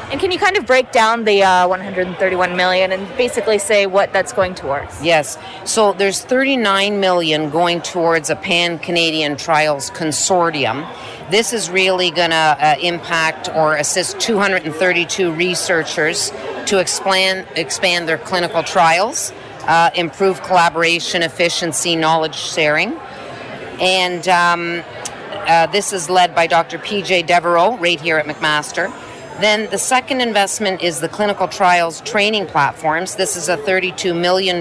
And 0.09 0.21
can 0.21 0.31
you 0.31 0.39
kind 0.39 0.55
of 0.55 0.65
break 0.65 0.93
down 0.93 1.25
the 1.25 1.43
uh, 1.43 1.67
131 1.67 2.55
million 2.55 2.93
and 2.93 3.05
basically 3.17 3.59
say 3.59 3.87
what 3.87 4.13
that's 4.13 4.31
going 4.31 4.55
towards? 4.55 5.03
Yes. 5.03 5.37
So 5.65 5.91
there's 5.91 6.21
39 6.21 7.01
million 7.01 7.49
going 7.49 7.81
towards 7.81 8.29
a 8.29 8.37
pan-Canadian 8.37 9.35
trials 9.35 9.91
consortium. 9.91 10.89
This 11.29 11.51
is 11.51 11.69
really 11.69 12.11
going 12.11 12.31
to 12.31 12.35
uh, 12.35 12.75
impact 12.81 13.49
or 13.49 13.75
assist 13.75 14.17
232 14.21 15.33
researchers 15.33 16.31
to 16.67 16.79
expand 16.79 17.45
expand 17.57 18.07
their 18.07 18.17
clinical 18.17 18.63
trials, 18.63 19.33
uh, 19.67 19.91
improve 19.93 20.41
collaboration, 20.41 21.21
efficiency, 21.21 21.97
knowledge 21.97 22.35
sharing, 22.35 22.97
and 23.79 24.27
um, 24.27 24.83
uh, 25.31 25.67
this 25.67 25.93
is 25.93 26.09
led 26.09 26.35
by 26.35 26.47
Dr. 26.47 26.77
PJ 26.77 27.25
Devereaux 27.25 27.77
right 27.77 27.99
here 27.99 28.17
at 28.17 28.25
McMaster. 28.25 28.93
Then 29.39 29.69
the 29.69 29.77
second 29.77 30.19
investment 30.19 30.83
is 30.83 30.99
the 30.99 31.07
clinical 31.07 31.47
trials 31.47 32.01
training 32.01 32.47
platforms. 32.47 33.15
This 33.15 33.37
is 33.37 33.47
a 33.47 33.55
$32 33.55 34.13
million 34.19 34.57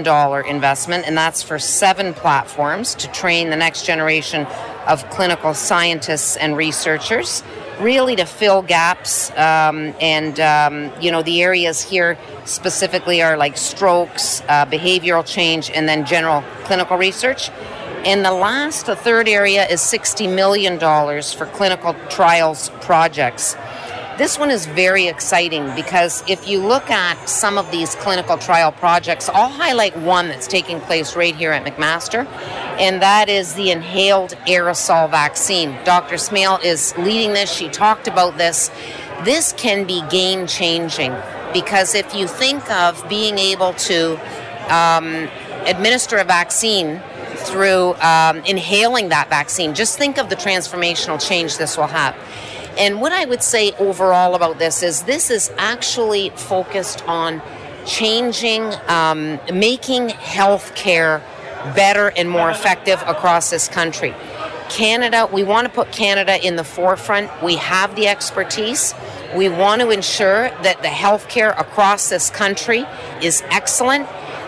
investment, 0.47 1.05
and 1.05 1.17
that's 1.17 1.43
for 1.43 1.59
seven 1.59 2.13
platforms 2.13 2.95
to 2.95 3.11
train 3.11 3.49
the 3.49 3.57
next 3.57 3.85
generation 3.85 4.47
of 4.87 5.07
clinical 5.09 5.53
scientists 5.53 6.37
and 6.37 6.55
researchers, 6.55 7.43
really 7.81 8.15
to 8.15 8.25
fill 8.25 8.61
gaps. 8.61 9.31
Um, 9.31 9.93
and, 9.99 10.39
um, 10.39 10.93
you 11.01 11.11
know, 11.11 11.23
the 11.23 11.43
areas 11.43 11.81
here 11.81 12.17
specifically 12.45 13.21
are 13.21 13.35
like 13.35 13.57
strokes, 13.57 14.41
uh, 14.47 14.65
behavioral 14.65 15.25
change, 15.25 15.69
and 15.71 15.89
then 15.89 16.05
general 16.05 16.41
clinical 16.63 16.95
research. 16.95 17.49
And 18.05 18.23
the 18.23 18.31
last, 18.31 18.85
the 18.85 18.95
third 18.95 19.27
area 19.27 19.67
is 19.67 19.81
$60 19.81 20.33
million 20.33 20.79
for 20.79 21.45
clinical 21.47 21.93
trials 22.09 22.69
projects. 22.81 23.57
This 24.17 24.39
one 24.39 24.49
is 24.51 24.65
very 24.65 25.07
exciting 25.07 25.73
because 25.75 26.23
if 26.27 26.47
you 26.47 26.59
look 26.59 26.89
at 26.89 27.27
some 27.27 27.57
of 27.57 27.71
these 27.71 27.95
clinical 27.95 28.37
trial 28.37 28.71
projects, 28.71 29.27
I'll 29.29 29.49
highlight 29.49 29.97
one 29.97 30.29
that's 30.29 30.47
taking 30.47 30.79
place 30.81 31.15
right 31.15 31.35
here 31.35 31.51
at 31.51 31.65
McMaster, 31.65 32.25
and 32.79 33.01
that 33.01 33.27
is 33.27 33.53
the 33.53 33.71
inhaled 33.71 34.31
aerosol 34.47 35.09
vaccine. 35.09 35.77
Dr. 35.83 36.15
Smaill 36.15 36.63
is 36.63 36.97
leading 36.97 37.33
this. 37.33 37.51
She 37.51 37.69
talked 37.69 38.07
about 38.07 38.37
this. 38.37 38.71
This 39.23 39.53
can 39.53 39.85
be 39.85 40.01
game 40.09 40.47
changing 40.47 41.13
because 41.53 41.95
if 41.95 42.13
you 42.15 42.27
think 42.27 42.69
of 42.71 43.07
being 43.09 43.37
able 43.37 43.73
to 43.73 44.19
um, 44.73 45.29
administer 45.65 46.17
a 46.17 46.23
vaccine 46.23 47.01
through 47.39 47.93
um, 47.95 48.37
inhaling 48.45 49.09
that 49.09 49.29
vaccine, 49.29 49.73
just 49.73 49.97
think 49.97 50.17
of 50.17 50.29
the 50.29 50.35
transformational 50.35 51.19
change 51.25 51.57
this 51.57 51.77
will 51.77 51.87
have. 51.87 52.15
And 52.77 53.01
what 53.01 53.11
I 53.11 53.25
would 53.25 53.43
say 53.43 53.71
overall 53.73 54.35
about 54.35 54.59
this 54.59 54.83
is 54.83 55.03
this 55.03 55.29
is 55.29 55.51
actually 55.57 56.29
focused 56.31 57.05
on 57.07 57.41
changing, 57.85 58.73
um, 58.87 59.39
making 59.53 60.09
healthcare 60.09 61.21
better 61.75 62.11
and 62.15 62.29
more 62.29 62.49
effective 62.49 63.03
across 63.05 63.49
this 63.49 63.67
country. 63.67 64.13
Canada, 64.69 65.27
we 65.31 65.43
want 65.43 65.67
to 65.67 65.73
put 65.73 65.91
Canada 65.91 66.45
in 66.45 66.55
the 66.55 66.63
forefront. 66.63 67.29
We 67.43 67.55
have 67.55 67.95
the 67.95 68.07
expertise. 68.07 68.93
We 69.35 69.49
want 69.49 69.81
to 69.81 69.89
ensure 69.89 70.49
that 70.61 70.81
the 70.81 70.87
healthcare 70.87 71.59
across 71.59 72.09
this 72.09 72.29
country 72.29 72.85
is 73.21 73.43
excellent 73.49 74.07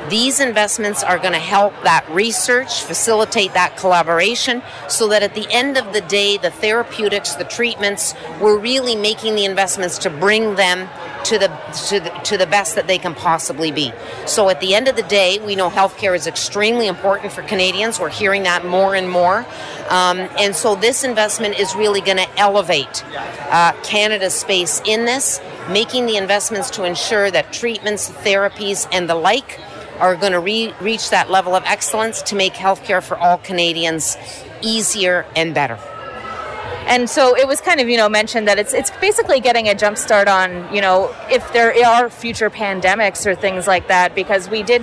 these 0.10 0.40
investments 0.40 1.04
are 1.04 1.18
going 1.18 1.34
to 1.34 1.40
help 1.40 1.74
that 1.84 2.08
research, 2.10 2.84
facilitate 2.84 3.54
that 3.54 3.78
collaboration, 3.78 4.62
so 4.88 5.08
that 5.10 5.24
at 5.24 5.36
the 5.36 5.48
end 5.52 5.78
of 5.78 5.94
the 5.94 6.02
day, 6.02 6.38
the 6.38 6.52
therapeutics, 6.52 7.36
the 7.36 7.44
treatments, 7.44 8.14
we're 8.40 8.58
really 8.58 8.96
making 8.96 9.36
the 9.36 9.46
investments 9.46 9.98
to 10.00 10.10
bring 10.10 10.56
them 10.56 10.90
to 11.24 11.38
the, 11.38 11.48
to 11.88 12.00
the 12.00 12.10
to 12.24 12.38
the 12.38 12.48
best 12.48 12.76
that 12.76 12.88
they 12.88 12.98
can 12.98 13.14
possibly 13.14 13.72
be. 13.72 13.94
So 14.26 14.50
at 14.50 14.60
the 14.60 14.74
end 14.74 14.88
of 14.88 14.96
the 14.96 15.04
day, 15.04 15.40
we 15.40 15.56
know 15.56 15.70
healthcare 15.70 16.16
is 16.16 16.26
extremely 16.26 16.88
important 16.88 17.32
for 17.32 17.44
Canadians. 17.44 18.00
We're 18.00 18.10
hearing 18.10 18.44
that 18.44 18.66
more 18.66 18.96
and 18.96 19.10
more, 19.10 19.46
um, 19.90 20.20
and 20.40 20.56
so 20.56 20.76
this 20.76 21.04
investment 21.04 21.60
is 21.60 21.76
really 21.76 22.02
going 22.02 22.18
to 22.18 22.40
elevate 22.40 23.06
uh, 23.52 23.74
Canada's 23.84 24.34
space 24.34 24.82
in 24.86 25.06
this, 25.06 25.40
making 25.70 26.06
the 26.06 26.18
investments 26.18 26.70
to 26.72 26.86
ensure 26.86 27.30
that 27.32 27.54
treatments, 27.54 28.10
therapies, 28.10 28.88
and 28.92 29.08
the 29.08 29.16
like 29.16 29.60
are 30.02 30.16
going 30.16 30.34
to 30.34 30.40
re- 30.40 30.74
reach 30.82 31.12
that 31.12 31.30
level 31.30 31.56
of 31.56 31.64
excellence 31.66 32.22
to 32.24 32.36
make 32.36 32.54
healthcare 32.54 33.02
for 33.02 33.16
all 33.18 33.38
Canadians 33.38 34.18
easier 34.62 35.26
and 35.36 35.54
better. 35.54 35.80
And 36.88 37.10
so 37.10 37.38
it 37.38 37.48
was 37.48 37.62
kind 37.62 37.80
of, 37.80 37.88
you 37.88 37.96
know, 37.96 38.10
mentioned 38.10 38.48
that 38.48 38.58
it's 38.58 38.74
it's 38.74 38.90
basically 39.00 39.40
getting 39.40 39.70
a 39.70 39.76
jump 39.76 39.98
start 39.98 40.28
on, 40.28 40.74
you 40.74 40.82
know, 40.82 41.16
if 41.30 41.54
there 41.54 41.72
are 41.86 42.10
future 42.10 42.50
pandemics 42.50 43.26
or 43.26 43.36
things 43.36 43.68
like 43.68 43.88
that, 43.88 44.16
because 44.16 44.50
we 44.50 44.64
did 44.64 44.82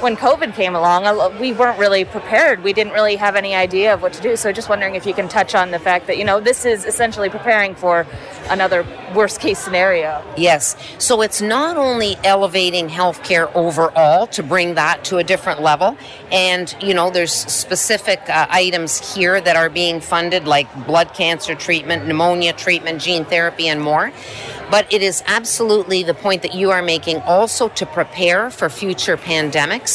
when 0.00 0.16
COVID 0.16 0.54
came 0.54 0.74
along, 0.74 1.38
we 1.38 1.52
weren't 1.52 1.78
really 1.78 2.04
prepared. 2.04 2.62
We 2.62 2.72
didn't 2.72 2.92
really 2.92 3.16
have 3.16 3.36
any 3.36 3.54
idea 3.54 3.92
of 3.92 4.02
what 4.02 4.12
to 4.14 4.22
do. 4.22 4.36
So 4.36 4.52
just 4.52 4.68
wondering 4.68 4.94
if 4.94 5.06
you 5.06 5.14
can 5.14 5.28
touch 5.28 5.54
on 5.54 5.70
the 5.70 5.78
fact 5.78 6.06
that, 6.06 6.16
you 6.16 6.24
know, 6.24 6.40
this 6.40 6.64
is 6.64 6.84
essentially 6.84 7.28
preparing 7.28 7.74
for 7.74 8.06
another 8.48 8.84
worst 9.14 9.40
case 9.40 9.58
scenario. 9.58 10.24
Yes. 10.36 10.76
So 10.98 11.20
it's 11.20 11.40
not 11.42 11.76
only 11.76 12.16
elevating 12.24 12.88
healthcare 12.88 13.54
overall 13.54 14.26
to 14.28 14.42
bring 14.42 14.74
that 14.74 15.04
to 15.04 15.18
a 15.18 15.24
different 15.24 15.60
level. 15.60 15.96
And, 16.32 16.74
you 16.80 16.94
know, 16.94 17.10
there's 17.10 17.32
specific 17.32 18.20
uh, 18.28 18.46
items 18.48 19.14
here 19.14 19.40
that 19.40 19.56
are 19.56 19.68
being 19.68 20.00
funded 20.00 20.46
like 20.46 20.68
blood 20.86 21.12
cancer 21.14 21.54
treatment, 21.54 22.06
pneumonia 22.06 22.52
treatment, 22.52 23.02
gene 23.02 23.24
therapy, 23.24 23.68
and 23.68 23.82
more. 23.82 24.12
But 24.70 24.92
it 24.92 25.02
is 25.02 25.24
absolutely 25.26 26.04
the 26.04 26.14
point 26.14 26.42
that 26.42 26.54
you 26.54 26.70
are 26.70 26.80
making 26.80 27.18
also 27.22 27.68
to 27.70 27.84
prepare 27.84 28.50
for 28.50 28.68
future 28.68 29.16
pandemics. 29.16 29.89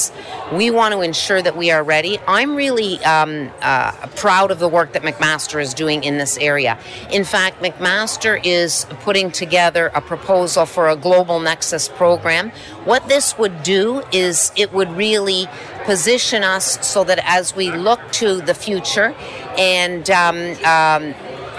We 0.53 0.71
want 0.71 0.93
to 0.93 1.01
ensure 1.01 1.41
that 1.41 1.55
we 1.57 1.71
are 1.71 1.83
ready. 1.83 2.19
I'm 2.27 2.55
really 2.55 3.03
um, 3.03 3.51
uh, 3.61 3.91
proud 4.15 4.51
of 4.51 4.59
the 4.59 4.69
work 4.69 4.93
that 4.93 5.01
McMaster 5.01 5.61
is 5.61 5.73
doing 5.73 6.03
in 6.03 6.17
this 6.17 6.37
area. 6.37 6.77
In 7.11 7.23
fact, 7.23 7.61
McMaster 7.61 8.39
is 8.43 8.85
putting 9.01 9.31
together 9.31 9.87
a 9.93 10.01
proposal 10.01 10.65
for 10.65 10.89
a 10.89 10.95
global 10.95 11.39
nexus 11.39 11.87
program. 11.87 12.51
What 12.83 13.07
this 13.07 13.37
would 13.37 13.63
do 13.63 14.03
is 14.11 14.51
it 14.55 14.73
would 14.73 14.89
really 14.89 15.47
position 15.85 16.43
us 16.43 16.85
so 16.85 17.03
that 17.03 17.19
as 17.23 17.55
we 17.55 17.71
look 17.71 17.99
to 18.13 18.41
the 18.41 18.53
future 18.53 19.15
and 19.57 20.09
um, 20.09 20.55
um, 20.63 21.13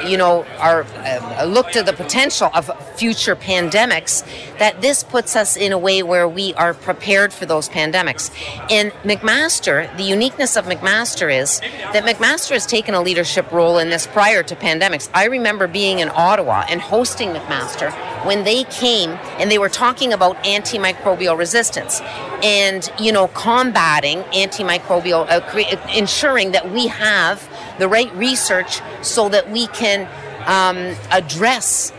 you 0.04 0.16
know, 0.16 0.42
uh, 0.58 1.44
look 1.46 1.70
to 1.70 1.82
the 1.82 1.92
potential 1.92 2.50
of 2.52 2.70
future 2.96 3.34
pandemics, 3.36 4.24
that 4.58 4.80
this 4.80 5.02
puts 5.02 5.36
us 5.36 5.56
in 5.56 5.72
a 5.72 5.78
way 5.78 6.02
where 6.02 6.28
we 6.28 6.54
are 6.54 6.74
prepared 6.74 7.32
for 7.32 7.46
those 7.46 7.68
pandemics. 7.68 8.30
And 8.70 8.92
McMaster, 9.04 9.94
the 9.96 10.02
uniqueness 10.02 10.56
of 10.56 10.66
McMaster 10.66 11.32
is 11.32 11.60
that 11.92 12.04
McMaster 12.04 12.52
has 12.52 12.66
taken 12.66 12.94
a 12.94 13.02
leadership 13.02 13.50
role 13.52 13.78
in 13.78 13.90
this 13.90 14.06
prior 14.06 14.42
to 14.42 14.56
pandemics. 14.56 15.08
I 15.14 15.26
remember 15.26 15.66
being 15.66 15.98
in 15.98 16.08
Ottawa 16.08 16.64
and 16.68 16.80
hosting 16.80 17.30
McMaster 17.30 17.92
when 18.24 18.44
they 18.44 18.64
came 18.64 19.10
and 19.38 19.50
they 19.50 19.58
were 19.58 19.68
talking 19.68 20.12
about 20.12 20.36
antimicrobial 20.44 21.38
resistance 21.38 22.00
and, 22.42 22.90
you 22.98 23.12
know, 23.12 23.28
combating 23.28 24.22
antimicrobial, 24.32 25.28
uh, 25.30 25.40
cre- 25.40 25.96
ensuring 25.96 26.52
that 26.52 26.70
we 26.70 26.86
have 26.88 27.48
the 27.78 27.88
right 27.88 28.12
research 28.14 28.80
so 29.02 29.28
that 29.28 29.50
we 29.50 29.66
can 29.68 30.08
um, 30.46 30.96
address 31.10 31.92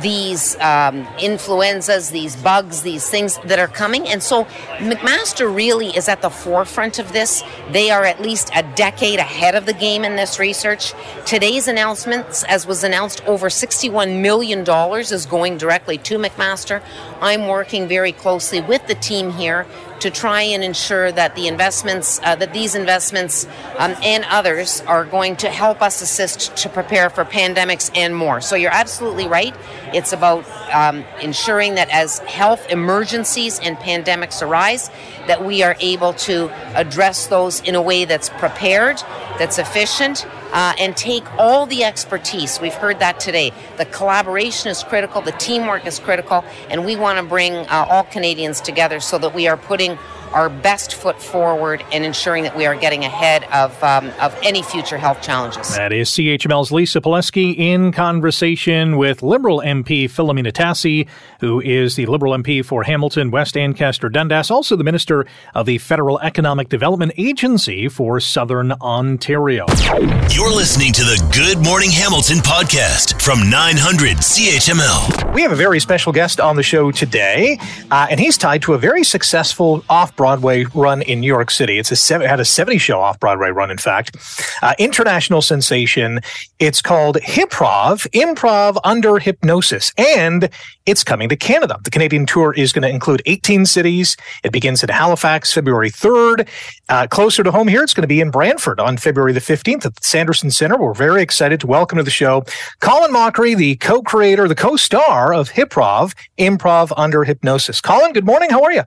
these 0.00 0.58
um, 0.60 1.06
influenzas, 1.20 2.10
these 2.10 2.36
bugs, 2.36 2.82
these 2.82 3.08
things 3.08 3.38
that 3.44 3.58
are 3.58 3.68
coming. 3.68 4.08
And 4.08 4.22
so 4.22 4.44
McMaster 4.78 5.54
really 5.54 5.88
is 5.88 6.08
at 6.08 6.22
the 6.22 6.30
forefront 6.30 6.98
of 6.98 7.12
this. 7.12 7.42
They 7.70 7.90
are 7.90 8.04
at 8.04 8.20
least 8.20 8.50
a 8.54 8.62
decade 8.74 9.18
ahead 9.18 9.54
of 9.54 9.66
the 9.66 9.72
game 9.72 10.04
in 10.04 10.16
this 10.16 10.38
research. 10.38 10.94
Today's 11.26 11.68
announcements, 11.68 12.44
as 12.44 12.66
was 12.66 12.84
announced, 12.84 13.24
over 13.26 13.48
$61 13.48 14.20
million 14.20 14.64
is 15.00 15.26
going 15.26 15.58
directly 15.58 15.98
to 15.98 16.18
McMaster. 16.18 16.82
I'm 17.20 17.46
working 17.46 17.88
very 17.88 18.12
closely 18.12 18.60
with 18.60 18.86
the 18.86 18.94
team 18.94 19.30
here 19.30 19.66
to 20.00 20.10
try 20.10 20.42
and 20.42 20.62
ensure 20.62 21.10
that 21.12 21.34
the 21.34 21.48
investments, 21.48 22.20
uh, 22.22 22.36
that 22.36 22.52
these 22.52 22.74
investments 22.74 23.46
um, 23.78 23.94
and 24.02 24.24
others 24.28 24.82
are 24.82 25.04
going 25.06 25.36
to 25.36 25.48
help 25.48 25.80
us 25.80 26.02
assist 26.02 26.54
to 26.56 26.68
prepare 26.68 27.08
for 27.08 27.24
pandemics 27.24 27.90
and 27.96 28.14
more. 28.14 28.40
So 28.42 28.54
you're 28.54 28.70
absolutely 28.70 29.26
right. 29.28 29.54
It's 29.94 30.12
about 30.12 30.44
um, 30.72 31.04
ensuring 31.22 31.76
that 31.76 31.88
as 31.90 32.18
health 32.18 32.68
emergencies 32.68 33.60
and 33.60 33.76
pandemics 33.76 34.42
arise, 34.42 34.90
that 35.28 35.44
we 35.44 35.62
are 35.62 35.76
able 35.78 36.12
to 36.14 36.50
address 36.74 37.28
those 37.28 37.60
in 37.60 37.76
a 37.76 37.82
way 37.82 38.04
that's 38.04 38.28
prepared, 38.28 38.96
that's 39.38 39.58
efficient, 39.58 40.26
uh, 40.52 40.74
and 40.78 40.96
take 40.96 41.24
all 41.38 41.66
the 41.66 41.84
expertise. 41.84 42.60
We've 42.60 42.74
heard 42.74 42.98
that 42.98 43.20
today. 43.20 43.52
The 43.76 43.86
collaboration 43.86 44.68
is 44.70 44.82
critical, 44.82 45.20
the 45.20 45.32
teamwork 45.32 45.86
is 45.86 46.00
critical, 46.00 46.44
and 46.70 46.84
we 46.84 46.96
want 46.96 47.18
to 47.18 47.24
bring 47.24 47.54
uh, 47.54 47.86
all 47.88 48.04
Canadians 48.04 48.60
together 48.60 48.98
so 48.98 49.18
that 49.18 49.32
we 49.32 49.46
are 49.46 49.56
putting 49.56 49.96
our 50.34 50.48
best 50.48 50.94
foot 50.96 51.20
forward 51.22 51.84
and 51.92 52.04
ensuring 52.04 52.42
that 52.42 52.56
we 52.56 52.66
are 52.66 52.74
getting 52.74 53.04
ahead 53.04 53.44
of, 53.44 53.82
um, 53.82 54.10
of 54.20 54.36
any 54.42 54.62
future 54.62 54.98
health 54.98 55.22
challenges. 55.22 55.74
That 55.76 55.92
is 55.92 56.10
CHML's 56.10 56.72
Lisa 56.72 57.00
Pileski 57.00 57.56
in 57.56 57.92
conversation 57.92 58.96
with 58.96 59.22
Liberal 59.22 59.62
MP 59.64 60.04
Philomena 60.04 60.52
Tassi, 60.52 61.08
who 61.40 61.60
is 61.60 61.96
the 61.96 62.06
Liberal 62.06 62.34
MP 62.34 62.64
for 62.64 62.82
Hamilton, 62.82 63.30
West 63.30 63.56
Ancaster, 63.56 64.08
Dundas, 64.08 64.50
also 64.50 64.76
the 64.76 64.84
Minister 64.84 65.24
of 65.54 65.66
the 65.66 65.78
Federal 65.78 66.18
Economic 66.20 66.68
Development 66.68 67.12
Agency 67.16 67.88
for 67.88 68.18
Southern 68.18 68.72
Ontario. 68.72 69.66
You're 70.30 70.52
listening 70.52 70.92
to 70.94 71.02
the 71.02 71.24
Good 71.32 71.64
Morning 71.64 71.90
Hamilton 71.90 72.38
podcast 72.38 73.22
from 73.22 73.48
900 73.48 74.16
CHML. 74.18 75.32
We 75.32 75.42
have 75.42 75.52
a 75.52 75.56
very 75.56 75.78
special 75.78 76.12
guest 76.12 76.40
on 76.40 76.56
the 76.56 76.62
show 76.62 76.90
today, 76.90 77.58
uh, 77.90 78.08
and 78.10 78.18
he's 78.18 78.36
tied 78.36 78.62
to 78.62 78.74
a 78.74 78.78
very 78.78 79.04
successful 79.04 79.84
off 79.88 80.14
Broadway 80.24 80.64
run 80.72 81.02
in 81.02 81.20
New 81.20 81.26
York 81.26 81.50
City. 81.50 81.78
It's 81.78 81.92
a 81.92 81.96
seven, 81.96 82.26
had 82.26 82.40
a 82.40 82.46
70 82.46 82.78
show 82.78 82.98
off 82.98 83.20
Broadway 83.20 83.50
run, 83.50 83.70
in 83.70 83.76
fact. 83.76 84.16
Uh, 84.62 84.72
international 84.78 85.42
sensation. 85.42 86.20
It's 86.58 86.80
called 86.80 87.16
Hyprov, 87.16 88.08
Improv 88.12 88.78
Under 88.84 89.18
Hypnosis, 89.18 89.92
and 89.98 90.48
it's 90.86 91.04
coming 91.04 91.28
to 91.28 91.36
Canada. 91.36 91.78
The 91.84 91.90
Canadian 91.90 92.24
tour 92.24 92.54
is 92.54 92.72
going 92.72 92.84
to 92.84 92.88
include 92.88 93.20
18 93.26 93.66
cities. 93.66 94.16
It 94.42 94.50
begins 94.50 94.82
in 94.82 94.88
Halifax 94.88 95.52
February 95.52 95.90
3rd. 95.90 96.48
Uh, 96.88 97.06
closer 97.06 97.42
to 97.42 97.50
home 97.50 97.68
here, 97.68 97.82
it's 97.82 97.92
going 97.92 98.00
to 98.00 98.08
be 98.08 98.22
in 98.22 98.30
Brantford 98.30 98.80
on 98.80 98.96
February 98.96 99.34
the 99.34 99.40
15th 99.40 99.84
at 99.84 99.94
the 99.94 100.04
Sanderson 100.04 100.50
Center. 100.50 100.78
We're 100.78 100.94
very 100.94 101.20
excited 101.20 101.60
to 101.60 101.66
welcome 101.66 101.98
to 101.98 102.02
the 102.02 102.10
show 102.10 102.44
Colin 102.80 103.12
Mochrie, 103.12 103.58
the 103.58 103.76
co-creator, 103.76 104.48
the 104.48 104.54
co-star 104.54 105.34
of 105.34 105.50
Hyprov, 105.50 106.14
Improv 106.38 106.94
Under 106.96 107.24
Hypnosis. 107.24 107.82
Colin, 107.82 108.14
good 108.14 108.24
morning. 108.24 108.48
How 108.48 108.62
are 108.62 108.72
you? 108.72 108.84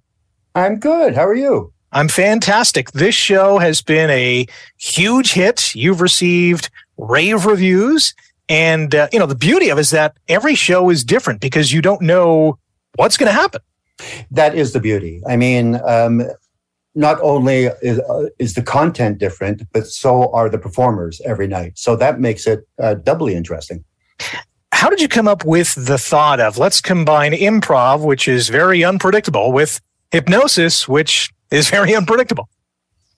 I'm 0.58 0.80
good. 0.80 1.14
How 1.14 1.28
are 1.28 1.36
you? 1.36 1.72
I'm 1.92 2.08
fantastic. 2.08 2.92
This 2.92 3.14
show 3.14 3.60
has 3.60 3.84
been 3.84 4.10
a 4.10 4.48
huge 4.78 5.34
hit. 5.34 5.76
You've 5.76 6.02
received 6.02 6.72
rave 6.98 7.46
reviews. 7.46 8.16
And, 8.50 8.96
uh, 8.96 9.08
you 9.14 9.20
know, 9.20 9.28
the 9.28 9.36
beauty 9.36 9.70
of 9.70 9.78
it 9.78 9.82
is 9.82 9.92
that 9.92 10.18
every 10.28 10.56
show 10.56 10.90
is 10.90 11.04
different 11.04 11.42
because 11.42 11.72
you 11.72 11.84
don't 11.84 12.02
know 12.02 12.58
what's 12.96 13.18
going 13.18 13.28
to 13.28 13.40
happen. 13.40 13.62
That 14.32 14.56
is 14.56 14.74
the 14.74 14.80
beauty. 14.80 15.22
I 15.28 15.38
mean, 15.38 15.80
um, 15.86 16.24
not 16.96 17.22
only 17.22 17.66
is, 17.84 18.00
uh, 18.00 18.30
is, 18.40 18.56
the 18.56 18.64
content 18.64 19.20
different, 19.20 19.62
but 19.74 19.86
so 19.86 20.32
are 20.34 20.50
the 20.50 20.58
performers 20.58 21.22
every 21.24 21.48
night. 21.48 21.74
So 21.76 21.96
that 21.98 22.20
makes 22.20 22.48
it 22.48 22.68
uh, 22.82 22.96
doubly 22.96 23.36
interesting. 23.36 23.84
How 24.72 24.90
did 24.90 25.02
you 25.02 25.08
come 25.08 25.28
up 25.28 25.46
with 25.46 25.76
the 25.76 26.00
thought 26.00 26.40
of 26.40 26.58
let's 26.58 26.82
combine 26.82 27.34
improv, 27.34 28.04
which 28.04 28.28
is 28.28 28.50
very 28.50 28.84
unpredictable, 28.84 29.52
with 29.52 29.82
hypnosis, 30.12 30.88
which 30.88 31.32
is 31.52 31.70
very 31.78 31.96
unpredictable. 31.96 32.50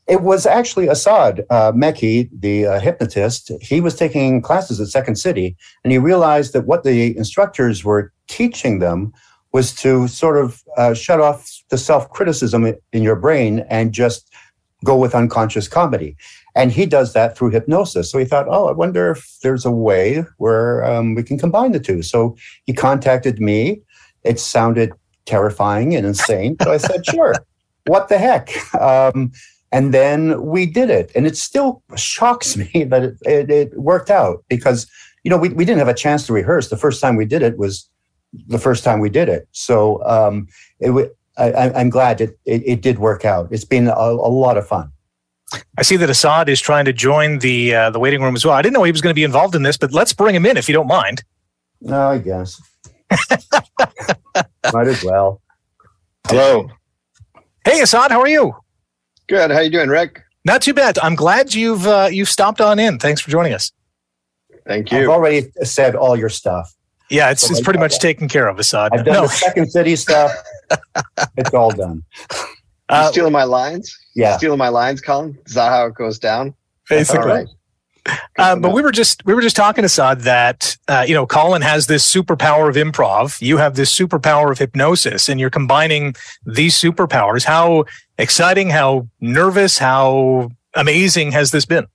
It 0.08 0.22
was 0.22 0.48
actually 0.48 0.90
Asad 0.90 1.46
uh, 1.52 1.72
Mecci, 1.72 2.30
the 2.34 2.66
uh, 2.66 2.80
hypnotist. 2.80 3.52
He 3.62 3.80
was 3.80 3.96
taking 3.96 4.42
classes 4.42 4.82
at 4.82 4.88
Second 4.88 5.18
City, 5.18 5.56
and 5.84 5.92
he 5.92 6.00
realized 6.00 6.54
that 6.54 6.66
what 6.66 6.84
the 6.84 7.16
instructors 7.16 7.84
were 7.84 8.12
teaching 8.28 8.80
them 8.80 9.14
was 9.52 9.74
to 9.76 10.08
sort 10.08 10.38
of 10.38 10.64
uh, 10.78 10.96
shut 10.96 11.20
off 11.20 11.48
the 11.70 11.78
self 11.78 12.10
criticism 12.10 12.66
in 12.92 13.04
your 13.04 13.16
brain 13.16 13.66
and 13.70 13.92
just 13.92 14.34
go 14.84 14.96
with 14.96 15.14
unconscious 15.14 15.68
comedy. 15.68 16.16
And 16.56 16.72
he 16.72 16.86
does 16.86 17.14
that 17.14 17.38
through 17.38 17.52
hypnosis. 17.52 18.12
So 18.12 18.18
he 18.18 18.26
thought, 18.26 18.48
oh, 18.50 18.68
I 18.68 18.72
wonder 18.72 19.12
if 19.12 19.38
there's 19.44 19.66
a 19.66 19.72
way 19.72 20.24
where 20.38 20.84
um, 20.86 21.16
we 21.16 21.24
can 21.24 21.38
combine 21.38 21.72
the 21.72 21.80
two. 21.80 22.02
So 22.02 22.36
he 22.66 22.74
contacted 22.74 23.40
me. 23.40 23.82
It 24.24 24.40
sounded 24.40 24.92
terrifying 25.30 25.96
and 25.96 26.06
insane. 26.06 26.58
So 26.62 26.72
I 26.72 26.78
said, 26.78 27.06
sure, 27.10 27.34
what 27.86 28.10
the 28.10 28.18
heck? 28.18 28.50
Um, 28.76 29.32
and 29.72 29.94
then 29.94 30.44
we 30.44 30.66
did 30.66 30.90
it. 30.90 31.12
And 31.16 31.28
it 31.28 31.38
still 31.38 31.84
shocks 31.96 32.58
me 32.58 32.84
that 32.90 33.04
it, 33.04 33.18
it, 33.22 33.52
it, 33.52 33.80
worked 33.80 34.10
out 34.10 34.44
because, 34.50 34.88
you 35.24 35.30
know, 35.30 35.38
we, 35.38 35.50
we 35.50 35.66
didn't 35.66 35.80
have 35.80 35.88
a 35.88 35.94
chance 35.94 36.26
to 36.28 36.34
rehearse. 36.34 36.70
The 36.70 36.78
first 36.78 37.02
time 37.02 37.16
we 37.16 37.26
did 37.26 37.44
it 37.44 37.58
was 37.58 37.88
the 38.48 38.60
first 38.60 38.84
time 38.84 39.00
we 39.00 39.10
did 39.10 39.30
it. 39.30 39.48
So 39.52 40.04
um, 40.06 40.48
it, 40.80 41.16
I, 41.38 41.80
am 41.80 41.90
glad 41.90 42.20
it, 42.22 42.38
it, 42.46 42.64
it, 42.66 42.82
did 42.82 43.00
work 43.00 43.24
out. 43.24 43.48
It's 43.52 43.64
been 43.64 43.88
a, 43.88 43.94
a, 43.94 44.32
lot 44.32 44.58
of 44.58 44.68
fun. 44.68 44.92
I 45.78 45.84
see 45.84 45.96
that 45.98 46.10
Asad 46.10 46.50
is 46.50 46.60
trying 46.60 46.86
to 46.86 46.94
join 46.94 47.40
the 47.40 47.74
uh, 47.74 47.90
the 47.90 48.00
waiting 48.00 48.22
room 48.22 48.36
as 48.36 48.46
well. 48.46 48.54
I 48.54 48.62
didn't 48.62 48.74
know 48.74 48.84
he 48.84 48.92
was 48.92 49.02
going 49.02 49.12
to 49.12 49.16
be 49.16 49.24
involved 49.24 49.56
in 49.56 49.64
this, 49.64 49.78
but 49.78 49.92
let's 49.94 50.14
bring 50.14 50.36
him 50.36 50.46
in 50.46 50.58
if 50.58 50.70
you 50.70 50.74
don't 50.74 50.88
mind. 50.88 51.24
No, 51.82 52.10
I 52.10 52.20
guess. 52.20 52.62
Might 54.74 54.88
as 54.88 55.04
well. 55.04 55.42
Hello. 56.28 56.70
Hey, 57.66 57.82
Asad, 57.82 58.12
how 58.12 58.20
are 58.22 58.28
you? 58.28 58.56
Good. 59.28 59.52
How 59.52 59.60
you 59.60 59.70
doing, 59.70 59.90
Rick? 59.90 60.22
Not 60.46 60.62
too 60.62 60.74
bad. 60.74 60.98
I'm 61.00 61.16
glad 61.16 61.54
you've 61.54 61.86
uh, 61.86 62.10
you've 62.12 62.30
stopped 62.30 62.62
on 62.62 62.80
in. 62.80 63.00
Thanks 63.00 63.22
for 63.22 63.30
joining 63.30 63.54
us. 63.54 63.72
Thank 64.66 64.92
you. 64.92 65.00
I've 65.00 65.10
already 65.10 65.52
said 65.64 65.96
all 65.96 66.18
your 66.18 66.30
stuff. 66.30 66.74
Yeah, 67.10 67.32
it's, 67.32 67.42
so 67.42 67.52
it's 67.52 67.62
pretty 67.62 67.80
much 67.80 67.94
that. 67.94 68.02
taken 68.02 68.28
care 68.28 68.48
of, 68.48 68.60
Asad. 68.60 68.92
I've 68.94 69.04
done 69.04 69.16
no. 69.16 69.22
the 69.24 69.28
second 69.30 69.72
city 69.72 69.96
stuff. 69.96 70.32
it's 71.38 71.54
all 71.54 71.72
done. 71.72 72.04
Uh, 72.88 73.12
stealing 73.12 73.34
my 73.34 73.44
lines? 73.44 73.96
Yeah. 74.16 74.38
Stealing 74.38 74.60
my 74.60 74.70
lines, 74.70 75.02
Colin? 75.02 75.38
Is 75.46 75.54
that 75.56 75.70
how 75.70 75.88
it 75.88 75.96
goes 75.96 76.20
down? 76.20 76.54
Basically. 76.88 77.46
Um, 78.38 78.62
but 78.62 78.74
we 78.74 78.82
were 78.82 78.92
just 78.92 79.26
we 79.26 79.34
were 79.34 79.42
just 79.42 79.56
talking 79.56 79.82
to 79.82 79.90
Saad 79.90 80.22
that 80.22 80.78
uh, 80.88 81.06
you 81.08 81.14
know 81.14 81.26
Colin 81.26 81.62
has 81.62 81.88
this 81.88 82.10
superpower 82.10 82.70
of 82.70 82.76
improv. 82.76 83.42
You 83.42 83.58
have 83.58 83.76
this 83.76 83.94
superpower 83.96 84.52
of 84.52 84.58
hypnosis, 84.58 85.30
and 85.30 85.40
you're 85.40 85.50
combining 85.50 86.16
these 86.46 86.76
superpowers. 86.76 87.44
How 87.44 87.86
exciting! 88.18 88.70
How 88.70 89.08
nervous! 89.20 89.78
How 89.78 90.52
amazing 90.74 91.32
has 91.34 91.52
this 91.52 91.66
been? 91.66 91.88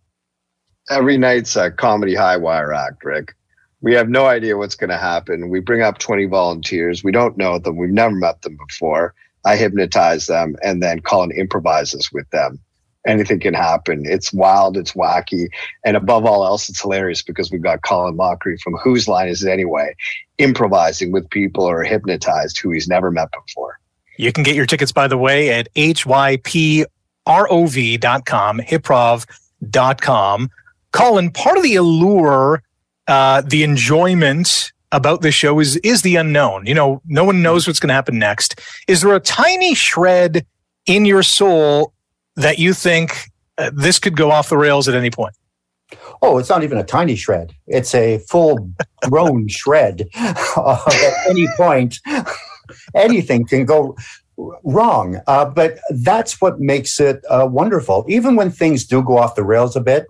Every 0.90 1.16
night's 1.16 1.56
a 1.56 1.70
comedy 1.70 2.14
high 2.14 2.36
wire 2.36 2.72
act, 2.72 3.04
Rick. 3.04 3.34
We 3.80 3.94
have 3.94 4.08
no 4.08 4.26
idea 4.26 4.56
what's 4.56 4.76
going 4.76 4.90
to 4.90 4.98
happen. 4.98 5.50
We 5.50 5.60
bring 5.60 5.82
up 5.82 5.98
20 5.98 6.26
volunteers. 6.26 7.04
We 7.04 7.12
don't 7.12 7.36
know 7.36 7.58
them. 7.58 7.76
We've 7.76 7.90
never 7.90 8.14
met 8.14 8.40
them 8.42 8.56
before. 8.68 9.14
I 9.44 9.56
hypnotize 9.56 10.26
them, 10.26 10.56
and 10.62 10.82
then 10.82 11.00
Colin 11.00 11.30
improvises 11.30 12.10
with 12.10 12.28
them 12.30 12.63
anything 13.06 13.40
can 13.40 13.54
happen. 13.54 14.04
It's 14.06 14.32
wild, 14.32 14.76
it's 14.76 14.92
wacky, 14.92 15.48
and 15.84 15.96
above 15.96 16.24
all 16.24 16.44
else, 16.44 16.68
it's 16.68 16.80
hilarious 16.80 17.22
because 17.22 17.50
we've 17.50 17.62
got 17.62 17.82
Colin 17.82 18.16
Mochrie 18.16 18.60
from 18.60 18.74
Whose 18.76 19.08
Line 19.08 19.28
Is 19.28 19.44
It 19.44 19.50
Anyway, 19.50 19.94
improvising 20.38 21.12
with 21.12 21.28
people 21.30 21.64
or 21.64 21.82
hypnotized 21.84 22.58
who 22.58 22.70
he's 22.70 22.88
never 22.88 23.10
met 23.10 23.28
before. 23.32 23.78
You 24.16 24.32
can 24.32 24.44
get 24.44 24.54
your 24.54 24.66
tickets, 24.66 24.92
by 24.92 25.08
the 25.08 25.18
way, 25.18 25.50
at 25.50 25.72
hyprov.com, 25.74 26.88
hyprov.com. 28.60 30.50
Colin, 30.92 31.30
part 31.32 31.56
of 31.56 31.62
the 31.62 31.74
allure, 31.74 32.62
uh, 33.08 33.42
the 33.42 33.64
enjoyment 33.64 34.72
about 34.92 35.22
this 35.22 35.34
show 35.34 35.58
is 35.58 35.76
is 35.78 36.02
the 36.02 36.16
unknown. 36.16 36.66
You 36.66 36.74
know, 36.74 37.02
no 37.04 37.24
one 37.24 37.42
knows 37.42 37.66
what's 37.66 37.80
going 37.80 37.88
to 37.88 37.94
happen 37.94 38.18
next. 38.18 38.60
Is 38.86 39.00
there 39.00 39.14
a 39.14 39.20
tiny 39.20 39.74
shred 39.74 40.46
in 40.86 41.04
your 41.04 41.22
soul 41.22 41.93
that 42.36 42.58
you 42.58 42.74
think 42.74 43.30
uh, 43.58 43.70
this 43.74 43.98
could 43.98 44.16
go 44.16 44.30
off 44.30 44.48
the 44.48 44.56
rails 44.56 44.88
at 44.88 44.94
any 44.94 45.10
point? 45.10 45.34
Oh, 46.22 46.38
it's 46.38 46.48
not 46.48 46.64
even 46.64 46.78
a 46.78 46.84
tiny 46.84 47.14
shred. 47.14 47.52
It's 47.66 47.94
a 47.94 48.18
full 48.30 48.70
grown 49.02 49.48
shred. 49.60 50.08
Uh, 50.16 50.82
at 50.86 51.30
any 51.30 51.46
point, 51.56 51.98
anything 52.94 53.46
can 53.46 53.64
go 53.64 53.96
wrong. 54.64 55.20
Uh, 55.26 55.44
but 55.44 55.78
that's 55.90 56.40
what 56.40 56.58
makes 56.58 56.98
it 56.98 57.22
uh, 57.30 57.46
wonderful. 57.50 58.04
Even 58.08 58.36
when 58.36 58.50
things 58.50 58.84
do 58.84 59.02
go 59.02 59.18
off 59.18 59.34
the 59.34 59.44
rails 59.44 59.76
a 59.76 59.80
bit, 59.80 60.06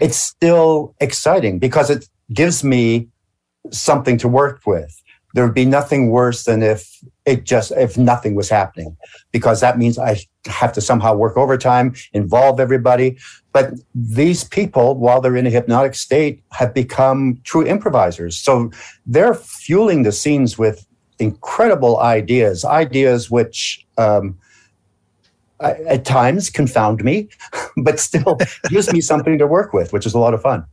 it's 0.00 0.16
still 0.16 0.94
exciting 1.00 1.58
because 1.58 1.88
it 1.88 2.06
gives 2.32 2.64
me 2.64 3.08
something 3.70 4.18
to 4.18 4.28
work 4.28 4.60
with. 4.66 5.00
there 5.34 5.44
would 5.44 5.54
be 5.54 5.64
nothing 5.64 6.10
worse 6.10 6.44
than 6.44 6.62
if 6.62 6.88
it 7.26 7.44
just 7.44 7.72
if 7.72 7.96
nothing 7.96 8.34
was 8.34 8.48
happening 8.48 8.96
because 9.32 9.60
that 9.60 9.78
means 9.78 9.98
i 9.98 10.16
have 10.46 10.72
to 10.72 10.80
somehow 10.80 11.14
work 11.14 11.36
overtime 11.36 11.94
involve 12.12 12.60
everybody. 12.60 13.16
But 13.52 13.74
these 13.94 14.44
people 14.44 14.96
while 14.96 15.20
they're 15.20 15.36
in 15.36 15.46
a 15.46 15.50
hypnotic 15.50 15.94
state 15.94 16.42
have 16.52 16.74
become 16.74 17.40
true 17.44 17.66
improvisers. 17.66 18.36
So 18.36 18.70
they're 19.06 19.34
fueling 19.34 20.02
the 20.02 20.12
scenes 20.12 20.58
with 20.58 20.86
incredible 21.20 22.00
ideas 22.00 22.64
ideas 22.64 23.30
which 23.30 23.86
um, 23.98 24.36
at 25.60 26.04
times 26.04 26.50
confound 26.50 27.04
me 27.04 27.28
but 27.76 28.00
still 28.00 28.36
gives 28.68 28.92
me 28.92 29.00
something 29.00 29.38
to 29.38 29.46
work 29.46 29.72
with 29.72 29.92
which 29.92 30.06
is 30.06 30.14
a 30.14 30.18
lot 30.18 30.34
of 30.34 30.42
fun 30.42 30.66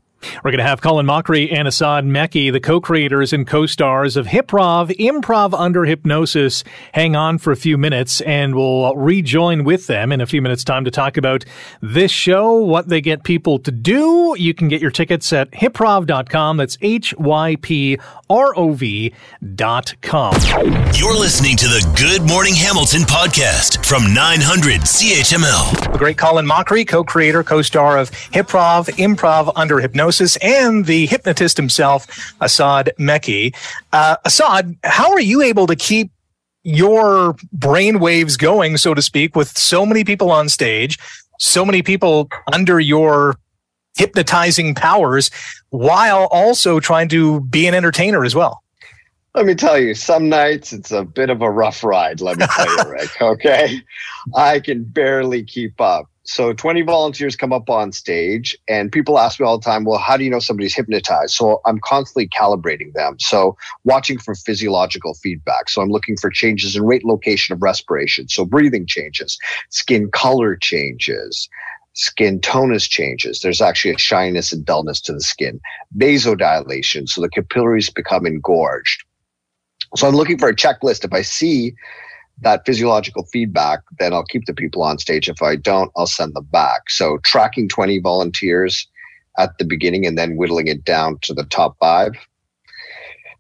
we're 0.44 0.52
going 0.52 0.58
to 0.60 0.64
have 0.64 0.82
Colin 0.82 1.06
Mochrie 1.06 1.52
and 1.52 1.68
Asad 1.68 2.06
Mecci, 2.06 2.52
the 2.52 2.60
co-creators 2.60 3.34
and 3.34 3.48
co-stars 3.48 4.18
of 4.18 4.28
Hyprov, 4.28 4.96
Improv 4.98 5.54
Under 5.58 5.86
Hypnosis. 5.86 6.64
Hang 6.94 7.16
on 7.16 7.38
for 7.40 7.52
a 7.52 7.56
few 7.56 7.78
minutes 7.78 8.22
and 8.22 8.54
we'll 8.56 8.96
rejoin 8.96 9.64
with 9.64 9.88
them 9.88 10.12
in 10.12 10.22
a 10.22 10.26
few 10.26 10.42
minutes 10.42 10.64
time 10.64 10.86
to 10.86 10.92
talk 10.92 11.18
about 11.18 11.44
this 11.82 12.12
show, 12.12 12.54
what 12.56 12.90
they 12.90 13.02
get 13.02 13.24
people 13.24 13.58
to 13.60 13.72
do. 13.72 14.36
You 14.38 14.54
can 14.54 14.68
get 14.68 14.82
your 14.82 14.92
tickets 14.92 15.34
at 15.34 15.50
hyprov.com. 15.52 16.58
That's 16.58 16.78
H-Y-P-R-O-V 16.82 18.02
dot 19.56 19.94
com. 20.02 20.36
You're 20.94 21.18
listening 21.18 21.58
to 21.58 21.66
the 21.66 21.94
Good 21.98 22.28
Morning 22.28 22.54
Hamilton 22.54 23.02
podcast 23.02 23.84
from 23.86 24.14
900 24.14 24.82
CHML. 24.82 25.92
The 25.94 25.98
great 25.98 26.18
Colin 26.18 26.46
Mochrie, 26.46 26.88
co-creator, 26.88 27.44
co-star 27.44 27.98
of 27.98 28.12
Hyprov, 28.12 28.88
Improv 28.98 29.52
Under 29.56 29.80
Hypnosis 29.80 30.11
and 30.42 30.86
the 30.86 31.06
hypnotist 31.06 31.58
himself, 31.58 32.08
Asad 32.42 32.92
Mecci. 33.00 33.56
Uh, 33.94 34.18
Asad, 34.26 34.76
how 34.84 35.12
are 35.12 35.22
you 35.22 35.42
able 35.42 35.68
to 35.68 35.76
keep 35.76 36.12
your 36.64 37.36
brain 37.54 38.00
waves 38.00 38.38
going, 38.38 38.78
so 38.78 38.94
to 38.94 39.02
speak, 39.02 39.36
with 39.36 39.58
so 39.58 39.86
many 39.86 40.04
people 40.04 40.32
on 40.32 40.50
stage, 40.50 40.98
so 41.40 41.66
many 41.66 41.82
people 41.82 42.30
under 42.52 42.80
your 42.80 43.38
hypnotizing 43.96 44.76
powers, 44.76 45.32
while 45.70 46.26
also 46.32 46.80
trying 46.80 47.10
to 47.10 47.42
be 47.42 47.68
an 47.68 47.74
entertainer 47.74 48.24
as 48.24 48.36
well? 48.36 48.64
Let 49.34 49.46
me 49.46 49.56
tell 49.56 49.80
you, 49.80 49.96
some 49.96 50.28
nights 50.28 50.74
it's 50.74 50.92
a 50.92 51.06
bit 51.06 51.30
of 51.30 51.42
a 51.42 51.50
rough 51.50 51.84
ride, 51.84 52.20
let 52.20 52.38
me 52.38 52.46
tell 52.48 52.68
you, 52.68 52.92
Rick. 52.92 53.10
Okay. 53.22 53.82
I 54.36 54.60
can 54.60 54.84
barely 54.84 55.44
keep 55.44 55.80
up. 55.80 56.11
So 56.24 56.54
20 56.54 56.84
volunteers 56.84 57.36
come 57.36 57.52
up 57.52 57.70
on 57.70 57.92
stage, 57.92 58.56
and 58.68 58.92
people 58.92 59.18
ask 59.18 59.40
me 59.40 59.46
all 59.46 59.58
the 59.58 59.66
time, 59.66 59.86
well, 59.86 59.98
how 59.98 60.18
do 60.18 60.24
you 60.24 60.30
know 60.30 60.40
somebody's 60.40 60.76
hypnotized? 60.76 61.34
So 61.34 61.62
I'm 61.66 61.80
constantly 61.80 62.28
calibrating 62.28 62.94
them. 62.94 63.16
So 63.20 63.58
watching 63.86 64.20
for 64.20 64.36
physiological 64.36 65.16
feedback. 65.16 65.68
So 65.68 65.82
I'm 65.82 65.90
looking 65.90 66.16
for 66.18 66.30
changes 66.30 66.76
in 66.76 66.84
rate 66.84 67.04
location 67.04 67.54
of 67.54 67.62
respiration. 67.62 68.28
So 68.28 68.46
breathing 68.46 68.86
changes, 68.86 69.40
skin 69.70 70.12
color 70.12 70.56
changes, 70.56 71.50
skin 71.94 72.40
tonus 72.40 72.88
changes. 72.88 73.40
There's 73.40 73.62
actually 73.62 73.96
a 73.96 73.98
shyness 73.98 74.54
and 74.54 74.64
dullness 74.64 75.02
to 75.02 75.14
the 75.14 75.22
skin, 75.22 75.60
vasodilation. 75.98 77.10
So 77.10 77.22
the 77.22 77.30
capillaries 77.30 77.90
become 77.90 78.28
engorged. 78.28 79.04
So 79.96 80.08
I'm 80.08 80.16
looking 80.16 80.38
for 80.38 80.50
a 80.50 80.56
checklist. 80.56 81.04
If 81.04 81.14
I 81.14 81.22
see 81.24 81.74
that 82.42 82.66
physiological 82.66 83.26
feedback, 83.26 83.82
then 84.00 84.14
I'll 84.14 84.26
keep 84.26 84.46
the 84.46 84.54
people 84.54 84.84
on 84.84 84.98
stage. 84.98 85.30
If 85.30 85.42
I 85.42 85.56
don't, 85.56 85.92
I'll 85.96 86.08
send 86.08 86.36
them 86.36 86.48
back. 86.52 86.90
So 86.90 87.20
tracking 87.24 87.70
20 87.70 88.00
volunteers 88.00 88.88
at 89.38 89.58
the 89.58 89.66
beginning 89.66 90.06
and 90.06 90.18
then 90.18 90.36
whittling 90.36 90.68
it 90.68 90.84
down 90.84 91.20
to 91.22 91.34
the 91.34 91.46
top 91.46 91.78
five. 91.80 92.14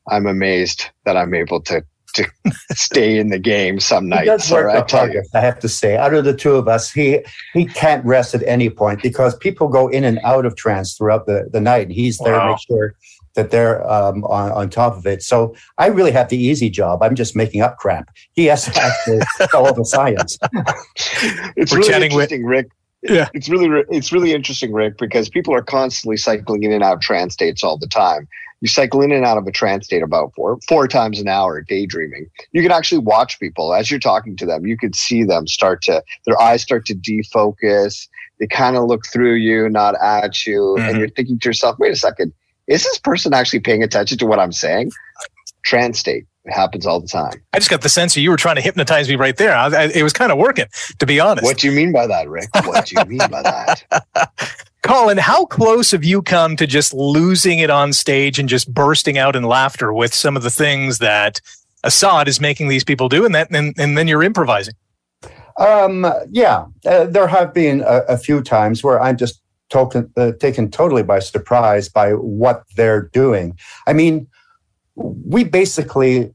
I'm 0.10 0.26
amazed 0.26 0.86
that 1.06 1.18
I'm 1.18 1.34
able 1.34 1.62
to 1.64 1.84
to 2.14 2.26
stay 2.72 3.18
in 3.18 3.30
the 3.30 3.40
game 3.40 3.80
some 3.80 4.10
nights. 4.10 4.22
He 4.22 4.28
does 4.28 4.52
work 4.52 4.76
I, 4.76 4.82
tell 4.82 5.10
you. 5.10 5.24
I 5.34 5.42
have 5.42 5.60
to 5.60 5.70
say, 5.70 5.98
out 5.98 6.14
of 6.14 6.26
the 6.26 6.36
two 6.36 6.56
of 6.56 6.68
us, 6.68 6.92
he 6.92 7.20
he 7.54 7.66
can't 7.66 8.06
rest 8.06 8.34
at 8.34 8.44
any 8.44 8.70
point 8.70 9.02
because 9.02 9.36
people 9.36 9.68
go 9.68 9.88
in 9.88 10.04
and 10.04 10.20
out 10.24 10.46
of 10.46 10.56
trance 10.56 10.96
throughout 10.96 11.26
the, 11.26 11.50
the 11.52 11.62
night, 11.62 11.84
and 11.88 11.92
he's 11.92 12.18
there 12.20 12.34
wow. 12.34 12.46
to 12.46 12.50
make 12.52 12.60
sure 12.68 12.96
that 13.36 13.52
they're 13.52 13.90
um, 13.90 14.24
on, 14.26 14.52
on 14.52 14.70
top 14.70 14.96
of 14.96 15.06
it. 15.06 15.24
So 15.24 15.56
I 15.78 15.88
really 15.88 16.12
have 16.12 16.30
the 16.30 16.38
easy 16.38 16.70
job. 16.70 17.02
I'm 17.02 17.16
just 17.16 17.36
making 17.36 17.62
up 17.62 17.78
crap. 17.78 18.10
He 18.34 18.46
has 18.46 18.66
to 18.66 18.82
actually 18.82 19.22
follow 19.52 19.74
the 19.74 19.86
science. 19.86 20.38
it's 21.56 21.72
We're 21.72 21.80
really 21.80 22.06
interesting, 22.06 22.44
with- 22.44 22.50
Rick. 22.50 22.68
Yeah, 23.04 23.30
it's 23.34 23.50
really 23.50 23.84
it's 23.90 24.12
really 24.12 24.32
interesting, 24.32 24.72
Rick, 24.74 25.00
because 25.00 25.28
people 25.28 25.56
are 25.56 25.64
constantly 25.64 26.18
cycling 26.18 26.62
in 26.62 26.72
and 26.72 26.84
out 26.84 26.94
of 26.94 27.00
trance 27.02 27.34
states 27.34 27.64
all 27.64 27.76
the 27.76 27.88
time. 27.88 28.28
You 28.62 28.68
cycle 28.68 29.02
in 29.02 29.12
and 29.12 29.26
out 29.26 29.38
of 29.38 29.48
a 29.48 29.52
trance 29.52 29.86
state 29.86 30.04
about 30.04 30.34
four 30.36 30.60
four 30.68 30.88
times 30.88 31.20
an 31.20 31.28
hour, 31.28 31.62
daydreaming. 31.62 32.28
You 32.52 32.62
can 32.62 32.72
actually 32.72 33.00
watch 33.00 33.40
people 33.40 33.74
as 33.74 33.90
you're 33.90 34.00
talking 34.00 34.38
to 34.38 34.46
them. 34.46 34.68
You 34.68 34.78
could 34.78 34.96
see 34.96 35.24
them 35.24 35.48
start 35.48 35.82
to 35.84 36.04
their 36.26 36.40
eyes 36.40 36.62
start 36.62 36.86
to 36.86 36.96
defocus. 36.96 38.08
They 38.40 38.48
kind 38.48 38.78
of 38.78 38.86
look 38.86 39.06
through 39.06 39.36
you, 39.36 39.68
not 39.70 39.96
at 40.02 40.46
you, 40.46 40.76
mm-hmm. 40.78 40.90
and 40.90 41.00
you're 41.00 41.10
thinking 41.10 41.40
to 41.40 41.50
yourself, 41.50 41.80
"Wait 41.80 41.92
a 41.92 41.96
second, 41.96 42.34
is 42.68 42.84
this 42.84 43.00
person 43.00 43.34
actually 43.34 43.60
paying 43.60 43.84
attention 43.84 44.18
to 44.20 44.26
what 44.26 44.40
I'm 44.40 44.52
saying? 44.52 44.92
Trance 45.64 46.00
state. 46.00 46.26
It 46.46 46.54
happens 46.54 46.88
all 46.88 47.00
the 47.00 47.08
time. 47.08 47.34
I 47.54 47.60
just 47.60 47.70
got 47.70 47.82
the 47.82 47.90
sense 47.90 48.16
that 48.16 48.22
you 48.22 48.32
were 48.32 48.38
trying 48.38 48.56
to 48.56 48.62
hypnotize 48.62 49.08
me 49.10 49.16
right 49.16 49.38
there. 49.38 49.56
I, 49.56 49.68
I, 49.68 49.84
it 49.94 50.04
was 50.04 50.14
kind 50.14 50.32
of 50.32 50.40
working, 50.40 50.66
to 50.98 51.06
be 51.06 51.20
honest. 51.20 51.44
What 51.44 51.60
do 51.60 51.68
you 51.68 51.74
mean 51.74 51.92
by 51.92 52.08
that, 52.08 52.30
Rick? 52.30 52.50
What 52.66 52.88
do 52.88 52.96
you 52.98 53.06
mean 53.06 53.30
by 53.30 53.44
that? 53.44 54.64
Colin, 54.84 55.20
how 55.20 55.46
close 55.46 55.92
have 55.92 56.04
you 56.04 56.24
come 56.24 56.56
to 56.56 56.66
just 56.66 56.94
losing 56.94 57.60
it 57.60 57.70
on 57.70 57.94
stage 57.94 58.40
and 58.40 58.50
just 58.50 58.74
bursting 58.74 59.18
out 59.18 59.36
in 59.36 59.44
laughter 59.44 59.94
with 59.94 60.14
some 60.14 60.36
of 60.36 60.42
the 60.42 60.50
things 60.50 60.98
that 60.98 61.40
Asad 61.84 62.28
is 62.28 62.42
making 62.42 62.68
these 62.68 62.84
people 62.84 63.08
do, 63.08 63.26
and 63.26 63.36
that, 63.36 63.52
and, 63.52 63.76
and 63.78 63.98
then 63.98 64.08
you're 64.08 64.24
improvising? 64.24 64.74
Um, 65.60 66.12
yeah, 66.32 66.66
uh, 66.86 67.06
there 67.06 67.28
have 67.28 67.54
been 67.54 67.82
a, 67.82 68.02
a, 68.10 68.18
few 68.18 68.42
times 68.42 68.84
where 68.84 69.02
I'm 69.02 69.18
just 69.18 69.42
token, 69.70 70.12
uh, 70.18 70.32
taken 70.40 70.72
totally 70.72 71.04
by 71.04 71.20
surprise 71.20 71.90
by 71.90 72.14
what 72.14 72.64
they're 72.76 73.04
doing. 73.14 73.58
I 73.86 73.94
mean, 73.94 74.28
we 74.96 75.44
basically 75.44 76.34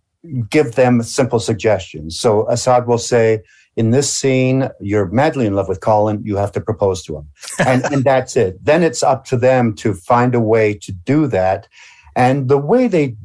give 0.50 0.74
them 0.74 1.02
simple 1.02 1.40
suggestions. 1.40 2.18
So 2.18 2.48
Asad 2.50 2.86
will 2.86 2.98
say, 2.98 3.40
in 3.76 3.90
this 3.90 4.12
scene, 4.12 4.68
you're 4.80 5.06
madly 5.06 5.46
in 5.46 5.54
love 5.54 5.68
with 5.68 5.80
Colin, 5.80 6.22
you 6.24 6.36
have 6.36 6.52
to 6.52 6.60
propose 6.60 7.02
to 7.04 7.16
him. 7.16 7.28
And, 7.58 7.84
and 7.92 8.04
that's 8.04 8.36
it. 8.36 8.62
Then 8.64 8.82
it's 8.82 9.02
up 9.02 9.24
to 9.26 9.36
them 9.36 9.74
to 9.76 9.94
find 9.94 10.34
a 10.34 10.40
way 10.40 10.74
to 10.74 10.92
do 10.92 11.26
that. 11.28 11.68
And 12.14 12.48
the 12.48 12.58
way 12.58 12.88
they 12.88 13.16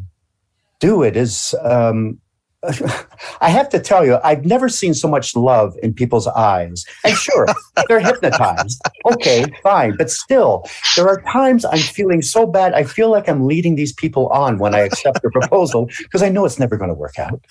do 0.79 1.03
it 1.03 1.15
is 1.15 1.55
um, 1.63 2.19
I 3.41 3.49
have 3.49 3.69
to 3.69 3.79
tell 3.79 4.05
you, 4.05 4.19
I've 4.23 4.45
never 4.45 4.69
seen 4.69 4.93
so 4.93 5.07
much 5.07 5.35
love 5.35 5.75
in 5.81 5.93
people's 5.93 6.27
eyes. 6.27 6.85
And 7.03 7.15
sure, 7.15 7.47
they're 7.87 7.99
hypnotized. 7.99 8.81
Okay, 9.05 9.45
fine. 9.63 9.95
But 9.97 10.11
still, 10.11 10.65
there 10.95 11.07
are 11.07 11.21
times 11.21 11.65
I'm 11.65 11.79
feeling 11.79 12.21
so 12.21 12.45
bad. 12.45 12.73
I 12.73 12.83
feel 12.83 13.09
like 13.09 13.27
I'm 13.27 13.47
leading 13.47 13.75
these 13.75 13.93
people 13.93 14.27
on 14.27 14.59
when 14.59 14.75
I 14.75 14.81
accept 14.81 15.21
their 15.21 15.31
proposal 15.31 15.89
because 15.99 16.21
I 16.21 16.29
know 16.29 16.45
it's 16.45 16.59
never 16.59 16.77
going 16.77 16.89
to 16.89 16.95
work 16.95 17.17
out. 17.17 17.41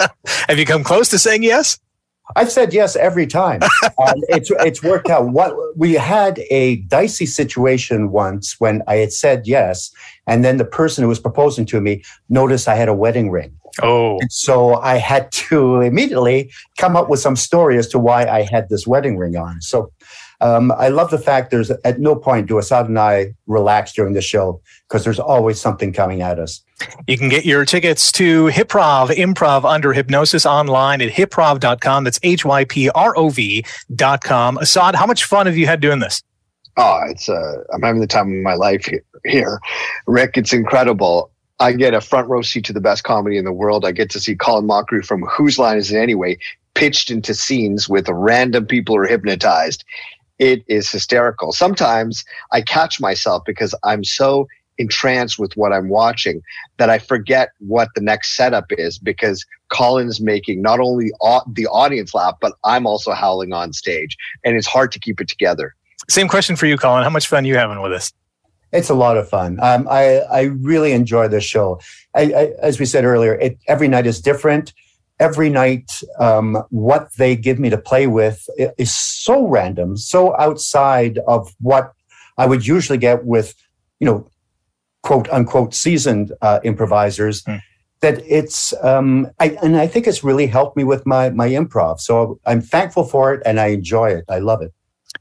Have 0.48 0.58
you 0.58 0.64
come 0.64 0.84
close 0.84 1.10
to 1.10 1.18
saying 1.18 1.42
yes? 1.42 1.78
I've 2.34 2.50
said 2.50 2.72
yes 2.72 2.96
every 2.96 3.26
time. 3.26 3.60
Um, 3.98 4.20
it's 4.28 4.50
it's 4.50 4.82
worked 4.82 5.08
out. 5.08 5.30
What 5.30 5.56
we 5.74 5.94
had 5.94 6.40
a 6.50 6.76
dicey 6.82 7.24
situation 7.24 8.10
once 8.10 8.60
when 8.60 8.82
I 8.86 8.96
had 8.96 9.10
said 9.10 9.46
yes, 9.46 9.90
and 10.26 10.44
then 10.44 10.58
the 10.58 10.66
person 10.66 11.02
who 11.02 11.08
was 11.08 11.18
proposing 11.18 11.64
to 11.66 11.80
me 11.80 12.02
noticed 12.28 12.68
I 12.68 12.74
had 12.74 12.90
a 12.90 12.94
wedding 12.94 13.30
ring. 13.30 13.56
Oh. 13.82 14.18
And 14.20 14.30
so 14.30 14.74
I 14.76 14.96
had 14.96 15.32
to 15.32 15.80
immediately 15.80 16.50
come 16.76 16.94
up 16.94 17.08
with 17.08 17.20
some 17.20 17.36
story 17.36 17.78
as 17.78 17.88
to 17.88 17.98
why 17.98 18.26
I 18.26 18.42
had 18.42 18.68
this 18.68 18.86
wedding 18.86 19.16
ring 19.16 19.36
on. 19.36 19.62
So 19.62 19.90
um, 20.40 20.72
I 20.72 20.88
love 20.88 21.10
the 21.10 21.18
fact 21.18 21.50
there's 21.50 21.70
at 21.70 21.98
no 21.98 22.14
point 22.14 22.46
do 22.46 22.58
Asad 22.58 22.88
and 22.88 22.98
I 22.98 23.34
relax 23.46 23.92
during 23.92 24.14
the 24.14 24.20
show 24.20 24.60
because 24.88 25.04
there's 25.04 25.18
always 25.18 25.60
something 25.60 25.92
coming 25.92 26.20
at 26.22 26.38
us. 26.38 26.62
You 27.06 27.16
can 27.16 27.28
get 27.28 27.46
your 27.46 27.64
tickets 27.64 28.12
to 28.12 28.46
Hyprov 28.46 29.08
Improv 29.08 29.64
Under 29.64 29.92
Hypnosis 29.92 30.44
online 30.44 31.00
at 31.00 31.10
hyprov.com. 31.10 32.04
That's 32.04 32.20
H 32.22 32.44
Y 32.44 32.64
P 32.64 32.90
R 32.90 33.16
O 33.16 33.30
V.com. 33.30 34.58
Asad, 34.58 34.94
how 34.94 35.06
much 35.06 35.24
fun 35.24 35.46
have 35.46 35.56
you 35.56 35.66
had 35.66 35.80
doing 35.80 36.00
this? 36.00 36.22
Oh, 36.76 37.00
it's 37.08 37.28
uh, 37.28 37.62
I'm 37.72 37.82
having 37.82 38.00
the 38.00 38.06
time 38.06 38.28
of 38.28 38.42
my 38.42 38.54
life 38.54 38.88
here. 39.24 39.60
Rick, 40.06 40.36
it's 40.36 40.52
incredible. 40.52 41.30
I 41.58 41.72
get 41.72 41.94
a 41.94 42.02
front 42.02 42.28
row 42.28 42.42
seat 42.42 42.66
to 42.66 42.74
the 42.74 42.82
best 42.82 43.04
comedy 43.04 43.38
in 43.38 43.46
the 43.46 43.52
world. 43.52 43.86
I 43.86 43.92
get 43.92 44.10
to 44.10 44.20
see 44.20 44.36
Colin 44.36 44.66
Mochrie 44.66 45.04
from 45.04 45.22
Whose 45.22 45.58
Line 45.58 45.78
Is 45.78 45.90
It 45.90 45.96
Anyway 45.96 46.38
pitched 46.76 47.10
into 47.10 47.34
scenes 47.34 47.88
with 47.88 48.08
random 48.08 48.66
people 48.66 48.94
who 48.94 49.00
are 49.00 49.06
hypnotized. 49.06 49.82
It 50.38 50.64
is 50.68 50.90
hysterical. 50.90 51.52
Sometimes 51.52 52.24
I 52.52 52.60
catch 52.60 53.00
myself 53.00 53.42
because 53.46 53.74
I'm 53.82 54.04
so 54.04 54.46
entranced 54.78 55.38
with 55.38 55.52
what 55.56 55.72
I'm 55.72 55.88
watching 55.88 56.42
that 56.76 56.90
I 56.90 56.98
forget 56.98 57.50
what 57.58 57.88
the 57.94 58.00
next 58.00 58.36
setup 58.36 58.66
is 58.70 58.98
because 58.98 59.44
Colin's 59.68 60.20
making 60.20 60.62
not 60.62 60.80
only 60.80 61.10
the 61.52 61.66
audience 61.66 62.14
laugh, 62.14 62.34
but 62.40 62.52
I'm 62.64 62.86
also 62.86 63.12
howling 63.12 63.52
on 63.52 63.72
stage. 63.72 64.16
And 64.44 64.56
it's 64.56 64.66
hard 64.66 64.92
to 64.92 64.98
keep 64.98 65.20
it 65.20 65.28
together. 65.28 65.74
Same 66.08 66.28
question 66.28 66.56
for 66.56 66.66
you, 66.66 66.76
Colin. 66.76 67.02
How 67.02 67.10
much 67.10 67.26
fun 67.26 67.44
are 67.44 67.48
you 67.48 67.56
having 67.56 67.80
with 67.80 67.92
us? 67.92 68.12
It's 68.72 68.90
a 68.90 68.94
lot 68.94 69.16
of 69.16 69.28
fun. 69.28 69.58
Um, 69.60 69.88
I 69.88 70.18
I 70.30 70.42
really 70.42 70.92
enjoy 70.92 71.28
this 71.28 71.44
show. 71.44 71.80
I, 72.14 72.22
I, 72.22 72.52
as 72.60 72.78
we 72.78 72.84
said 72.84 73.04
earlier, 73.04 73.34
it, 73.34 73.58
every 73.68 73.88
night 73.88 74.06
is 74.06 74.20
different. 74.20 74.74
Every 75.18 75.48
night, 75.48 75.90
um, 76.18 76.62
what 76.70 77.08
they 77.16 77.36
give 77.36 77.58
me 77.58 77.70
to 77.70 77.78
play 77.78 78.06
with 78.06 78.48
is 78.76 78.94
so 78.94 79.46
random, 79.46 79.96
so 79.96 80.38
outside 80.38 81.18
of 81.26 81.54
what 81.60 81.92
I 82.36 82.46
would 82.46 82.66
usually 82.66 82.98
get 82.98 83.24
with, 83.24 83.54
you 83.98 84.06
know, 84.06 84.28
quote 85.02 85.28
unquote 85.30 85.72
seasoned 85.74 86.32
uh, 86.42 86.60
improvisers. 86.64 87.42
Mm. 87.44 87.62
That 88.02 88.22
it's, 88.26 88.74
um, 88.84 89.28
I, 89.40 89.56
and 89.62 89.74
I 89.78 89.86
think 89.86 90.06
it's 90.06 90.22
really 90.22 90.46
helped 90.46 90.76
me 90.76 90.84
with 90.84 91.06
my 91.06 91.30
my 91.30 91.48
improv. 91.48 91.98
So 91.98 92.38
I'm 92.44 92.60
thankful 92.60 93.04
for 93.04 93.32
it, 93.32 93.40
and 93.46 93.58
I 93.58 93.68
enjoy 93.68 94.10
it. 94.10 94.24
I 94.28 94.38
love 94.38 94.60
it. 94.60 94.72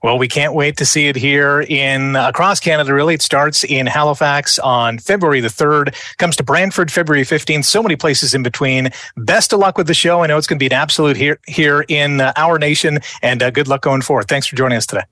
Well, 0.03 0.17
we 0.17 0.27
can't 0.27 0.53
wait 0.53 0.77
to 0.77 0.85
see 0.85 1.07
it 1.07 1.15
here 1.15 1.61
in 1.61 2.15
across 2.15 2.59
Canada. 2.59 2.93
Really, 2.93 3.15
it 3.15 3.21
starts 3.21 3.63
in 3.63 3.87
Halifax 3.87 4.59
on 4.59 4.99
February 4.99 5.41
the 5.41 5.49
third. 5.49 5.95
Comes 6.17 6.35
to 6.35 6.43
Brantford 6.43 6.91
February 6.91 7.23
fifteenth. 7.23 7.65
So 7.65 7.81
many 7.81 7.95
places 7.95 8.33
in 8.33 8.43
between. 8.43 8.89
Best 9.17 9.53
of 9.53 9.59
luck 9.59 9.77
with 9.77 9.87
the 9.87 9.93
show. 9.93 10.21
I 10.23 10.27
know 10.27 10.37
it's 10.37 10.47
going 10.47 10.59
to 10.59 10.63
be 10.63 10.67
an 10.67 10.79
absolute 10.79 11.17
here 11.17 11.39
here 11.47 11.85
in 11.87 12.21
uh, 12.21 12.33
our 12.35 12.59
nation, 12.59 12.99
and 13.21 13.41
uh, 13.41 13.49
good 13.49 13.67
luck 13.67 13.81
going 13.81 14.01
forward. 14.01 14.27
Thanks 14.27 14.47
for 14.47 14.55
joining 14.55 14.77
us 14.77 14.85
today. 14.85 15.03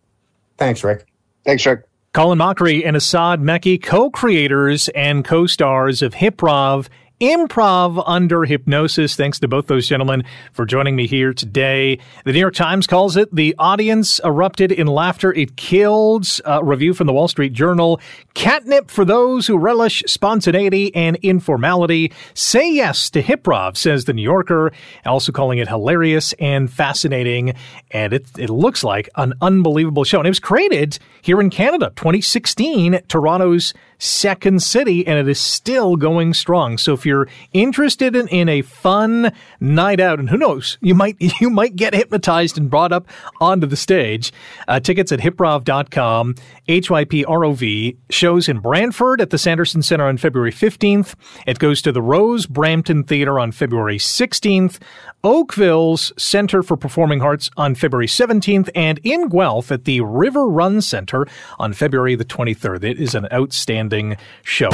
Thanks, 0.57 0.83
Rick. 0.83 1.05
Thanks, 1.45 1.65
Rick. 1.65 1.83
Colin 2.13 2.37
Mochrie 2.37 2.85
and 2.85 2.95
Asad 2.95 3.41
Mecci, 3.41 3.81
co-creators 3.81 4.87
and 4.89 5.25
co-stars 5.25 6.03
of 6.03 6.13
Hyprov 6.13 6.87
improv 7.23 8.03
under 8.05 8.43
hypnosis. 8.43 9.15
Thanks 9.15 9.39
to 9.39 9.47
both 9.47 9.67
those 9.67 9.87
gentlemen 9.87 10.23
for 10.51 10.65
joining 10.65 10.95
me 10.95 11.07
here 11.07 11.33
today. 11.33 11.99
The 12.25 12.33
New 12.33 12.39
York 12.39 12.53
Times 12.53 12.85
calls 12.85 13.15
it 13.15 13.33
the 13.33 13.55
audience 13.57 14.19
erupted 14.23 14.71
in 14.71 14.87
laughter. 14.87 15.33
It 15.33 15.55
killed. 15.55 16.27
Uh, 16.45 16.59
a 16.61 16.63
review 16.63 16.93
from 16.93 17.07
the 17.07 17.13
Wall 17.13 17.27
Street 17.27 17.53
Journal. 17.53 17.99
Catnip 18.33 18.89
for 18.89 19.05
those 19.05 19.47
who 19.47 19.57
relish 19.57 20.03
spontaneity 20.07 20.93
and 20.95 21.17
informality. 21.17 22.11
Say 22.33 22.73
yes 22.73 23.09
to 23.11 23.21
Hyprov, 23.23 23.77
says 23.77 24.05
the 24.05 24.13
New 24.13 24.21
Yorker, 24.21 24.71
also 25.05 25.31
calling 25.31 25.59
it 25.59 25.67
hilarious 25.67 26.33
and 26.33 26.71
fascinating. 26.71 27.55
And 27.91 28.13
it, 28.13 28.27
it 28.37 28.49
looks 28.49 28.83
like 28.83 29.09
an 29.15 29.33
unbelievable 29.41 30.03
show. 30.03 30.19
And 30.19 30.27
it 30.27 30.31
was 30.31 30.39
created 30.39 30.99
here 31.21 31.41
in 31.41 31.49
Canada, 31.49 31.91
2016, 31.95 33.01
Toronto's 33.07 33.73
second 33.97 34.61
city, 34.61 35.05
and 35.05 35.17
it 35.17 35.27
is 35.27 35.39
still 35.39 35.95
going 35.95 36.33
strong. 36.33 36.77
So 36.77 36.93
if 36.93 37.05
you're 37.05 37.27
interested 37.53 38.15
in, 38.15 38.27
in 38.27 38.49
a 38.49 38.61
fun 38.61 39.31
night 39.59 39.99
out, 39.99 40.19
and 40.19 40.29
who 40.29 40.37
knows, 40.37 40.77
you 40.81 40.95
might 40.95 41.17
you 41.41 41.49
might 41.49 41.75
get 41.75 41.93
hypnotized 41.93 42.57
and 42.57 42.69
brought 42.69 42.91
up 42.91 43.07
onto 43.39 43.67
the 43.67 43.75
stage. 43.75 44.31
Uh, 44.67 44.79
tickets 44.79 45.11
at 45.11 45.19
hyprov.com, 45.19 46.35
H-Y-P-R-O-V, 46.67 47.97
shows 48.09 48.49
in 48.49 48.59
Brantford 48.59 49.21
at 49.21 49.29
the 49.29 49.37
Sanderson 49.37 49.81
Center 49.81 50.05
on 50.05 50.17
February 50.17 50.51
15th. 50.51 51.15
It 51.45 51.59
goes 51.59 51.81
to 51.81 51.91
the 51.91 52.01
Rose 52.01 52.45
Brampton 52.45 53.03
Theatre 53.03 53.39
on 53.39 53.51
February 53.51 53.97
16th, 53.97 54.79
Oakville's 55.25 56.11
Center 56.17 56.61
for 56.61 56.75
Performing 56.75 57.21
Arts 57.21 57.49
on 57.55 57.75
February 57.75 58.07
17th, 58.07 58.69
and 58.75 58.99
in 59.05 59.29
Guelph 59.29 59.71
at 59.71 59.85
the 59.85 60.01
River 60.01 60.49
Run 60.49 60.81
Center 60.81 61.25
on 61.57 61.71
February 61.71 62.15
the 62.15 62.25
23rd. 62.25 62.83
It 62.83 62.99
is 62.99 63.15
an 63.15 63.29
outstanding 63.31 64.17
show. 64.43 64.69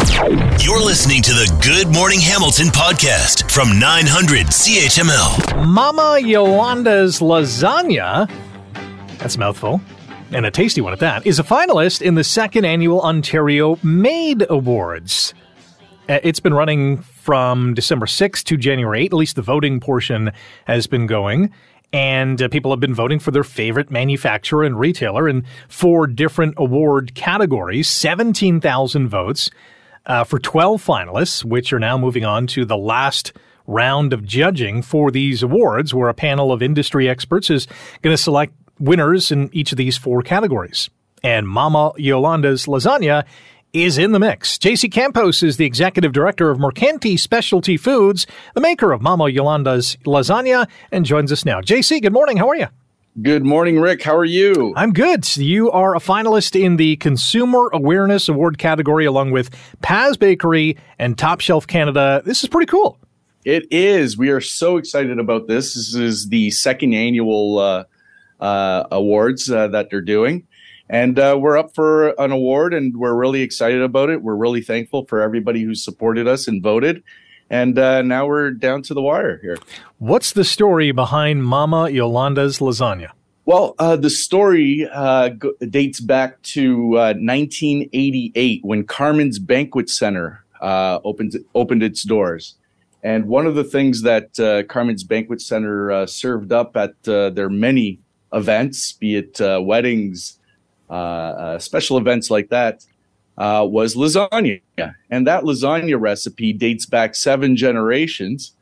You're 0.59 0.83
listening 0.83 1.21
to 1.21 1.33
the 1.33 1.55
Good 1.63 1.93
Morning 1.93 2.19
Hamilton 2.19 2.69
podcast 2.69 3.51
from 3.51 3.77
900 3.77 4.47
CHML. 4.47 5.67
Mama 5.67 6.17
Yolanda's 6.19 7.19
Lasagna, 7.19 8.27
that's 9.19 9.35
a 9.35 9.39
mouthful, 9.39 9.79
and 10.31 10.47
a 10.47 10.51
tasty 10.51 10.81
one 10.81 10.93
at 10.93 10.99
that, 10.99 11.27
is 11.27 11.37
a 11.37 11.43
finalist 11.43 12.01
in 12.01 12.15
the 12.15 12.23
second 12.23 12.65
annual 12.65 13.01
Ontario 13.01 13.77
Made 13.83 14.47
Awards. 14.49 15.35
Uh, 16.09 16.17
it's 16.23 16.39
been 16.39 16.55
running 16.55 16.97
from 17.19 17.73
December 17.73 18.05
6th 18.05 18.43
to 18.45 18.57
January 18.57 19.03
8th. 19.03 19.07
At 19.07 19.13
least 19.13 19.35
the 19.35 19.41
voting 19.41 19.79
portion 19.79 20.31
has 20.65 20.87
been 20.87 21.05
going. 21.05 21.51
And 21.91 22.41
uh, 22.41 22.47
people 22.49 22.71
have 22.71 22.79
been 22.79 22.93
voting 22.93 23.19
for 23.19 23.31
their 23.31 23.43
favorite 23.43 23.89
manufacturer 23.89 24.63
and 24.63 24.79
retailer 24.79 25.27
in 25.27 25.45
four 25.67 26.07
different 26.07 26.53
award 26.57 27.15
categories, 27.15 27.87
17,000 27.87 29.07
votes 29.07 29.49
uh, 30.05 30.23
for 30.23 30.39
12 30.39 30.83
finalists, 30.83 31.43
which 31.43 31.73
are 31.73 31.79
now 31.79 31.97
moving 31.97 32.25
on 32.25 32.47
to 32.47 32.63
the 32.63 32.77
last 32.77 33.33
round 33.67 34.13
of 34.13 34.25
judging 34.25 34.81
for 34.81 35.11
these 35.11 35.43
awards, 35.43 35.93
where 35.93 36.09
a 36.09 36.13
panel 36.13 36.51
of 36.51 36.61
industry 36.61 37.09
experts 37.09 37.49
is 37.49 37.67
going 38.01 38.15
to 38.15 38.21
select 38.21 38.53
winners 38.79 39.31
in 39.31 39.49
each 39.51 39.71
of 39.71 39.77
these 39.77 39.97
four 39.97 40.21
categories. 40.21 40.89
And 41.23 41.47
Mama 41.47 41.91
Yolanda's 41.97 42.65
Lasagna 42.65 43.25
is 43.73 43.97
in 43.97 44.11
the 44.11 44.19
mix. 44.19 44.57
JC 44.57 44.91
Campos 44.91 45.43
is 45.43 45.57
the 45.57 45.65
executive 45.65 46.11
director 46.11 46.49
of 46.49 46.57
Mercanti 46.57 47.19
Specialty 47.19 47.77
Foods, 47.77 48.25
the 48.55 48.61
maker 48.61 48.91
of 48.91 49.01
Mama 49.01 49.29
Yolanda's 49.29 49.97
lasagna, 50.05 50.67
and 50.91 51.05
joins 51.05 51.31
us 51.31 51.45
now. 51.45 51.61
JC, 51.61 52.01
good 52.01 52.13
morning. 52.13 52.37
How 52.37 52.49
are 52.49 52.55
you? 52.55 52.67
Good 53.21 53.43
morning, 53.43 53.79
Rick. 53.79 54.01
How 54.01 54.15
are 54.15 54.25
you? 54.25 54.73
I'm 54.75 54.93
good. 54.93 55.35
You 55.35 55.71
are 55.71 55.95
a 55.95 55.99
finalist 55.99 56.59
in 56.59 56.77
the 56.77 56.95
Consumer 56.97 57.69
Awareness 57.73 58.29
Award 58.29 58.57
category, 58.57 59.05
along 59.05 59.31
with 59.31 59.49
Paz 59.81 60.15
Bakery 60.15 60.77
and 60.97 61.17
Top 61.17 61.41
Shelf 61.41 61.67
Canada. 61.67 62.21
This 62.23 62.43
is 62.43 62.49
pretty 62.49 62.67
cool. 62.67 62.97
It 63.45 63.65
is. 63.71 64.17
We 64.17 64.29
are 64.29 64.41
so 64.41 64.77
excited 64.77 65.19
about 65.19 65.47
this. 65.47 65.73
This 65.73 65.95
is 65.95 66.29
the 66.29 66.51
second 66.51 66.93
annual 66.93 67.59
uh, 67.59 67.83
uh, 68.39 68.85
awards 68.91 69.49
uh, 69.49 69.67
that 69.69 69.89
they're 69.89 70.01
doing 70.01 70.47
and 70.89 71.19
uh, 71.19 71.37
we're 71.39 71.57
up 71.57 71.75
for 71.75 72.09
an 72.19 72.31
award 72.31 72.73
and 72.73 72.97
we're 72.97 73.13
really 73.13 73.41
excited 73.41 73.81
about 73.81 74.09
it. 74.09 74.23
We're 74.23 74.35
really 74.35 74.61
thankful 74.61 75.05
for 75.05 75.21
everybody 75.21 75.61
who 75.61 75.75
supported 75.75 76.27
us 76.27 76.47
and 76.47 76.63
voted. 76.63 77.03
And 77.51 77.77
uh, 77.77 78.01
now 78.01 78.27
we're 78.27 78.51
down 78.51 78.81
to 78.83 78.93
the 78.93 79.01
wire 79.01 79.37
here. 79.37 79.57
What's 79.99 80.33
the 80.33 80.43
story 80.43 80.91
behind 80.91 81.45
mama 81.45 81.89
yolanda's 81.89 82.59
lasagna? 82.59 83.09
Well 83.45 83.75
uh, 83.79 83.95
the 83.95 84.09
story 84.09 84.87
uh, 84.91 85.29
go- 85.29 85.53
dates 85.69 85.99
back 85.99 86.41
to 86.43 86.87
1988 86.87 88.61
uh, 88.63 88.67
when 88.67 88.83
carmen's 88.85 89.39
banquet 89.39 89.89
center 89.89 90.43
uh, 90.61 90.99
opened 91.03 91.37
opened 91.55 91.83
its 91.83 92.03
doors. 92.03 92.55
And 93.01 93.27
one 93.27 93.47
of 93.47 93.55
the 93.55 93.63
things 93.63 94.01
that 94.01 94.35
carmen's 94.67 95.03
banquet 95.03 95.41
center 95.41 96.05
served 96.05 96.51
up 96.51 96.75
at 96.75 97.01
their 97.03 97.49
many 97.49 97.99
events 98.33 98.93
be 98.93 99.15
it 99.15 99.39
weddings 99.39 100.33
uh, 100.33 100.35
uh, 100.35 100.38
special 101.59 101.97
events 101.97 102.29
like 102.29 102.49
that 102.49 102.85
uh, 103.37 103.65
was 103.69 103.95
lasagna. 103.95 104.61
And 105.09 105.25
that 105.27 105.43
lasagna 105.43 105.99
recipe 105.99 106.53
dates 106.53 106.85
back 106.85 107.15
seven 107.15 107.55
generations. 107.55 108.53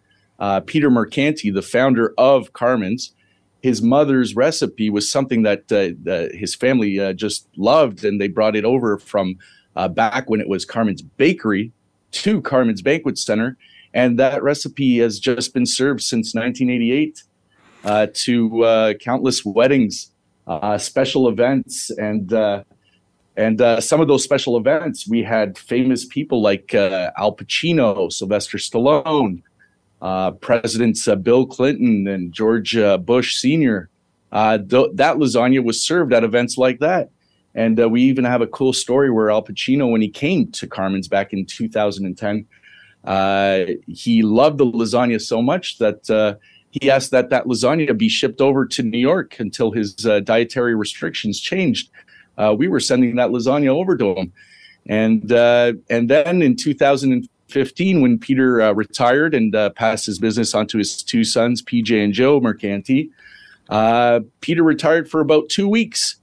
Peter 0.65 0.89
Mercanti, 0.91 1.53
the 1.53 1.63
founder 1.63 2.13
of 2.17 2.53
Carmen's, 2.53 3.13
his 3.61 3.81
mother's 3.81 4.35
recipe 4.35 4.89
was 4.89 5.11
something 5.11 5.43
that 5.43 5.71
uh, 5.71 6.35
his 6.35 6.55
family 6.55 6.99
uh, 6.99 7.13
just 7.13 7.47
loved, 7.57 8.05
and 8.05 8.21
they 8.21 8.27
brought 8.27 8.55
it 8.55 8.65
over 8.65 8.97
from 8.97 9.37
uh, 9.75 9.87
back 9.87 10.29
when 10.29 10.39
it 10.39 10.47
was 10.47 10.65
Carmen's 10.65 11.01
Bakery 11.01 11.71
to 12.11 12.41
Carmen's 12.41 12.81
Banquet 12.81 13.17
Center, 13.17 13.57
and 13.93 14.17
that 14.19 14.43
recipe 14.43 14.99
has 14.99 15.19
just 15.19 15.53
been 15.53 15.65
served 15.65 16.01
since 16.01 16.33
1988 16.33 17.23
uh, 17.83 18.07
to 18.13 18.95
countless 18.99 19.43
weddings 19.43 20.11
uh, 20.47 20.77
special 20.77 21.27
events 21.27 21.89
and 21.91 22.33
uh, 22.33 22.63
and 23.35 23.61
uh, 23.61 23.79
some 23.79 24.01
of 24.01 24.07
those 24.07 24.23
special 24.23 24.57
events 24.57 25.07
we 25.07 25.21
had 25.21 25.57
famous 25.57 26.05
people 26.05 26.41
like 26.41 26.73
uh, 26.73 27.11
Al 27.17 27.35
Pacino, 27.35 28.11
Sylvester 28.11 28.57
Stallone, 28.57 29.43
uh, 30.01 30.31
Presidents 30.31 31.07
uh, 31.07 31.15
Bill 31.15 31.45
Clinton 31.45 32.07
and 32.07 32.33
George 32.33 32.77
Bush 33.05 33.35
Sr. 33.35 33.89
Th- 34.31 34.91
that 34.93 35.17
lasagna 35.17 35.63
was 35.63 35.83
served 35.83 36.13
at 36.13 36.23
events 36.23 36.57
like 36.57 36.79
that. 36.79 37.09
And 37.53 37.91
we 37.91 38.03
even 38.03 38.23
have 38.23 38.41
a 38.41 38.47
cool 38.47 38.71
story 38.71 39.09
where 39.09 39.31
Al 39.31 39.43
Pacino, 39.43 39.89
when 39.91 40.01
he 40.01 40.09
came 40.09 40.51
to 40.51 40.67
Carmen's 40.67 41.07
back 41.07 41.33
in 41.33 41.45
2010, 41.45 42.45
he 43.87 44.21
loved 44.21 44.59
the 44.59 44.65
lasagna 44.65 45.19
so 45.19 45.41
much 45.41 45.79
that 45.79 46.37
he 46.81 46.89
asked 46.89 47.11
that 47.11 47.29
that 47.29 47.45
lasagna 47.45 47.97
be 47.97 48.09
shipped 48.09 48.41
over 48.41 48.65
to 48.65 48.83
New 48.83 48.97
York 48.99 49.39
until 49.39 49.71
his 49.71 50.05
uh, 50.05 50.19
dietary 50.19 50.75
restrictions 50.75 51.39
changed. 51.39 51.89
Uh, 52.37 52.55
we 52.57 52.67
were 52.67 52.79
sending 52.79 53.15
that 53.15 53.29
lasagna 53.29 53.69
over 53.69 53.97
to 53.97 54.15
him, 54.15 54.33
and 54.87 55.31
uh, 55.31 55.73
and 55.89 56.09
then 56.09 56.41
in 56.41 56.55
2015, 56.55 58.01
when 58.01 58.19
Peter 58.19 58.61
uh, 58.61 58.73
retired 58.73 59.33
and 59.33 59.55
uh, 59.55 59.69
passed 59.71 60.05
his 60.05 60.19
business 60.19 60.53
on 60.53 60.67
to 60.67 60.77
his 60.77 61.01
two 61.01 61.23
sons, 61.23 61.61
PJ 61.61 62.03
and 62.03 62.13
Joe 62.13 62.39
Mercanti, 62.39 63.09
uh, 63.69 64.19
Peter 64.41 64.63
retired 64.63 65.09
for 65.09 65.19
about 65.19 65.49
two 65.49 65.67
weeks, 65.67 66.17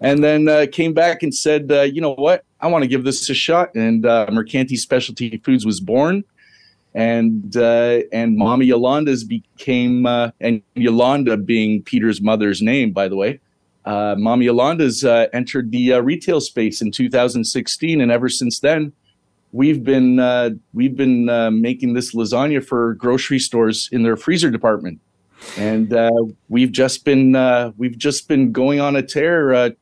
and 0.00 0.24
then 0.24 0.68
came 0.70 0.92
back 0.92 1.22
and 1.22 1.34
said, 1.34 1.70
"You 1.70 2.00
know 2.00 2.14
what? 2.14 2.44
I 2.60 2.66
want 2.66 2.82
to 2.82 2.88
give 2.88 3.04
this 3.04 3.30
a 3.30 3.34
shot." 3.34 3.74
And 3.74 4.02
Mercanti 4.04 4.76
Specialty 4.76 5.36
Foods 5.44 5.64
was 5.64 5.80
born 5.80 6.24
and 6.94 7.56
uh, 7.56 8.00
and 8.12 8.36
Mama 8.36 8.64
Yolanda's 8.64 9.24
became 9.24 10.06
uh, 10.06 10.30
and 10.40 10.62
Yolanda 10.74 11.36
being 11.36 11.82
Peter's 11.82 12.20
mother's 12.20 12.60
name, 12.62 12.92
by 12.92 13.08
the 13.08 13.16
way, 13.16 13.40
uh, 13.84 14.14
Mama 14.18 14.44
Yolanda's 14.44 15.04
uh, 15.04 15.26
entered 15.32 15.70
the 15.70 15.94
uh, 15.94 16.00
retail 16.00 16.40
space 16.40 16.82
in 16.82 16.90
2016, 16.90 18.00
and 18.00 18.12
ever 18.12 18.28
since 18.28 18.60
then, 18.60 18.92
we've 19.52 19.82
been 19.82 20.18
uh, 20.18 20.50
we've 20.74 20.96
been 20.96 21.28
uh, 21.28 21.50
making 21.50 21.94
this 21.94 22.14
lasagna 22.14 22.64
for 22.64 22.94
grocery 22.94 23.38
stores 23.38 23.88
in 23.90 24.02
their 24.02 24.16
freezer 24.16 24.50
department, 24.50 25.00
and 25.56 25.92
uh, 25.92 26.10
we've 26.48 26.72
just 26.72 27.04
been 27.04 27.32
we've 27.78 27.96
just 27.96 28.28
been 28.28 28.52
going 28.52 28.80
on 28.80 28.96
a 28.96 29.02
tear 29.02 29.74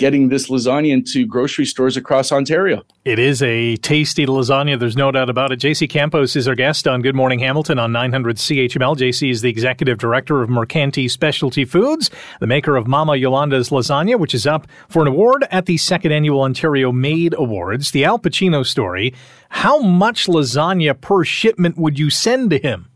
getting 0.00 0.30
this 0.30 0.48
lasagna 0.48 0.90
into 0.90 1.26
grocery 1.26 1.66
stores 1.66 1.94
across 1.94 2.32
Ontario. 2.32 2.82
It 3.04 3.18
is 3.18 3.42
a 3.42 3.76
tasty 3.76 4.24
lasagna. 4.24 4.80
There's 4.80 4.96
no 4.96 5.12
doubt 5.12 5.28
about 5.28 5.52
it. 5.52 5.60
JC 5.60 5.88
Campos 5.88 6.34
is 6.34 6.48
our 6.48 6.54
guest 6.54 6.88
on 6.88 7.02
Good 7.02 7.14
Morning 7.14 7.38
Hamilton 7.38 7.78
on 7.78 7.92
900 7.92 8.36
CHML. 8.36 8.96
JC 8.96 9.30
is 9.30 9.42
the 9.42 9.50
executive 9.50 9.98
director 9.98 10.42
of 10.42 10.48
Mercanti 10.48 11.08
Specialty 11.08 11.66
Foods, 11.66 12.10
the 12.40 12.46
maker 12.46 12.76
of 12.76 12.88
Mama 12.88 13.14
Yolanda's 13.14 13.68
lasagna, 13.68 14.18
which 14.18 14.34
is 14.34 14.46
up 14.46 14.66
for 14.88 15.02
an 15.02 15.08
award 15.08 15.46
at 15.50 15.66
the 15.66 15.76
second 15.76 16.12
annual 16.12 16.40
Ontario 16.40 16.90
Made 16.90 17.34
Awards. 17.34 17.90
The 17.90 18.06
Al 18.06 18.18
Pacino 18.18 18.64
story. 18.64 19.14
How 19.50 19.80
much 19.80 20.26
lasagna 20.26 20.98
per 20.98 21.24
shipment 21.24 21.76
would 21.76 21.98
you 21.98 22.08
send 22.08 22.48
to 22.50 22.58
him? 22.58 22.88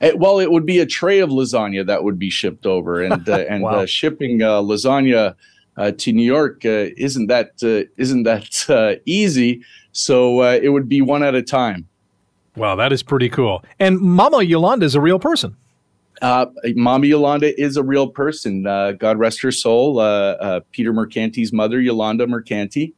It, 0.00 0.14
eh, 0.14 0.16
well, 0.16 0.38
it 0.38 0.50
would 0.50 0.64
be 0.64 0.78
a 0.78 0.86
tray 0.86 1.18
of 1.18 1.28
lasagna 1.28 1.84
that 1.86 2.02
would 2.02 2.18
be 2.18 2.30
shipped 2.30 2.64
over, 2.64 3.02
and 3.02 3.28
uh, 3.28 3.36
and 3.48 3.62
wow. 3.62 3.80
uh, 3.80 3.86
shipping 3.86 4.42
uh, 4.42 4.62
lasagna 4.62 5.16
uh, 5.16 5.32
to 5.76 6.12
New 6.12 6.24
York 6.24 6.64
uh, 6.64 6.90
isn't 6.96 7.26
that 7.26 7.50
uh, 7.62 7.88
isn't 7.96 8.24
that 8.24 8.64
uh, 8.70 9.00
easy. 9.04 9.62
So 9.92 10.42
uh, 10.42 10.58
it 10.62 10.70
would 10.70 10.88
be 10.88 11.00
one 11.00 11.22
at 11.22 11.34
a 11.34 11.42
time. 11.42 11.88
Wow, 12.56 12.76
that 12.76 12.92
is 12.92 13.02
pretty 13.02 13.28
cool. 13.28 13.62
And 13.78 14.00
Mama 14.00 14.42
Yolanda 14.42 14.86
is 14.86 14.94
a 14.94 15.00
real 15.00 15.18
person. 15.18 15.56
Uh, 16.22 16.46
Mama 16.74 17.06
Yolanda 17.06 17.58
is 17.60 17.76
a 17.76 17.82
real 17.82 18.08
person. 18.08 18.62
God 18.62 19.18
rest 19.18 19.42
her 19.42 19.52
soul. 19.52 19.96
Peter 20.72 20.92
Mercanti's 20.94 21.52
mother, 21.52 21.78
Yolanda 21.78 22.26
Mercanti. 22.26 22.94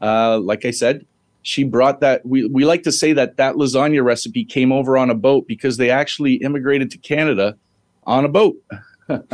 like 0.00 0.64
I 0.64 0.70
said, 0.70 1.04
she 1.42 1.64
brought 1.64 2.00
that. 2.00 2.24
We, 2.24 2.46
we 2.46 2.64
like 2.64 2.84
to 2.84 2.92
say 2.92 3.12
that 3.14 3.36
that 3.38 3.56
lasagna 3.56 4.04
recipe 4.04 4.44
came 4.44 4.70
over 4.70 4.96
on 4.96 5.10
a 5.10 5.14
boat 5.14 5.48
because 5.48 5.76
they 5.76 5.90
actually 5.90 6.34
immigrated 6.34 6.90
to 6.92 6.98
Canada 6.98 7.56
on 8.04 8.24
a 8.24 8.28
boat. 8.28 8.56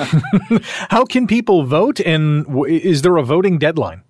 How 0.91 1.05
can 1.05 1.27
people 1.27 1.65
vote, 1.65 2.01
and 2.01 2.47
is 2.69 3.03
there 3.03 3.17
a 3.17 3.23
voting 3.23 3.59
deadline? 3.59 4.03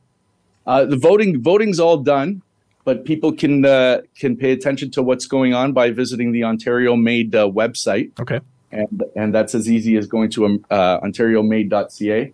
Uh, 0.67 0.85
the 0.85 0.97
voting 0.97 1.43
voting's 1.43 1.79
all 1.79 1.99
done, 1.99 2.43
but 2.85 3.05
people 3.05 3.33
can 3.33 3.65
uh, 3.65 4.03
can 4.19 4.37
pay 4.37 4.53
attention 4.53 4.91
to 4.93 5.03
what's 5.03 5.27
going 5.27 5.55
on 5.55 5.73
by 5.73 5.91
visiting 5.91 6.33
the 6.33 6.45
Ontario 6.45 6.97
Made 6.97 7.35
uh, 7.35 7.49
website. 7.49 8.19
Okay, 8.19 8.41
and 8.73 9.03
and 9.15 9.35
that's 9.35 9.55
as 9.55 9.71
easy 9.71 9.97
as 9.97 10.07
going 10.07 10.31
to 10.31 10.47
um, 10.47 10.65
uh, 10.71 11.01
OntarioMade.ca. 11.01 12.33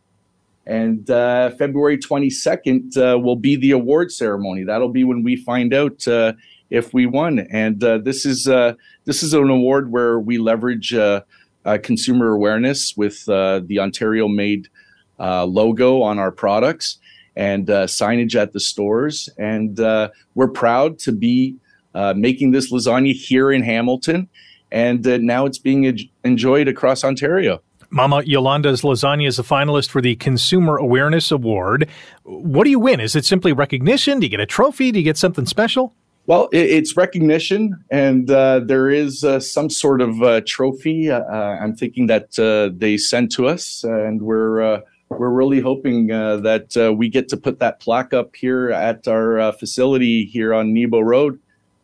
And 0.64 1.11
uh, 1.11 1.51
February 1.51 1.99
22nd 1.99 2.97
uh, 2.97 3.18
will 3.18 3.37
be 3.37 3.57
the 3.57 3.72
award 3.72 4.12
ceremony. 4.12 4.62
That'll 4.62 4.89
be 4.89 5.03
when 5.03 5.24
we 5.24 5.35
find 5.37 5.74
out 5.74 6.07
uh, 6.07 6.35
if 6.70 6.95
we 6.95 7.05
won. 7.05 7.41
And 7.41 7.83
uh, 7.83 7.99
this 7.99 8.24
is 8.24 8.47
uh, 8.47 8.74
this 9.05 9.22
is 9.22 9.35
an 9.35 9.51
award 9.51 9.91
where 9.91 10.20
we 10.20 10.39
leverage 10.39 10.95
uh, 11.64 11.78
consumer 11.82 12.32
awareness 12.32 12.96
with 12.96 13.28
uh, 13.28 13.60
the 13.64 13.78
Ontario 13.78 14.28
made 14.28 14.68
uh, 15.18 15.44
logo 15.44 16.02
on 16.02 16.18
our 16.18 16.32
products 16.32 16.98
and 17.36 17.70
uh, 17.70 17.86
signage 17.86 18.34
at 18.34 18.52
the 18.52 18.60
stores. 18.60 19.28
And 19.38 19.78
uh, 19.80 20.10
we're 20.34 20.48
proud 20.48 20.98
to 21.00 21.12
be 21.12 21.56
uh, 21.94 22.14
making 22.16 22.50
this 22.50 22.72
lasagna 22.72 23.12
here 23.12 23.52
in 23.52 23.62
Hamilton. 23.62 24.28
And 24.70 25.04
now 25.04 25.44
it's 25.44 25.58
being 25.58 26.08
enjoyed 26.24 26.66
across 26.66 27.04
Ontario. 27.04 27.60
Mama 27.90 28.22
Yolanda's 28.24 28.80
lasagna 28.80 29.26
is 29.26 29.38
a 29.38 29.42
finalist 29.42 29.90
for 29.90 30.00
the 30.00 30.16
Consumer 30.16 30.78
Awareness 30.78 31.30
Award. 31.30 31.90
What 32.22 32.64
do 32.64 32.70
you 32.70 32.80
win? 32.80 33.00
Is 33.00 33.14
it 33.14 33.26
simply 33.26 33.52
recognition? 33.52 34.18
Do 34.18 34.24
you 34.24 34.30
get 34.30 34.40
a 34.40 34.46
trophy? 34.46 34.92
Do 34.92 34.98
you 34.98 35.04
get 35.04 35.18
something 35.18 35.44
special? 35.44 35.94
Well, 36.27 36.49
it, 36.53 36.70
it's 36.70 36.97
recognition, 36.97 37.85
and 37.91 38.31
uh, 38.31 38.61
there 38.61 38.89
is 38.89 39.25
uh, 39.25 39.41
some 39.41 39.68
sort 39.68 40.01
of 40.01 40.23
uh, 40.23 40.41
trophy. 40.47 41.11
Uh, 41.11 41.20
uh, 41.20 41.59
I'm 41.61 41.75
thinking 41.75 42.07
that 42.07 42.39
uh, 42.39 42.73
they 42.77 42.97
sent 42.97 43.33
to 43.33 43.49
us, 43.49 43.83
and 43.83 44.23
we're 44.23 44.83
we're 45.09 45.31
really 45.31 45.61
hoping 45.61 46.07
that 46.07 46.95
we 46.97 47.09
get 47.09 47.29
to 47.31 47.37
put 47.37 47.59
that 47.59 47.81
plaque 47.81 48.14
up 48.14 48.35
here 48.37 48.70
at 48.70 49.07
our 49.09 49.53
facility 49.53 50.25
here 50.25 50.55
on 50.55 50.73
Nebo 50.73 51.01
Road, 51.01 51.39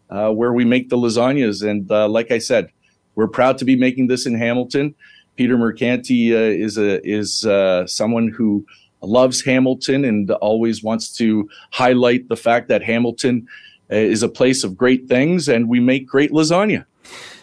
where 0.09 0.53
we 0.53 0.65
make 0.65 0.89
the 0.89 0.97
lasagnas. 0.97 1.69
And 1.69 1.91
like 2.11 2.31
I 2.31 2.39
said, 2.39 2.71
we're 3.17 3.29
proud 3.29 3.59
to 3.59 3.65
be 3.65 3.77
making 3.77 4.07
this 4.07 4.25
in 4.25 4.35
Hamilton. 4.39 4.95
Peter 5.37 5.59
Mercanti 5.59 6.31
is 6.31 6.79
a 6.79 7.07
is 7.07 7.41
someone 7.87 8.29
who 8.29 8.65
loves 9.03 9.43
Hamilton 9.43 10.05
and 10.05 10.31
always 10.31 10.83
wants 10.83 11.13
to 11.17 11.49
highlight 11.73 12.29
the 12.29 12.37
fact 12.37 12.69
that 12.69 12.83
Hamilton 12.83 13.47
is 13.89 14.23
a 14.23 14.29
place 14.29 14.65
of 14.65 14.77
great 14.77 15.09
things, 15.09 15.49
and 15.49 15.69
we 15.69 15.81
make 15.81 16.07
great 16.07 16.31
lasagna. 16.31 16.85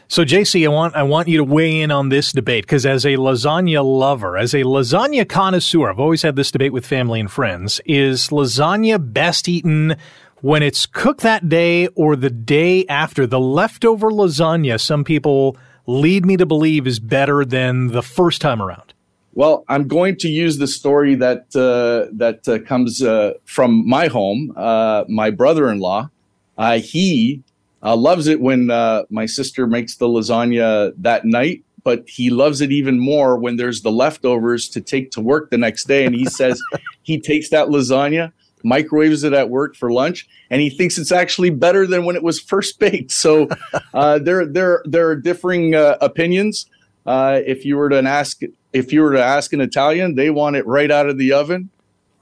So, 0.08 0.24
JC, 0.24 0.66
I 0.66 0.68
want 0.68 0.96
I 0.96 1.04
want 1.04 1.28
you 1.28 1.38
to 1.38 1.43
weigh 1.43 1.82
in 1.82 1.89
on 1.89 2.10
this 2.10 2.32
debate 2.32 2.66
because, 2.66 2.86
as 2.86 3.06
a 3.06 3.18
lasagna 3.18 3.84
lover, 3.84 4.38
as 4.38 4.54
a 4.54 4.60
lasagna 4.60 5.28
connoisseur, 5.28 5.89
I've 5.89 6.00
always 6.00 6.22
had 6.22 6.36
this 6.36 6.52
debate 6.52 6.74
with 6.74 6.86
family 6.86 7.20
and 7.20 7.32
friends: 7.32 7.82
is 7.86 8.30
lasagna 8.30 9.00
best 9.14 9.50
eaten 9.50 9.96
when 10.41 10.62
it's 10.62 10.86
cooked 10.86 11.22
that 11.22 11.50
day 11.50 11.88
or 11.89 12.16
the 12.16 12.30
day 12.30 12.86
after? 12.86 13.26
The 13.26 13.39
leftover 13.39 14.12
lasagna, 14.12 14.80
some 14.80 15.04
people 15.04 15.58
lead 15.88 16.24
me 16.24 16.38
to 16.38 16.46
believe, 16.46 16.86
is 16.86 17.00
better 17.00 17.43
than 17.43 17.88
the 17.88 18.04
first 18.04 18.41
time 18.41 18.62
around. 18.62 18.93
Well, 19.34 19.66
I'm 19.68 19.88
going 19.88 20.18
to 20.18 20.30
use 20.30 20.60
the 20.60 20.68
story 20.68 21.16
that 21.16 21.56
uh, 21.56 22.14
that 22.16 22.48
uh, 22.48 22.60
comes 22.60 23.02
uh, 23.02 23.34
from 23.46 23.89
my 23.89 24.06
home. 24.06 24.54
Uh, 24.56 25.04
my 25.10 25.32
brother-in-law 25.32 26.12
uh, 26.58 26.80
he 26.80 27.43
uh, 27.84 27.95
loves 27.95 28.28
it 28.28 28.41
when 28.41 28.72
uh, 28.72 29.03
my 29.10 29.26
sister 29.26 29.68
makes 29.68 29.97
the 29.97 30.08
lasagna 30.08 30.93
that 30.97 31.26
night, 31.26 31.64
but 31.84 32.03
he 32.08 32.30
loves 32.30 32.62
it 32.62 32.72
even 32.72 32.99
more 32.99 33.38
when 33.38 33.58
there's 33.58 33.82
the 33.82 33.91
leftovers 33.91 34.68
to 34.70 34.82
take 34.82 35.12
to 35.12 35.22
work 35.22 35.51
the 35.51 35.58
next 35.58 35.88
day. 35.88 36.06
And 36.06 36.16
he 36.16 36.26
says 36.26 36.60
he 37.03 37.20
takes 37.20 37.49
that 37.49 37.68
lasagna, 37.68 38.32
microwaves 38.64 39.24
it 39.24 39.34
at 39.34 39.49
work 39.49 39.76
for 39.76 39.91
lunch, 39.91 40.28
and 40.49 40.62
he 40.62 40.70
thinks 40.70 40.97
it's 40.97 41.12
actually 41.12 41.51
better 41.51 41.86
than 41.86 42.06
when 42.06 42.16
it 42.16 42.24
was 42.24 42.39
first 42.39 42.80
baked. 42.80 43.12
So 43.12 43.47
uh, 43.93 44.20
there, 44.20 44.45
there, 44.47 44.82
there 44.86 45.08
are 45.10 45.16
differing 45.16 45.76
uh, 45.76 45.97
opinions. 46.01 46.66
Uh, 47.06 47.41
if 47.45 47.66
you 47.66 47.78
were 47.78 47.89
to 47.89 48.01
ask, 48.01 48.41
if 48.74 48.91
you 48.91 49.01
were 49.01 49.14
to 49.14 49.24
ask 49.24 49.53
an 49.53 49.62
Italian, 49.62 50.16
they 50.16 50.32
want 50.32 50.56
it 50.56 50.66
right 50.66 50.89
out 50.89 51.08
of 51.08 51.20
the 51.20 51.34
oven. 51.34 51.70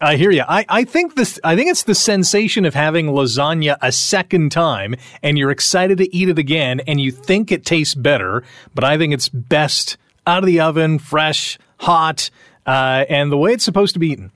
I 0.04 0.18
hear 0.18 0.32
you. 0.32 0.44
I, 0.48 0.66
I 0.68 0.84
think 0.84 1.16
this. 1.16 1.40
I 1.44 1.56
think 1.56 1.72
it's 1.72 1.84
the 1.84 1.96
sensation 1.96 2.66
of 2.66 2.74
having 2.74 3.08
lasagna 3.08 3.78
a 3.82 3.92
second 3.92 4.52
time, 4.52 4.96
and 5.22 5.38
you're 5.38 5.52
excited 5.52 5.98
to 6.00 6.14
eat 6.16 6.28
it 6.28 6.38
again, 6.38 6.82
and 6.82 7.00
you 7.00 7.10
think 7.10 7.52
it 7.52 7.66
tastes 7.66 7.96
better. 7.96 8.44
But 8.76 8.84
I 8.84 8.98
think 8.98 9.14
it's 9.14 9.30
best 9.30 9.98
out 10.28 10.44
of 10.44 10.48
the 10.48 10.60
oven, 10.60 11.00
fresh, 11.00 11.58
hot, 11.78 12.30
uh, 12.66 13.06
and 13.08 13.32
the 13.32 13.38
way 13.38 13.54
it's 13.54 13.64
supposed 13.64 13.94
to 13.94 14.00
be 14.00 14.10
eaten. 14.10 14.32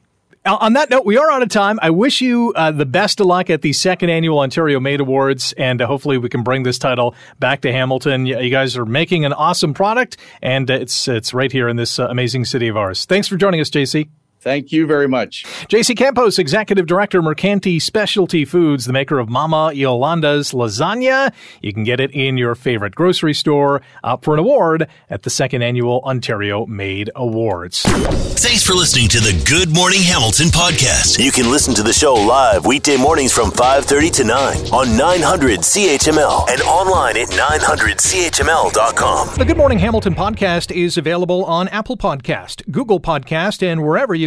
On 0.46 0.74
that 0.74 0.90
note, 0.90 1.06
we 1.06 1.18
are 1.18 1.30
out 1.30 1.42
of 1.42 1.50
time. 1.50 1.78
I 1.82 1.90
wish 1.90 2.22
you 2.22 2.54
uh, 2.56 2.72
the 2.72 2.86
best 2.86 3.20
of 3.20 3.26
luck 3.26 3.50
at 3.50 3.62
the 3.62 3.74
second 3.74 4.10
annual 4.10 4.40
Ontario 4.40 4.80
Made 4.80 5.02
Awards, 5.02 5.52
and 5.58 5.82
uh, 5.82 5.88
hopefully 5.88 6.18
we 6.18 6.30
can 6.30 6.44
bring 6.44 6.64
this 6.64 6.80
title 6.80 7.14
back 7.40 7.60
to 7.62 7.74
Hamilton. 7.74 8.26
You 8.26 8.50
guys 8.50 8.78
are 8.78 8.86
making 8.86 9.26
an 9.26 9.34
awesome 9.34 9.74
product, 9.74 10.16
and 10.42 10.70
it's 10.70 11.10
it's 11.10 11.34
right 11.34 11.52
here 11.52 11.68
in 11.68 11.76
this 11.76 12.00
uh, 12.00 12.08
amazing 12.08 12.46
city 12.46 12.70
of 12.70 12.78
ours. 12.78 13.04
Thanks 13.04 13.28
for 13.28 13.36
joining 13.36 13.60
us, 13.60 13.70
JC. 13.70 14.08
Thank 14.40 14.72
you 14.72 14.86
very 14.86 15.08
much. 15.08 15.46
JC 15.68 15.98
Campos, 15.98 16.38
Executive 16.40 16.86
Director, 16.86 17.22
Mercanti 17.22 17.82
Specialty 17.82 18.46
Foods, 18.46 18.86
the 18.86 18.94
maker 18.94 19.18
of 19.20 19.28
Mama 19.30 19.72
Yolanda's 19.74 20.52
Lasagna. 20.52 21.34
You 21.62 21.74
can 21.74 21.84
get 21.84 22.00
it 22.00 22.12
in 22.12 22.38
your 22.38 22.54
favorite 22.56 22.96
grocery 22.96 23.34
store, 23.34 23.82
up 24.04 24.24
for 24.24 24.34
an 24.36 24.40
award 24.40 24.88
at 25.10 25.24
the 25.24 25.30
second 25.30 25.64
annual 25.64 26.02
Ontario 26.06 26.66
Made 26.68 27.10
Awards. 27.16 27.82
Thanks 27.82 28.64
for 28.64 28.74
listening 28.74 29.08
to 29.10 29.20
the 29.20 29.34
Good 29.50 29.74
Morning 29.74 30.02
Hamilton 30.02 30.48
podcast. 30.48 31.22
You 31.24 31.32
can 31.32 31.50
listen 31.52 31.74
to 31.74 31.84
the 31.84 31.92
show 31.92 32.14
live 32.14 32.66
weekday 32.66 32.96
mornings 32.96 33.34
from 33.34 33.50
5.30 33.50 34.12
to 34.18 34.24
9 34.24 34.58
on 34.72 34.96
900 34.96 35.60
CHML 35.62 36.48
and 36.50 36.62
online 36.62 37.18
at 37.18 37.28
900CHML.com. 37.30 39.36
The 39.36 39.46
Good 39.46 39.58
Morning 39.58 39.80
Hamilton 39.80 40.14
podcast 40.14 40.72
is 40.72 40.96
available 40.98 41.44
on 41.46 41.68
Apple 41.70 41.98
Podcast, 41.98 42.70
Google 42.72 43.00
Podcast, 43.00 43.64
and 43.64 43.84
wherever 43.84 44.14
you 44.14 44.27